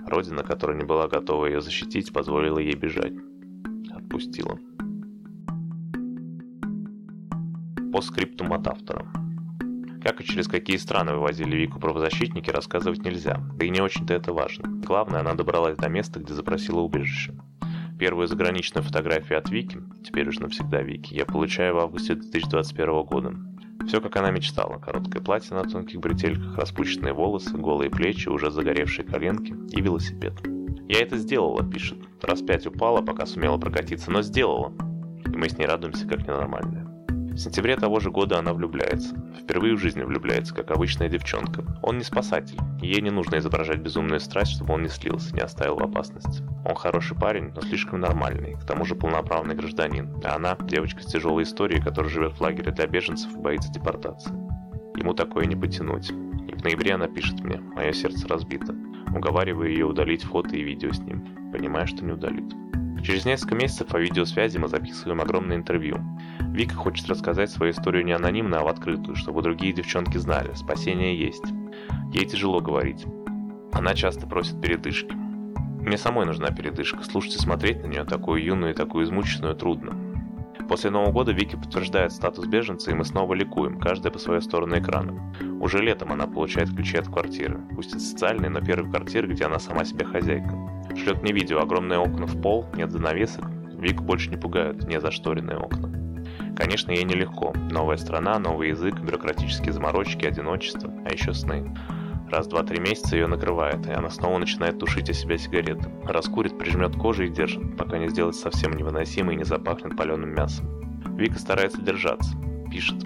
Родина, 0.06 0.44
которая 0.44 0.78
не 0.78 0.86
была 0.86 1.08
готова 1.08 1.48
ее 1.48 1.60
защитить, 1.60 2.14
позволила 2.14 2.60
ей 2.60 2.76
бежать. 2.76 3.14
Отпустила. 3.92 4.60
По 7.92 8.02
скриптум 8.02 8.54
от 8.54 8.68
автора. 8.68 9.12
Как 10.08 10.22
и 10.22 10.24
через 10.24 10.48
какие 10.48 10.78
страны 10.78 11.12
вывозили 11.12 11.58
Вику 11.58 11.82
правозащитники, 11.82 12.50
рассказывать 12.50 13.04
нельзя, 13.04 13.44
да 13.56 13.66
и 13.66 13.70
не 13.70 13.82
очень-то 13.82 14.14
это 14.14 14.32
важно. 14.32 14.70
Главное, 14.86 15.20
она 15.20 15.34
добралась 15.34 15.76
до 15.76 15.90
места, 15.90 16.22
где 16.22 16.34
запросила 16.34 16.80
убежище. 16.80 17.34
Первую 18.00 18.30
заграничную 18.30 18.86
фотографию 18.86 19.38
от 19.38 19.50
Вики, 19.50 19.82
теперь 20.06 20.30
уже 20.30 20.40
навсегда 20.40 20.82
Вики, 20.82 21.14
я 21.14 21.26
получаю 21.26 21.76
в 21.76 21.80
августе 21.80 22.16
2021 22.16 23.04
года. 23.04 23.36
Все, 23.86 24.00
как 24.00 24.16
она 24.16 24.32
мечтала. 24.32 24.80
Короткое 24.80 25.22
платье 25.22 25.58
на 25.58 25.64
тонких 25.64 26.00
бретельках, 26.00 26.56
распущенные 26.56 27.12
волосы, 27.12 27.58
голые 27.58 27.90
плечи, 27.90 28.30
уже 28.30 28.50
загоревшие 28.50 29.06
коленки 29.06 29.54
и 29.76 29.82
велосипед. 29.82 30.36
«Я 30.88 31.02
это 31.02 31.18
сделала»,— 31.18 31.70
пишет. 31.70 31.98
«Раз 32.22 32.42
пять 32.42 32.66
упала, 32.66 33.02
пока 33.02 33.26
сумела 33.26 33.58
прокатиться, 33.58 34.10
но 34.10 34.22
сделала». 34.22 34.72
И 35.26 35.36
мы 35.36 35.50
с 35.50 35.58
ней 35.58 35.66
радуемся, 35.66 36.08
как 36.08 36.26
ненормальные. 36.26 36.87
В 37.38 37.40
сентябре 37.40 37.76
того 37.76 38.00
же 38.00 38.10
года 38.10 38.40
она 38.40 38.52
влюбляется. 38.52 39.16
Впервые 39.40 39.76
в 39.76 39.80
жизни 39.80 40.02
влюбляется, 40.02 40.56
как 40.56 40.72
обычная 40.72 41.08
девчонка. 41.08 41.64
Он 41.84 42.00
не 42.00 42.04
спасатель. 42.04 42.58
Ей 42.82 43.00
не 43.00 43.12
нужно 43.12 43.38
изображать 43.38 43.78
безумную 43.78 44.20
страсть, 44.20 44.54
чтобы 44.54 44.74
он 44.74 44.82
не 44.82 44.88
слился, 44.90 45.36
не 45.36 45.42
оставил 45.42 45.76
в 45.76 45.84
опасности. 45.84 46.44
Он 46.66 46.74
хороший 46.74 47.16
парень, 47.16 47.52
но 47.54 47.62
слишком 47.62 48.00
нормальный, 48.00 48.56
к 48.56 48.66
тому 48.66 48.86
же 48.86 48.96
полноправный 48.96 49.54
гражданин. 49.54 50.20
А 50.24 50.38
она– 50.38 50.58
девочка 50.62 51.04
с 51.04 51.06
тяжелой 51.06 51.44
историей, 51.44 51.80
которая 51.80 52.12
живет 52.12 52.34
в 52.34 52.42
лагере 52.42 52.72
для 52.72 52.88
беженцев 52.88 53.32
и 53.32 53.40
боится 53.40 53.72
депортации. 53.72 54.32
Ему 54.98 55.14
такое 55.14 55.46
не 55.46 55.56
потянуть. 55.56 56.10
И 56.10 56.56
в 56.56 56.64
ноябре 56.64 56.96
она 56.96 57.08
пишет 57.08 57.42
мне 57.42 57.60
«Мое 57.60 57.94
сердце 57.94 58.28
разбито». 58.28 58.74
Уговариваю 59.16 59.70
ее 59.70 59.86
удалить 59.86 60.24
фото 60.24 60.56
и 60.56 60.64
видео 60.64 60.92
с 60.92 61.00
ним, 61.02 61.52
понимая, 61.52 61.86
что 61.86 62.04
не 62.04 62.14
удалит. 62.14 62.52
Через 63.04 63.26
несколько 63.26 63.56
месяцев 63.56 63.88
по 63.88 63.98
видеосвязи 63.98 64.58
мы 64.58 64.68
записываем 64.68 65.22
огромное 65.22 65.58
интервью. 65.58 65.98
Вика 66.52 66.76
хочет 66.76 67.08
рассказать 67.08 67.50
свою 67.50 67.72
историю 67.72 68.04
не 68.04 68.12
анонимно, 68.12 68.60
а 68.60 68.64
в 68.64 68.68
открытую, 68.68 69.16
чтобы 69.16 69.42
другие 69.42 69.74
девчонки 69.74 70.18
знали, 70.18 70.54
спасение 70.56 71.18
есть. 71.18 71.46
Ей 72.14 72.26
тяжело 72.26 72.60
говорить. 72.60 73.06
Она 73.72 73.94
часто 73.94 74.28
просит 74.28 74.60
передышки. 74.62 75.14
Мне 75.14 75.98
самой 75.98 76.26
нужна 76.26 76.50
передышка, 76.50 77.04
слушать 77.04 77.36
и 77.36 77.40
смотреть 77.40 77.82
на 77.84 77.88
нее, 77.88 78.04
такую 78.04 78.44
юную 78.44 78.74
и 78.74 78.76
такую 78.76 79.06
измученную, 79.06 79.56
трудно. 79.56 80.07
После 80.68 80.90
Нового 80.90 81.12
года 81.12 81.32
Вики 81.32 81.56
подтверждает 81.56 82.12
статус 82.12 82.46
беженца, 82.46 82.92
и 82.92 82.94
мы 82.94 83.06
снова 83.06 83.34
ликуем, 83.34 83.80
каждая 83.80 84.12
по 84.12 84.20
своей 84.20 84.42
стороне 84.42 84.80
экрана. 84.80 85.34
Уже 85.62 85.80
летом 85.80 86.12
она 86.12 86.28
получает 86.28 86.70
ключи 86.70 86.98
от 86.98 87.08
квартиры. 87.08 87.60
Пусть 87.74 87.96
и 87.96 88.00
социальной, 88.00 88.50
но 88.50 88.60
первой 88.60 88.90
квартиры, 88.90 89.28
где 89.28 89.46
она 89.46 89.60
сама 89.60 89.86
себе 89.86 90.06
хозяйка. 90.06 90.54
Шлет 90.96 91.22
мне 91.22 91.32
видео, 91.32 91.62
огромные 91.62 92.00
окна 92.00 92.26
в 92.26 92.42
пол, 92.42 92.66
нет 92.76 92.92
занавесок. 92.92 93.46
Вику 93.78 94.04
больше 94.04 94.30
не 94.30 94.38
пугают, 94.38 94.86
не 94.88 95.00
зашторенные 95.00 95.58
окна. 95.58 95.90
Конечно, 96.56 96.92
ей 96.92 97.04
нелегко. 97.04 97.54
Новая 97.72 97.98
страна, 97.98 98.38
новый 98.38 98.70
язык, 98.70 99.00
бюрократические 99.00 99.72
заморочки, 99.72 100.26
одиночество, 100.26 100.92
а 101.06 101.14
еще 101.14 101.34
сны. 101.34 101.74
Раз, 102.30 102.48
два, 102.48 102.64
три 102.64 102.80
месяца 102.80 103.16
ее 103.16 103.28
накрывает, 103.28 103.86
и 103.88 103.92
она 103.92 104.10
снова 104.10 104.38
начинает 104.38 104.80
тушить 104.80 105.10
о 105.10 105.14
себя 105.14 105.38
сигареты. 105.38 105.90
Раскурит, 106.04 106.58
прижмет 106.58 106.96
кожу 106.96 107.24
и 107.24 107.30
держит, 107.30 107.78
пока 107.78 107.98
не 107.98 108.10
сделает 108.10 108.36
совсем 108.36 108.74
невыносимой 108.74 109.36
и 109.36 109.38
не 109.38 109.46
запахнет 109.46 109.96
паленым 109.96 110.36
мясом. 110.36 110.68
Вика 111.18 111.40
старается 111.40 111.82
держаться. 111.82 112.32
Пишет. 112.70 112.98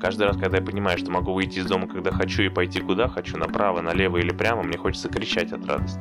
Каждый 0.00 0.26
раз, 0.26 0.36
когда 0.36 0.58
я 0.58 0.64
понимаю, 0.64 0.98
что 0.98 1.10
могу 1.10 1.32
выйти 1.32 1.60
из 1.60 1.66
дома, 1.66 1.88
когда 1.88 2.10
хочу, 2.10 2.42
и 2.42 2.48
пойти 2.48 2.80
куда 2.80 3.08
хочу, 3.08 3.38
направо, 3.38 3.80
налево 3.80 4.18
или 4.18 4.30
прямо, 4.30 4.62
мне 4.62 4.76
хочется 4.76 5.08
кричать 5.08 5.52
от 5.52 5.64
радости 5.66 6.00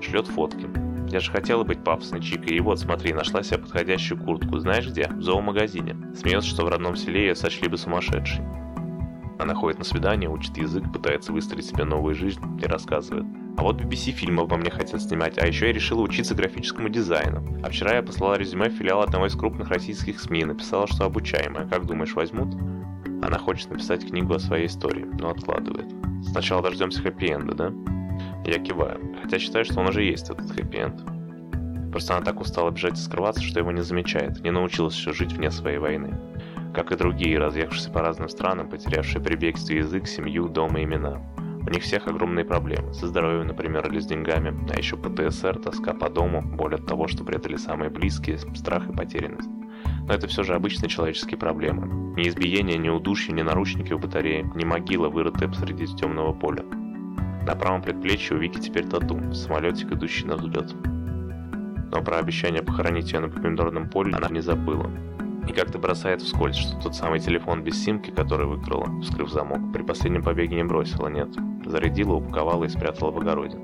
шлет 0.00 0.26
фотки. 0.26 0.68
Я 1.08 1.20
же 1.20 1.30
хотела 1.30 1.62
быть 1.62 1.84
пафосной 1.84 2.20
чикой, 2.20 2.56
и 2.56 2.60
вот, 2.60 2.80
смотри, 2.80 3.12
нашла 3.12 3.42
себе 3.42 3.58
подходящую 3.58 4.22
куртку. 4.22 4.58
Знаешь 4.58 4.88
где? 4.88 5.08
В 5.08 5.22
зоомагазине. 5.22 5.96
Смеется, 6.16 6.48
что 6.48 6.64
в 6.64 6.68
родном 6.68 6.96
селе 6.96 7.28
ее 7.28 7.34
сочли 7.34 7.68
бы 7.68 7.76
сумасшедшей. 7.76 8.44
Она 9.38 9.54
ходит 9.54 9.78
на 9.78 9.84
свидание, 9.84 10.30
учит 10.30 10.56
язык, 10.56 10.84
пытается 10.92 11.32
выстроить 11.32 11.66
себе 11.66 11.84
новую 11.84 12.14
жизнь 12.14 12.40
и 12.62 12.66
рассказывает. 12.66 13.26
А 13.58 13.62
вот 13.62 13.80
BBC 13.80 14.12
фильмы 14.12 14.42
обо 14.42 14.56
мне 14.56 14.70
хотят 14.70 15.00
снимать, 15.02 15.38
а 15.38 15.46
еще 15.46 15.66
я 15.66 15.72
решила 15.72 16.00
учиться 16.00 16.34
графическому 16.34 16.88
дизайну. 16.88 17.42
А 17.62 17.70
вчера 17.70 17.96
я 17.96 18.02
послала 18.02 18.34
резюме 18.34 18.68
в 18.68 18.74
филиал 18.74 19.02
одного 19.02 19.26
из 19.26 19.34
крупных 19.34 19.68
российских 19.68 20.20
СМИ 20.20 20.40
и 20.40 20.44
написала, 20.44 20.86
что 20.86 21.04
обучаемая. 21.04 21.66
Как 21.66 21.86
думаешь, 21.86 22.14
возьмут? 22.14 22.54
Она 23.22 23.38
хочет 23.38 23.70
написать 23.70 24.06
книгу 24.06 24.34
о 24.34 24.38
своей 24.38 24.66
истории, 24.66 25.06
но 25.18 25.30
откладывает. 25.30 25.86
Сначала 26.30 26.62
дождемся 26.62 27.02
хэппи-энда, 27.02 27.54
да? 27.54 27.72
Я 28.44 28.58
киваю, 28.58 29.16
хотя 29.22 29.38
считаю, 29.38 29.64
что 29.64 29.80
он 29.80 29.88
уже 29.88 30.02
есть, 30.02 30.30
этот 30.30 30.50
хэппи-энд. 30.50 31.90
Просто 31.90 32.14
она 32.14 32.24
так 32.24 32.40
устала 32.40 32.70
бежать 32.70 32.98
и 32.98 33.02
скрываться, 33.02 33.42
что 33.42 33.60
его 33.60 33.72
не 33.72 33.82
замечает, 33.82 34.42
не 34.42 34.50
научилась 34.50 34.94
еще 34.94 35.12
жить 35.12 35.32
вне 35.32 35.50
своей 35.50 35.78
войны. 35.78 36.14
Как 36.76 36.92
и 36.92 36.96
другие, 36.96 37.38
разъехавшиеся 37.38 37.90
по 37.90 38.00
разным 38.00 38.28
странам, 38.28 38.68
потерявшие 38.68 39.22
при 39.22 39.34
бегстве 39.34 39.78
язык, 39.78 40.06
семью, 40.06 40.46
дом 40.46 40.76
и 40.76 40.84
имена. 40.84 41.22
У 41.66 41.70
них 41.70 41.82
всех 41.82 42.06
огромные 42.06 42.44
проблемы. 42.44 42.92
Со 42.92 43.06
здоровьем, 43.06 43.46
например, 43.46 43.88
или 43.88 43.98
с 43.98 44.04
деньгами, 44.04 44.54
а 44.70 44.76
еще 44.76 44.98
ПТСР, 44.98 45.58
тоска 45.58 45.94
по 45.94 46.10
дому, 46.10 46.42
боль 46.42 46.74
от 46.74 46.84
того, 46.84 47.08
что 47.08 47.24
предали 47.24 47.56
самые 47.56 47.88
близкие, 47.88 48.36
страх 48.54 48.90
и 48.90 48.92
потерянность. 48.92 49.48
Но 50.06 50.12
это 50.12 50.26
все 50.26 50.42
же 50.42 50.54
обычные 50.54 50.90
человеческие 50.90 51.38
проблемы. 51.38 52.14
Ни 52.14 52.28
избиение, 52.28 52.76
ни 52.76 52.90
удушье, 52.90 53.32
ни 53.32 53.40
наручники 53.40 53.94
в 53.94 54.00
батарее, 54.00 54.42
ни 54.54 54.66
могила, 54.66 55.08
вырытая 55.08 55.48
посреди 55.48 55.86
темного 55.86 56.34
поля. 56.34 56.62
На 57.46 57.56
правом 57.56 57.80
предплечье 57.80 58.36
у 58.36 58.38
Вики 58.38 58.60
теперь 58.60 58.86
тату, 58.86 59.32
самолетик, 59.32 59.92
идущий 59.92 60.26
на 60.26 60.36
взлет. 60.36 60.74
Но 61.90 62.02
про 62.04 62.18
обещание 62.18 62.62
похоронить 62.62 63.12
ее 63.12 63.20
на 63.20 63.30
помидорном 63.30 63.88
поле 63.88 64.14
она 64.14 64.28
не 64.28 64.40
забыла. 64.40 64.90
И 65.48 65.52
как-то 65.52 65.78
бросает 65.78 66.22
вскользь, 66.22 66.56
что 66.56 66.80
тот 66.80 66.94
самый 66.94 67.20
телефон 67.20 67.62
без 67.62 67.82
симки, 67.82 68.10
который 68.10 68.46
выкрала, 68.46 69.00
вскрыв 69.00 69.30
замок, 69.30 69.72
при 69.72 69.82
последнем 69.82 70.22
побеге 70.22 70.56
не 70.56 70.64
бросила, 70.64 71.08
нет. 71.08 71.28
Зарядила, 71.64 72.14
упаковала 72.14 72.64
и 72.64 72.68
спрятала 72.68 73.10
в 73.10 73.18
огороде. 73.18 73.58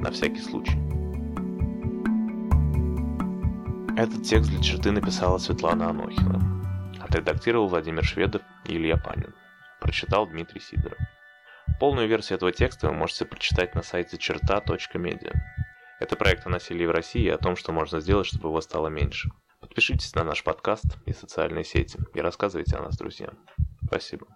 На 0.00 0.10
всякий 0.10 0.40
случай. 0.40 0.78
Этот 3.96 4.24
текст 4.24 4.50
для 4.50 4.60
черты 4.60 4.90
написала 4.90 5.38
Светлана 5.38 5.90
Анохина. 5.90 6.40
Отредактировал 7.00 7.68
Владимир 7.68 8.04
Шведов 8.04 8.42
и 8.66 8.76
Илья 8.76 8.96
Панин. 8.96 9.34
Прочитал 9.80 10.26
Дмитрий 10.26 10.60
Сидоров. 10.60 10.98
Полную 11.78 12.08
версию 12.08 12.36
этого 12.36 12.52
текста 12.52 12.88
вы 12.88 12.94
можете 12.94 13.24
прочитать 13.24 13.74
на 13.74 13.82
сайте 13.82 14.18
черта.медиа. 14.18 15.32
Это 16.00 16.16
проект 16.16 16.46
о 16.46 16.50
насилии 16.50 16.86
в 16.86 16.90
России 16.90 17.22
и 17.22 17.28
о 17.28 17.38
том, 17.38 17.56
что 17.56 17.72
можно 17.72 18.00
сделать, 18.00 18.26
чтобы 18.26 18.48
его 18.48 18.60
стало 18.60 18.88
меньше. 18.88 19.30
Подпишитесь 19.74 20.14
на 20.14 20.22
наш 20.22 20.44
подкаст 20.44 20.84
и 21.04 21.12
социальные 21.12 21.64
сети 21.64 21.98
и 22.14 22.20
рассказывайте 22.20 22.76
о 22.76 22.82
нас 22.82 22.96
друзьям. 22.96 23.36
Спасибо. 23.84 24.28